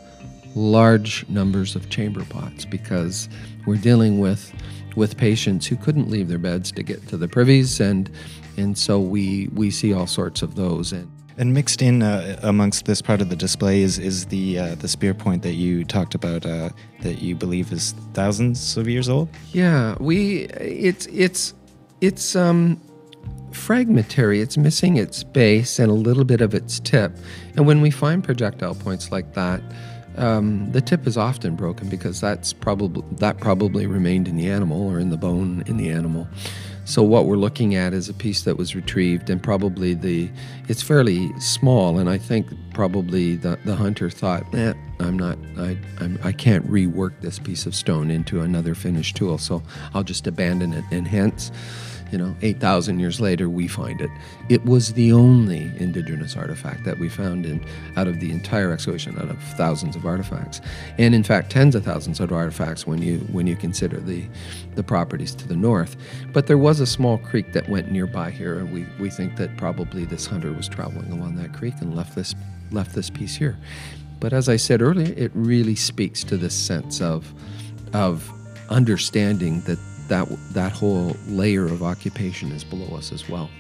large 0.55 1.27
numbers 1.29 1.77
of 1.77 1.89
chamber 1.89 2.25
pots 2.25 2.65
because 2.65 3.29
we're 3.67 3.77
dealing 3.77 4.19
with 4.19 4.53
with 4.99 5.17
patients 5.17 5.67
who 5.67 5.77
couldn't 5.77 6.11
leave 6.11 6.29
their 6.29 6.39
beds 6.39 6.71
to 6.73 6.83
get 6.83 7.07
to 7.09 7.17
the 7.17 7.29
privies, 7.29 7.81
and 7.81 8.11
and 8.57 8.77
so 8.77 9.01
we 9.01 9.49
we 9.55 9.71
see 9.71 9.95
all 9.95 10.07
sorts 10.07 10.43
of 10.43 10.57
those. 10.57 10.93
And 10.93 11.09
and 11.39 11.55
mixed 11.55 11.81
in 11.81 12.03
uh, 12.03 12.39
amongst 12.43 12.85
this 12.85 13.01
part 13.01 13.21
of 13.21 13.31
the 13.31 13.37
display 13.37 13.81
is 13.81 13.99
is 13.99 14.27
the 14.27 14.59
uh, 14.59 14.75
the 14.75 14.89
spear 14.89 15.15
point 15.15 15.43
that 15.45 15.55
you 15.55 15.85
talked 15.85 16.15
about 16.15 16.45
uh, 16.45 16.71
that 17.01 17.23
you 17.23 17.35
believe 17.37 17.73
is 17.73 17.95
thousands 18.13 18.77
of 18.77 18.89
years 18.89 19.09
old. 19.09 19.29
Yeah, 19.53 19.97
we 20.01 20.43
it's 20.51 21.07
it's 21.07 21.55
it's 22.01 22.37
um 22.37 22.81
fragmentary. 23.53 24.41
It's 24.41 24.57
missing 24.57 24.97
its 24.97 25.25
base 25.25 25.79
and 25.79 25.91
a 25.91 25.95
little 25.95 26.25
bit 26.25 26.41
of 26.41 26.55
its 26.55 26.81
tip. 26.81 27.17
And 27.57 27.67
when 27.67 27.81
we 27.81 27.91
find 27.91 28.23
projectile 28.23 28.75
points 28.75 29.11
like 29.11 29.35
that, 29.35 29.63
um, 30.19 30.71
the 30.73 30.81
tip 30.81 31.07
is 31.07 31.17
often 31.17 31.57
broken 31.57 31.89
because 31.89 32.21
that's 32.21 32.53
probably 32.53 33.03
that 33.17 33.39
probably 33.39 33.87
remained 33.87 34.29
in 34.29 34.37
the 34.37 34.51
animal 34.51 34.83
or 34.89 34.99
in 34.99 35.11
the 35.11 35.17
bone 35.17 35.63
in 35.67 35.77
the 35.77 35.91
animal. 35.91 36.29
So 36.85 37.03
what 37.03 37.27
we're 37.27 37.37
looking 37.37 37.75
at 37.75 37.93
is 37.93 38.09
a 38.09 38.15
piece 38.15 38.45
that 38.45 38.57
was 38.57 38.75
retrieved, 38.75 39.29
and 39.29 39.43
probably 39.43 39.93
the 39.93 40.31
it's 40.69 40.81
fairly 40.81 41.39
small, 41.39 41.99
and 41.99 42.09
I 42.09 42.17
think 42.17 42.47
probably 42.73 43.37
the, 43.37 43.59
the 43.67 43.77
hunter 43.77 44.09
thought, 44.09 44.43
eh, 44.55 44.73
I'm 44.99 45.19
not, 45.19 45.37
I 45.59 45.77
I'm, 46.01 46.19
I 46.25 46.33
can't 46.33 46.67
rework 46.67 47.21
this 47.21 47.39
piece 47.39 47.67
of 47.67 47.75
stone 47.75 48.11
into 48.11 48.41
another 48.41 48.75
finished 48.75 49.17
tool, 49.17 49.37
so 49.37 49.63
I'll 49.93 50.03
just 50.03 50.27
abandon 50.27 50.73
it, 50.73 50.85
and 50.91 51.07
hence 51.07 51.53
you 52.11 52.19
know, 52.19 52.35
8,000 52.43 52.99
years 52.99 53.21
later, 53.21 53.49
we 53.49 53.69
find 53.69 54.01
it. 54.01 54.11
It 54.49 54.65
was 54.65 54.95
the 54.95 55.13
only 55.13 55.71
indigenous 55.77 56.37
artifact 56.37 56.85
that 56.85 56.99
we 56.99 57.09
found 57.09 57.45
in 57.45 57.65
out 57.97 58.09
of 58.09 58.21
the 58.21 58.31
entire 58.31 58.73
excavation, 58.73 59.17
out 59.19 59.29
of 59.29 59.39
thousands 59.57 59.95
of 59.95 60.07
artifacts, 60.07 60.61
and 60.97 61.15
in 61.15 61.23
fact, 61.23 61.51
tens 61.51 61.75
of 61.75 61.85
thousands 61.85 62.21
of 62.21 62.33
artifacts 62.33 62.87
when 62.87 63.03
you 63.03 63.19
when 63.33 63.47
you 63.47 63.57
consider 63.57 64.01
the 64.01 64.25
the 64.75 64.83
properties 64.83 65.35
to 65.35 65.49
the 65.49 65.57
north. 65.57 65.97
But 66.33 66.47
there 66.47 66.59
was 66.59 66.81
a 66.81 66.87
small 66.87 67.19
creek 67.19 67.53
that 67.53 67.69
went 67.69 67.91
nearby 67.91 68.31
here, 68.31 68.59
and 68.59 68.73
we, 68.73 68.87
we 68.99 69.11
think 69.11 69.37
that 69.37 69.57
probably 69.57 70.05
this 70.05 70.27
hunter 70.27 70.53
was 70.53 70.69
traveling 70.69 71.13
along 71.13 71.37
that 71.37 71.53
creek 71.53 71.75
and 71.81 71.95
left 71.95 72.15
this 72.15 72.35
left 72.71 72.95
this 72.95 73.11
piece 73.11 73.35
here. 73.35 73.57
But 74.21 74.33
as 74.33 74.49
I 74.49 74.57
said 74.57 74.83
earlier, 74.83 75.15
it 75.17 75.31
really 75.35 75.77
speaks 75.77 76.25
to 76.25 76.37
this 76.37 76.55
sense 76.55 77.01
of 77.01 77.33
of 77.93 78.31
understanding 78.71 79.61
that 79.63 79.79
that 80.09 80.29
that 80.53 80.73
whole 80.73 81.17
layer 81.29 81.65
of 81.65 81.83
occupation 81.83 82.53
is 82.53 82.65
below 82.65 82.97
us 82.97 83.13
as 83.13 83.29
well. 83.29 83.51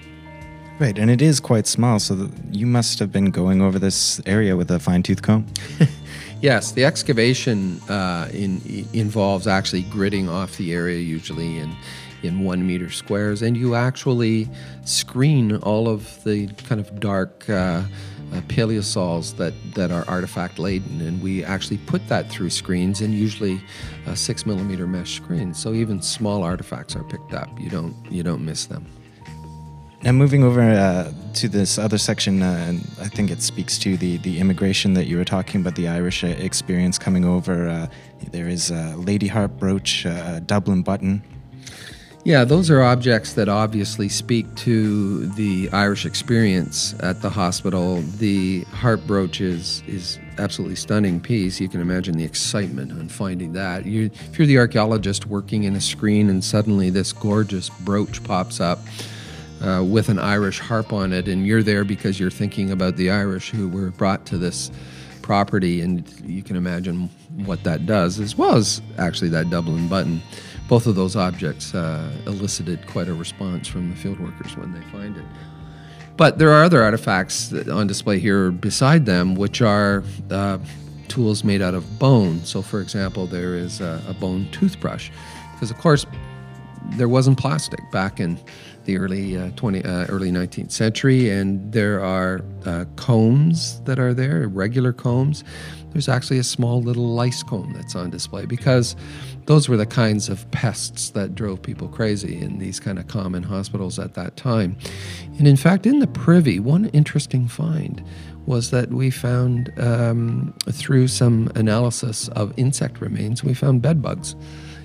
Right, 0.78 0.96
and 0.96 1.11
it 1.11 1.20
is 1.20 1.40
quite 1.40 1.66
small, 1.66 1.99
so 1.99 2.30
you 2.53 2.64
must 2.64 3.01
have 3.01 3.11
been 3.11 3.32
going 3.32 3.61
over 3.61 3.80
this 3.80 4.20
area 4.26 4.57
with 4.57 4.70
a 4.70 4.78
fine 4.78 5.03
tooth 5.03 5.22
comb. 5.22 5.44
yes, 6.40 6.70
the 6.70 6.84
excavation 6.84 7.80
uh, 7.88 8.28
in, 8.32 8.61
involves 8.92 9.49
actually 9.49 9.82
gridding 9.84 10.28
off 10.28 10.57
the 10.57 10.72
area, 10.72 10.99
usually 10.99 11.59
in 11.59 11.74
in 12.22 12.44
one 12.44 12.66
meter 12.66 12.90
squares, 12.90 13.42
and 13.42 13.57
you 13.57 13.74
actually 13.74 14.49
screen 14.84 15.57
all 15.59 15.88
of 15.88 16.22
the 16.24 16.49
kind 16.68 16.80
of 16.80 17.01
dark. 17.01 17.49
Uh, 17.49 17.82
uh, 18.33 18.41
paleosols 18.43 19.37
that, 19.37 19.55
that 19.74 19.91
are 19.91 20.05
artifact 20.09 20.59
laden, 20.59 21.01
and 21.01 21.22
we 21.22 21.45
actually 21.45 21.79
put 21.79 22.07
that 22.09 22.29
through 22.29 22.51
screens 22.51 23.01
and 23.01 23.14
usually 23.14 23.61
uh, 24.07 24.14
six 24.14 24.47
millimeter 24.47 24.87
mesh 24.87 25.16
screens. 25.16 25.59
So 25.59 25.72
even 25.72 26.03
small 26.03 26.43
artifacts 26.43 26.97
are 26.97 27.05
picked 27.05 27.35
up. 27.35 27.49
You 27.59 27.70
don't 27.70 27.95
you 28.11 28.22
don't 28.22 28.45
miss 28.45 28.66
them. 28.66 28.87
Now, 30.03 30.12
moving 30.12 30.45
over 30.45 30.61
uh, 30.61 31.12
to 31.35 31.49
this 31.49 31.76
other 31.76 31.99
section, 31.99 32.41
uh, 32.41 32.79
I 33.01 33.09
think 33.09 33.33
it 33.33 33.43
speaks 33.43 33.79
to 33.79 33.97
the, 33.97 34.18
the 34.18 34.39
immigration 34.39 34.95
that 34.95 35.07
you 35.09 35.16
were 35.16 35.24
talking 35.24 35.61
about, 35.61 35.74
the 35.74 35.89
Irish 35.89 36.22
uh, 36.22 36.29
experience 36.29 36.99
coming 36.99 37.24
over. 37.24 37.68
Uh, 37.68 37.89
there 38.31 38.49
is 38.49 38.70
a 38.70 38.95
Lady 38.97 39.26
Harp 39.26 39.59
brooch, 39.59 40.05
a 40.05 40.41
Dublin 40.47 40.83
button, 40.83 41.20
yeah, 42.29 42.45
those 42.45 42.68
are 42.68 42.83
objects 42.83 43.33
that 43.33 43.49
obviously 43.49 44.07
speak 44.07 44.55
to 44.55 45.29
the 45.29 45.70
Irish 45.72 46.05
experience 46.05 46.95
at 47.01 47.22
the 47.22 47.31
hospital. 47.31 48.03
The 48.18 48.64
harp 48.64 49.01
brooch 49.07 49.41
is, 49.41 49.83
is 49.87 50.18
absolutely 50.37 50.76
stunning 50.76 51.20
piece. 51.20 51.59
You 51.59 51.70
can 51.70 51.81
imagine 51.81 52.18
the 52.18 52.24
excitement 52.24 52.93
on 52.93 53.09
finding 53.09 53.55
that. 53.55 53.87
You, 53.87 54.11
if 54.31 54.39
you're 54.39 54.47
the 54.47 54.59
archaeologist 54.59 55.24
working 55.24 55.64
in 55.64 55.74
a 55.74 55.81
screen 55.81 56.29
and 56.29 56.45
suddenly 56.45 56.91
this 56.91 57.14
gorgeous 57.14 57.70
brooch 57.70 58.22
pops 58.24 58.61
up 58.61 58.81
uh, 59.62 59.83
with 59.83 60.11
an 60.11 60.18
Irish 60.18 60.61
harp 60.61 60.93
on 60.93 61.14
it, 61.14 61.29
and 61.29 61.47
you're 61.47 61.62
there 61.62 61.83
because 61.83 62.20
you're 62.20 62.31
thinking 62.31 62.70
about 62.70 62.97
the 62.97 63.11
Irish 63.11 63.53
who 63.53 63.70
were 63.70 63.91
brought 63.91 64.26
to 64.26 64.37
this 64.37 64.70
property, 65.22 65.81
and 65.81 66.07
you 66.26 66.43
can 66.43 66.57
imagine 66.57 67.09
what 67.47 67.64
that 67.64 67.87
does, 67.87 68.20
as 68.20 68.37
well 68.37 68.55
as 68.55 68.83
actually 68.99 69.31
that 69.31 69.49
Dublin 69.49 69.89
button 69.89 70.20
both 70.68 70.86
of 70.86 70.94
those 70.94 71.16
objects 71.16 71.74
uh, 71.74 72.10
elicited 72.26 72.86
quite 72.86 73.08
a 73.08 73.14
response 73.14 73.66
from 73.66 73.90
the 73.90 73.96
field 73.96 74.20
workers 74.20 74.56
when 74.56 74.72
they 74.72 74.82
find 74.92 75.16
it. 75.16 75.24
But 76.16 76.38
there 76.38 76.50
are 76.50 76.62
other 76.62 76.82
artifacts 76.82 77.52
on 77.52 77.86
display 77.86 78.18
here 78.18 78.50
beside 78.50 79.06
them, 79.06 79.34
which 79.34 79.62
are 79.62 80.02
uh, 80.30 80.58
tools 81.08 81.42
made 81.42 81.62
out 81.62 81.74
of 81.74 81.98
bone. 81.98 82.44
So, 82.44 82.60
for 82.60 82.80
example, 82.80 83.26
there 83.26 83.54
is 83.54 83.80
a, 83.80 84.02
a 84.08 84.14
bone 84.14 84.48
toothbrush, 84.52 85.10
because 85.54 85.70
of 85.70 85.78
course 85.78 86.06
there 86.92 87.08
wasn't 87.08 87.38
plastic 87.38 87.80
back 87.90 88.20
in 88.20 88.38
the 88.84 88.96
early 88.96 89.36
uh, 89.36 89.50
20 89.56 89.84
uh, 89.84 90.06
early 90.06 90.30
19th 90.30 90.72
century, 90.72 91.30
and 91.30 91.72
there 91.72 92.02
are 92.02 92.40
uh, 92.64 92.84
combs 92.96 93.80
that 93.82 93.98
are 93.98 94.14
there, 94.14 94.48
regular 94.48 94.92
combs. 94.92 95.44
There's 95.92 96.08
actually 96.08 96.38
a 96.38 96.44
small 96.44 96.82
little 96.82 97.08
lice 97.08 97.42
comb 97.42 97.72
that's 97.74 97.94
on 97.94 98.10
display 98.10 98.46
because 98.46 98.96
those 99.49 99.66
were 99.66 99.78
the 99.78 99.86
kinds 99.86 100.28
of 100.28 100.49
pests 100.51 101.09
that 101.11 101.34
drove 101.34 101.62
people 101.62 101.88
crazy 101.88 102.38
in 102.38 102.59
these 102.59 102.78
kind 102.78 102.99
of 102.99 103.09
common 103.09 103.42
hospitals 103.42 103.99
at 103.99 104.12
that 104.12 104.36
time. 104.36 104.76
And 105.38 105.49
in 105.49 105.57
fact, 105.57 105.86
in 105.86 106.01
the 106.01 106.07
privy, 106.07 106.61
one 106.61 106.90
interesting 106.90 107.49
find 107.49 108.05
was 108.44 108.70
that 108.72 108.90
we 108.90 109.11
found 109.11 109.72
um, 109.78 110.53
through 110.70 111.09
some 111.09 111.51
analysis 111.55 112.28
of 112.28 112.53
insect 112.59 113.01
remains, 113.01 113.42
we 113.42 113.55
found 113.55 113.80
bed 113.80 114.03
bugs. 114.03 114.36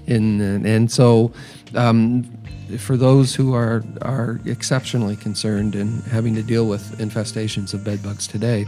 In, 0.07 0.39
and 0.65 0.89
so, 0.89 1.33
um, 1.75 2.23
for 2.77 2.95
those 2.95 3.35
who 3.35 3.53
are, 3.53 3.83
are 4.01 4.39
exceptionally 4.45 5.17
concerned 5.17 5.75
and 5.75 6.01
having 6.03 6.35
to 6.35 6.41
deal 6.41 6.67
with 6.67 6.99
infestations 6.99 7.73
of 7.73 7.83
bed 7.83 8.01
bugs 8.01 8.27
today, 8.27 8.65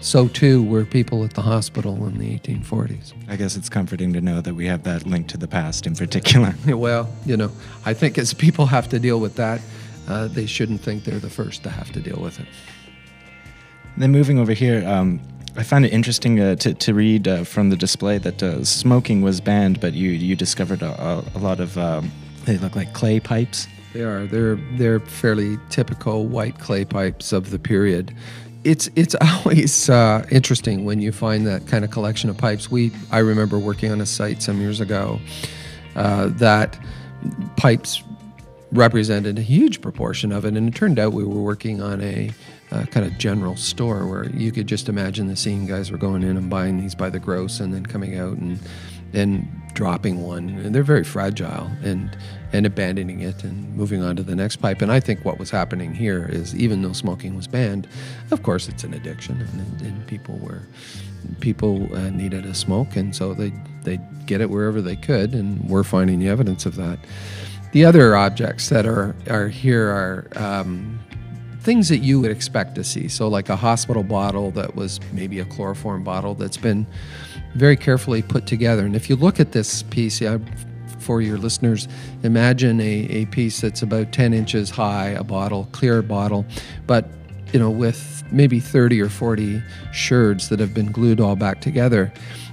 so 0.00 0.28
too 0.28 0.62
were 0.62 0.84
people 0.84 1.24
at 1.24 1.34
the 1.34 1.42
hospital 1.42 2.06
in 2.06 2.18
the 2.18 2.38
1840s. 2.38 3.12
I 3.28 3.36
guess 3.36 3.56
it's 3.56 3.68
comforting 3.68 4.12
to 4.12 4.20
know 4.20 4.40
that 4.40 4.54
we 4.54 4.66
have 4.66 4.84
that 4.84 5.06
link 5.06 5.28
to 5.28 5.36
the 5.36 5.48
past 5.48 5.86
in 5.86 5.94
particular. 5.94 6.54
well, 6.66 7.08
you 7.26 7.36
know, 7.36 7.50
I 7.84 7.94
think 7.94 8.18
as 8.18 8.32
people 8.32 8.66
have 8.66 8.88
to 8.90 8.98
deal 8.98 9.20
with 9.20 9.34
that, 9.36 9.60
uh, 10.06 10.28
they 10.28 10.46
shouldn't 10.46 10.80
think 10.80 11.04
they're 11.04 11.18
the 11.18 11.30
first 11.30 11.62
to 11.64 11.70
have 11.70 11.92
to 11.92 12.00
deal 12.00 12.18
with 12.20 12.40
it. 12.40 12.46
Then 13.96 14.12
moving 14.12 14.38
over 14.38 14.52
here, 14.52 14.86
um, 14.88 15.20
I 15.56 15.64
found 15.64 15.84
it 15.84 15.92
interesting 15.92 16.38
uh, 16.38 16.54
to, 16.56 16.74
to 16.74 16.94
read 16.94 17.26
uh, 17.26 17.42
from 17.42 17.70
the 17.70 17.76
display 17.76 18.18
that 18.18 18.42
uh, 18.42 18.64
smoking 18.64 19.22
was 19.22 19.40
banned, 19.40 19.80
but 19.80 19.92
you, 19.92 20.10
you 20.10 20.36
discovered 20.36 20.82
a, 20.82 21.24
a 21.34 21.38
lot 21.38 21.58
of, 21.58 21.76
um, 21.76 22.12
they 22.44 22.56
look 22.58 22.76
like 22.76 22.92
clay 22.92 23.18
pipes. 23.18 23.66
They 23.92 24.02
are. 24.02 24.26
They're, 24.26 24.56
they're 24.74 25.00
fairly 25.00 25.58
typical 25.70 26.26
white 26.26 26.60
clay 26.60 26.84
pipes 26.84 27.32
of 27.32 27.50
the 27.50 27.58
period 27.58 28.14
it's 28.64 28.88
it's 28.96 29.14
always 29.20 29.88
uh, 29.88 30.26
interesting 30.30 30.84
when 30.84 31.00
you 31.00 31.12
find 31.12 31.46
that 31.46 31.66
kind 31.66 31.84
of 31.84 31.90
collection 31.90 32.30
of 32.30 32.36
pipes. 32.36 32.70
We 32.70 32.92
I 33.10 33.18
remember 33.18 33.58
working 33.58 33.92
on 33.92 34.00
a 34.00 34.06
site 34.06 34.42
some 34.42 34.60
years 34.60 34.80
ago 34.80 35.20
uh, 35.96 36.28
that 36.34 36.78
pipes 37.56 38.02
represented 38.70 39.38
a 39.38 39.42
huge 39.42 39.80
proportion 39.80 40.32
of 40.32 40.44
it, 40.44 40.56
and 40.56 40.68
it 40.68 40.74
turned 40.74 40.98
out 40.98 41.12
we 41.12 41.24
were 41.24 41.40
working 41.40 41.80
on 41.80 42.02
a 42.02 42.30
uh, 42.70 42.84
kind 42.86 43.06
of 43.06 43.16
general 43.18 43.56
store 43.56 44.06
where 44.06 44.28
you 44.30 44.52
could 44.52 44.66
just 44.66 44.88
imagine 44.88 45.26
the 45.26 45.36
scene. 45.36 45.66
Guys 45.66 45.90
were 45.90 45.98
going 45.98 46.22
in 46.22 46.36
and 46.36 46.50
buying 46.50 46.78
these 46.78 46.94
by 46.94 47.10
the 47.10 47.18
gross, 47.18 47.60
and 47.60 47.72
then 47.72 47.86
coming 47.86 48.16
out 48.18 48.36
and 48.36 48.58
and 49.14 49.48
dropping 49.74 50.22
one. 50.22 50.50
And 50.50 50.74
they're 50.74 50.82
very 50.82 51.04
fragile, 51.04 51.70
and 51.82 52.16
and 52.52 52.64
abandoning 52.66 53.20
it 53.20 53.44
and 53.44 53.76
moving 53.76 54.02
on 54.02 54.16
to 54.16 54.22
the 54.22 54.34
next 54.34 54.56
pipe. 54.56 54.80
And 54.80 54.90
I 54.90 55.00
think 55.00 55.24
what 55.24 55.38
was 55.38 55.50
happening 55.50 55.94
here 55.94 56.26
is 56.30 56.54
even 56.56 56.82
though 56.82 56.92
smoking 56.92 57.36
was 57.36 57.46
banned, 57.46 57.86
of 58.30 58.42
course 58.42 58.68
it's 58.68 58.84
an 58.84 58.94
addiction, 58.94 59.40
and, 59.40 59.80
and 59.82 60.06
people 60.06 60.38
were 60.38 60.62
people 61.40 61.94
uh, 61.96 62.10
needed 62.10 62.46
a 62.46 62.54
smoke, 62.54 62.96
and 62.96 63.14
so 63.14 63.34
they 63.34 63.52
they 63.82 63.98
get 64.26 64.40
it 64.40 64.50
wherever 64.50 64.80
they 64.80 64.96
could, 64.96 65.34
and 65.34 65.68
we're 65.68 65.84
finding 65.84 66.18
the 66.18 66.28
evidence 66.28 66.66
of 66.66 66.76
that. 66.76 66.98
the 67.72 67.84
other 67.84 68.16
objects 68.16 68.68
that 68.70 68.86
are, 68.86 69.14
are 69.28 69.48
here 69.48 69.88
are 69.88 70.26
um, 70.36 70.98
things 71.60 71.88
that 71.88 71.98
you 71.98 72.20
would 72.20 72.30
expect 72.30 72.74
to 72.76 72.84
see. 72.84 73.08
So, 73.08 73.28
like 73.28 73.48
a 73.48 73.56
hospital 73.56 74.02
bottle 74.02 74.50
that 74.52 74.74
was 74.74 75.00
maybe 75.12 75.38
a 75.40 75.44
chloroform 75.44 76.02
bottle 76.04 76.34
that's 76.34 76.56
been 76.56 76.86
very 77.54 77.76
carefully 77.76 78.22
put 78.22 78.46
together. 78.46 78.84
And 78.84 78.94
if 78.94 79.10
you 79.10 79.16
look 79.16 79.40
at 79.40 79.52
this 79.52 79.82
piece, 79.84 80.20
yeah, 80.20 80.38
for 81.08 81.22
your 81.22 81.38
listeners, 81.38 81.88
imagine 82.22 82.82
a, 82.82 83.06
a 83.08 83.24
piece 83.28 83.62
that's 83.62 83.80
about 83.80 84.12
10 84.12 84.34
inches 84.34 84.68
high, 84.68 85.06
a 85.06 85.24
bottle, 85.24 85.66
clear 85.72 86.02
bottle, 86.02 86.44
but 86.86 87.08
you 87.50 87.58
know, 87.58 87.70
with 87.70 88.22
maybe 88.30 88.60
30 88.60 89.00
or 89.00 89.08
40 89.08 89.62
sherds 89.90 90.50
that 90.50 90.60
have 90.60 90.74
been 90.74 90.92
glued 90.92 91.18
all 91.18 91.34
back 91.34 91.62
together. 91.62 92.12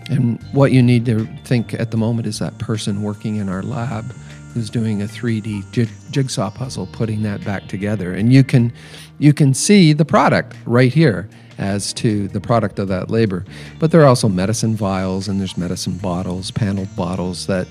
And 0.10 0.42
what 0.54 0.72
you 0.72 0.82
need 0.82 1.06
to 1.08 1.26
think 1.44 1.74
at 1.74 1.92
the 1.92 1.98
moment 1.98 2.28
is 2.28 2.40
that 2.40 2.58
person 2.58 3.02
working 3.02 3.36
in 3.36 3.50
our 3.50 3.62
lab 3.62 4.06
who's 4.54 4.70
doing 4.70 5.02
a 5.02 5.06
3D 5.06 5.70
jig- 5.74 5.90
jigsaw 6.12 6.50
puzzle, 6.50 6.88
putting 6.94 7.24
that 7.24 7.44
back 7.44 7.68
together. 7.68 8.14
And 8.14 8.32
you 8.32 8.42
can, 8.42 8.72
you 9.20 9.34
can 9.34 9.54
see 9.54 9.92
the 9.92 10.06
product 10.06 10.56
right 10.66 10.94
here 10.94 11.28
as 11.58 11.94
to 11.94 12.30
the 12.30 12.42
product 12.42 12.80
of 12.80 12.88
that 12.88 13.10
labor. 13.10 13.46
But 13.80 13.92
there 13.92 14.02
are 14.02 14.08
also 14.08 14.30
medicine 14.30 14.76
vials 14.76 15.28
and 15.28 15.42
there's 15.42 15.58
medicine 15.58 15.98
bottles, 15.98 16.52
paneled 16.52 16.94
bottles 16.96 17.48
that 17.48 17.68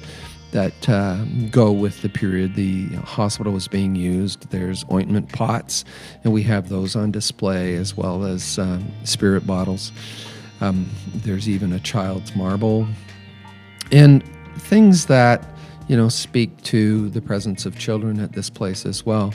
that 0.54 0.88
uh, 0.88 1.24
go 1.50 1.72
with 1.72 2.00
the 2.02 2.08
period 2.08 2.54
the 2.54 2.86
hospital 2.98 3.52
was 3.52 3.66
being 3.66 3.96
used. 3.96 4.48
There's 4.50 4.84
ointment 4.90 5.32
pots, 5.32 5.84
and 6.22 6.32
we 6.32 6.44
have 6.44 6.68
those 6.68 6.94
on 6.94 7.10
display 7.10 7.74
as 7.74 7.96
well 7.96 8.24
as 8.24 8.56
um, 8.58 8.86
spirit 9.02 9.46
bottles. 9.46 9.90
Um, 10.60 10.88
there's 11.12 11.48
even 11.48 11.72
a 11.72 11.80
child's 11.80 12.36
marble, 12.36 12.86
and 13.90 14.22
things 14.56 15.06
that 15.06 15.44
you 15.88 15.96
know 15.96 16.08
speak 16.08 16.62
to 16.62 17.10
the 17.10 17.20
presence 17.20 17.66
of 17.66 17.76
children 17.76 18.20
at 18.20 18.32
this 18.32 18.48
place 18.48 18.86
as 18.86 19.04
well. 19.04 19.34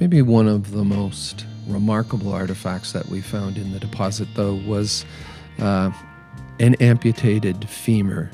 Maybe 0.00 0.22
one 0.22 0.48
of 0.48 0.72
the 0.72 0.84
most 0.84 1.46
remarkable 1.68 2.32
artifacts 2.32 2.92
that 2.92 3.06
we 3.06 3.20
found 3.20 3.58
in 3.58 3.70
the 3.70 3.78
deposit, 3.78 4.26
though, 4.34 4.54
was 4.66 5.04
uh, 5.60 5.92
an 6.58 6.74
amputated 6.76 7.68
femur. 7.68 8.28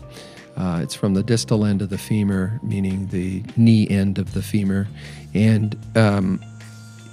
Uh, 0.56 0.80
it's 0.82 0.94
from 0.94 1.14
the 1.14 1.22
distal 1.22 1.64
end 1.64 1.82
of 1.82 1.90
the 1.90 1.98
femur, 1.98 2.60
meaning 2.62 3.08
the 3.08 3.42
knee 3.56 3.88
end 3.88 4.18
of 4.18 4.34
the 4.34 4.42
femur. 4.42 4.86
And 5.34 5.76
um, 5.96 6.40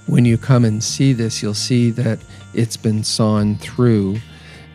when 0.07 0.25
you 0.25 0.37
come 0.37 0.65
and 0.65 0.83
see 0.83 1.13
this, 1.13 1.41
you'll 1.41 1.53
see 1.53 1.89
that 1.91 2.19
it's 2.53 2.77
been 2.77 3.03
sawn 3.03 3.55
through. 3.55 4.17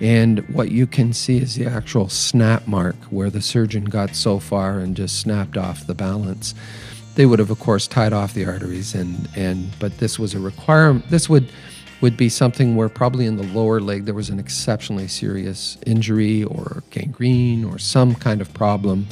And 0.01 0.47
what 0.55 0.71
you 0.71 0.87
can 0.87 1.13
see 1.13 1.39
is 1.39 1.55
the 1.55 1.67
actual 1.67 2.09
snap 2.09 2.67
mark 2.67 2.97
where 3.11 3.31
the 3.31 3.41
surgeon 3.41 3.85
got 3.85 4.15
so 4.15 4.39
far 4.39 4.79
and 4.79 4.97
just 4.97 5.21
snapped 5.21 5.57
off 5.57 5.87
the 5.87 5.95
balance. 5.95 6.55
They 7.15 7.25
would 7.25 7.39
have, 7.39 7.51
of 7.51 7.59
course, 7.61 7.87
tied 7.87 8.13
off 8.13 8.35
the 8.35 8.45
arteries, 8.45 8.95
and, 8.95 9.27
and 9.37 9.71
but 9.79 9.97
this 9.99 10.19
was 10.19 10.35
a 10.35 10.39
requirement. 10.39 11.09
This 11.09 11.31
would 11.31 11.49
would 12.01 12.17
be 12.17 12.29
something 12.29 12.77
where 12.77 12.89
probably 12.89 13.27
in 13.27 13.37
the 13.37 13.47
lower 13.55 13.81
leg 13.81 14.05
there 14.05 14.15
was 14.15 14.29
an 14.29 14.39
exceptionally 14.39 15.09
serious 15.09 15.79
injury 15.87 16.45
or 16.45 16.83
gangrene 16.91 17.65
or 17.65 17.79
some 17.79 18.15
kind 18.15 18.41
of 18.41 18.53
problem, 18.55 19.07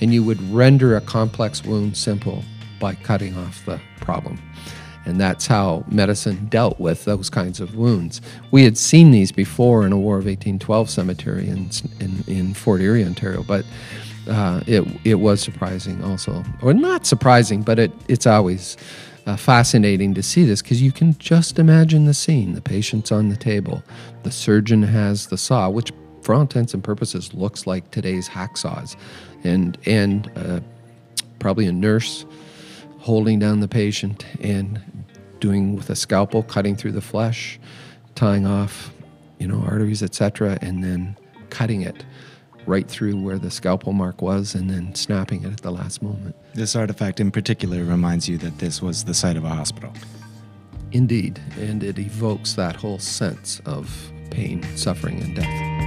and 0.00 0.14
you 0.14 0.22
would 0.22 0.40
render 0.50 0.96
a 0.96 1.00
complex 1.00 1.64
wound 1.64 1.96
simple 1.96 2.44
by 2.80 2.94
cutting 2.94 3.36
off 3.36 3.64
the 3.66 3.80
problem. 4.00 4.38
And 5.04 5.18
that's 5.18 5.46
how 5.46 5.84
medicine 5.88 6.46
dealt 6.48 6.78
with 6.78 7.06
those 7.06 7.30
kinds 7.30 7.60
of 7.60 7.74
wounds. 7.76 8.20
We 8.50 8.64
had 8.64 8.76
seen 8.76 9.10
these 9.10 9.32
before 9.32 9.86
in 9.86 9.92
a 9.92 9.98
War 9.98 10.18
of 10.18 10.26
1812 10.26 10.90
cemetery 10.90 11.48
in, 11.48 11.70
in, 11.98 12.24
in 12.26 12.54
Fort 12.54 12.82
Erie, 12.82 13.04
Ontario, 13.04 13.42
but 13.42 13.64
uh, 14.28 14.60
it, 14.66 14.86
it 15.04 15.14
was 15.14 15.40
surprising 15.40 16.04
also. 16.04 16.44
Or 16.60 16.74
not 16.74 17.06
surprising, 17.06 17.62
but 17.62 17.78
it, 17.78 17.92
it's 18.08 18.26
always 18.26 18.76
uh, 19.28 19.36
fascinating 19.36 20.14
to 20.14 20.22
see 20.22 20.44
this 20.44 20.62
because 20.62 20.80
you 20.80 20.90
can 20.90 21.16
just 21.18 21.58
imagine 21.58 22.06
the 22.06 22.14
scene. 22.14 22.54
The 22.54 22.62
patient's 22.62 23.12
on 23.12 23.28
the 23.28 23.36
table, 23.36 23.82
the 24.22 24.30
surgeon 24.30 24.82
has 24.82 25.26
the 25.26 25.36
saw, 25.36 25.68
which 25.68 25.92
for 26.22 26.34
all 26.34 26.40
intents 26.40 26.72
and 26.72 26.82
purposes 26.82 27.34
looks 27.34 27.66
like 27.66 27.90
today's 27.90 28.26
hacksaws, 28.26 28.96
and 29.44 29.76
and 29.84 30.30
uh, 30.34 30.60
probably 31.40 31.66
a 31.66 31.72
nurse 31.72 32.24
holding 33.00 33.38
down 33.38 33.60
the 33.60 33.68
patient 33.68 34.24
and 34.40 34.80
doing 35.40 35.76
with 35.76 35.90
a 35.90 35.96
scalpel, 35.96 36.42
cutting 36.42 36.74
through 36.74 36.92
the 36.92 37.02
flesh, 37.02 37.60
tying 38.14 38.46
off, 38.46 38.90
you 39.38 39.46
know, 39.46 39.60
arteries, 39.60 40.02
etc., 40.02 40.58
and 40.62 40.82
then 40.82 41.14
cutting 41.50 41.82
it 41.82 42.02
right 42.68 42.86
through 42.86 43.16
where 43.16 43.38
the 43.38 43.50
scalpel 43.50 43.94
mark 43.94 44.20
was 44.20 44.54
and 44.54 44.68
then 44.68 44.94
snapping 44.94 45.42
it 45.42 45.52
at 45.52 45.62
the 45.62 45.70
last 45.70 46.02
moment. 46.02 46.36
This 46.54 46.76
artifact 46.76 47.18
in 47.18 47.30
particular 47.30 47.82
reminds 47.82 48.28
you 48.28 48.36
that 48.38 48.58
this 48.58 48.82
was 48.82 49.04
the 49.04 49.14
site 49.14 49.38
of 49.38 49.44
a 49.44 49.48
hospital. 49.48 49.92
Indeed, 50.92 51.40
and 51.58 51.82
it 51.82 51.98
evokes 51.98 52.52
that 52.54 52.76
whole 52.76 52.98
sense 52.98 53.60
of 53.64 54.12
pain, 54.30 54.62
suffering, 54.76 55.20
and 55.22 55.34
death. 55.34 55.78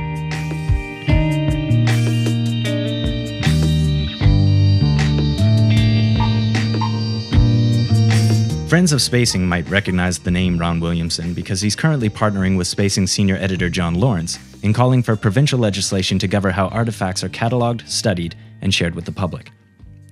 Friends 8.69 8.93
of 8.93 9.01
Spacing 9.01 9.47
might 9.47 9.69
recognize 9.69 10.17
the 10.17 10.31
name 10.31 10.57
Ron 10.57 10.79
Williamson 10.79 11.33
because 11.33 11.61
he's 11.61 11.75
currently 11.75 12.09
partnering 12.09 12.57
with 12.57 12.67
Spacing 12.67 13.05
senior 13.05 13.35
editor 13.35 13.69
John 13.69 13.95
Lorinc 13.95 14.31
in 14.63 14.73
calling 14.73 15.01
for 15.01 15.15
provincial 15.15 15.59
legislation 15.59 16.19
to 16.19 16.27
govern 16.27 16.53
how 16.53 16.67
artifacts 16.67 17.23
are 17.23 17.29
cataloged, 17.29 17.87
studied, 17.87 18.35
and 18.61 18.73
shared 18.73 18.95
with 18.95 19.05
the 19.05 19.11
public. 19.11 19.51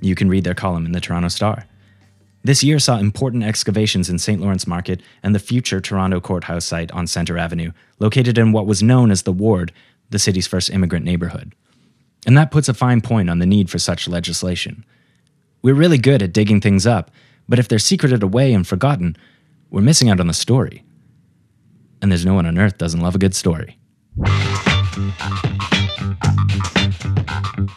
You 0.02 0.16
can 0.16 0.30
read 0.30 0.44
their 0.44 0.56
column 0.56 0.86
in 0.86 0.92
the 0.92 1.02
Toronto 1.02 1.30
Star. 1.30 1.66
This 2.44 2.64
year 2.64 2.80
saw 2.80 2.98
important 2.98 3.44
excavations 3.44 4.10
in 4.10 4.18
St. 4.18 4.42
Lawrence 4.42 4.66
Market 4.66 5.02
and 5.24 5.36
the 5.36 5.40
future 5.40 5.82
Toronto 5.82 6.22
Courthouse 6.22 6.66
site 6.66 6.92
on 6.92 7.06
Centre 7.06 7.38
Avenue, 7.38 7.72
located 8.00 8.38
in 8.38 8.54
what 8.54 8.66
was 8.66 8.82
known 8.82 9.12
as 9.12 9.24
the 9.24 9.34
Ward, 9.34 9.74
the 10.10 10.20
city's 10.20 10.48
first 10.48 10.70
immigrant 10.70 11.06
neighborhood. 11.06 11.54
And 12.26 12.38
that 12.38 12.52
puts 12.52 12.70
a 12.70 12.74
fine 12.74 13.02
point 13.02 13.30
on 13.30 13.40
the 13.40 13.46
need 13.46 13.70
for 13.70 13.78
such 13.78 14.08
legislation. 14.08 14.86
We're 15.62 15.74
really 15.76 15.98
good 15.98 16.22
at 16.22 16.34
digging 16.34 16.62
things 16.62 16.88
up, 16.88 17.12
but 17.50 17.60
if 17.60 17.68
they're 17.68 17.80
secreted 17.80 18.24
away 18.24 18.54
and 18.54 18.66
forgotten, 18.66 19.18
we're 19.70 19.82
missing 19.82 20.10
out 20.10 20.20
on 20.20 20.28
the 20.28 20.34
story. 20.34 20.84
And 22.02 22.10
there's 22.10 22.26
no 22.26 22.34
one 22.34 22.46
on 22.46 22.58
earth 22.58 22.78
doesn't 22.78 23.02
love 23.02 23.16
a 23.16 23.20
good 23.20 23.36
story. 23.36 23.78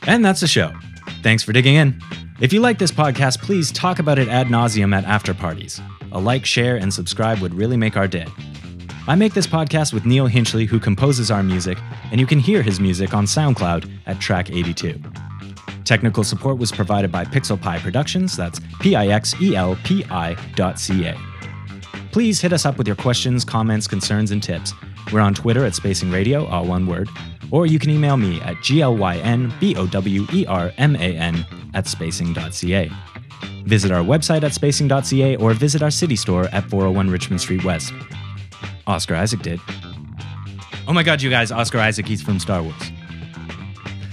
And 0.07 0.24
that's 0.24 0.40
the 0.40 0.49
show. 0.49 0.72
Thanks 1.22 1.43
for 1.43 1.53
digging 1.53 1.76
in. 1.76 2.01
If 2.40 2.53
you 2.53 2.61
like 2.61 2.78
this 2.78 2.90
podcast, 2.90 3.40
please 3.40 3.70
talk 3.70 3.99
about 3.99 4.18
it 4.18 4.28
ad 4.28 4.49
nauseum 4.49 4.95
at 4.95 5.05
after 5.05 5.32
parties. 5.32 5.80
A 6.11 6.18
like, 6.18 6.45
share, 6.45 6.76
and 6.76 6.93
subscribe 6.93 7.38
would 7.38 7.55
really 7.55 7.76
make 7.76 7.97
our 7.97 8.09
day. 8.09 8.26
I 9.07 9.14
make 9.14 9.34
this 9.34 9.47
podcast 9.47 9.93
with 9.93 10.05
Neil 10.05 10.28
Hinchley, 10.28 10.66
who 10.66 10.78
composes 10.78 11.30
our 11.30 11.43
music, 11.43 11.78
and 12.11 12.20
you 12.20 12.26
can 12.26 12.38
hear 12.38 12.62
his 12.62 12.78
music 12.80 13.14
on 13.14 13.26
SoundCloud 13.26 13.90
at 14.07 14.20
track 14.20 14.51
82. 14.51 15.01
Technical 15.84 16.22
support 16.24 16.59
was 16.59 16.70
provided 16.70 17.11
by 17.11 17.24
Pixel 17.24 17.61
Pie 17.61 17.78
Productions, 17.78 18.36
that's 18.36 18.61
P 18.80 18.95
I 18.95 19.09
X 19.09 19.34
E 19.40 19.57
L 19.57 19.76
P 19.84 20.05
I 20.11 20.34
dot 20.55 20.78
C 20.78 21.07
A. 21.07 21.18
Please 22.12 22.40
hit 22.40 22.53
us 22.53 22.66
up 22.66 22.78
with 22.78 22.86
your 22.86 22.97
questions, 22.97 23.45
comments, 23.45 23.86
concerns, 23.86 24.30
and 24.30 24.43
tips. 24.43 24.72
We're 25.12 25.20
on 25.20 25.34
Twitter 25.34 25.64
at 25.64 25.74
Spacing 25.74 26.10
Radio, 26.10 26.46
all 26.46 26.64
one 26.66 26.86
word, 26.86 27.08
or 27.50 27.66
you 27.66 27.78
can 27.78 27.90
email 27.90 28.16
me 28.16 28.40
at 28.40 28.56
glynbowerman 28.56 29.52
at 31.74 31.86
spacing.ca. 31.86 32.90
Visit 33.64 33.90
our 33.92 34.02
website 34.02 34.42
at 34.42 34.52
spacing.ca 34.54 35.36
or 35.36 35.52
visit 35.54 35.82
our 35.82 35.90
city 35.90 36.16
store 36.16 36.46
at 36.46 36.64
401 36.68 37.10
Richmond 37.10 37.40
Street 37.40 37.64
West. 37.64 37.92
Oscar 38.86 39.14
Isaac 39.14 39.42
did. 39.42 39.60
Oh 40.88 40.92
my 40.92 41.02
god, 41.02 41.22
you 41.22 41.30
guys, 41.30 41.52
Oscar 41.52 41.78
Isaac, 41.78 42.06
he's 42.06 42.22
from 42.22 42.40
Star 42.40 42.62
Wars. 42.62 42.92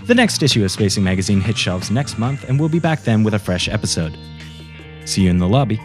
The 0.06 0.16
next 0.16 0.42
issue 0.44 0.64
of 0.64 0.72
Spacing 0.72 1.04
Magazine 1.04 1.42
hits 1.42 1.60
shelves 1.60 1.92
next 1.92 2.18
month, 2.18 2.48
and 2.48 2.60
we'll 2.60 2.70
be 2.70 2.80
back 2.80 3.04
then 3.04 3.24
with 3.24 3.34
a 3.34 3.40
fresh 3.40 3.70
episode. 3.70 4.18
See 5.06 5.24
you 5.24 5.30
in 5.30 5.38
the 5.38 5.48
lobby. 5.48 5.80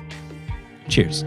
Cheers. 0.89 1.25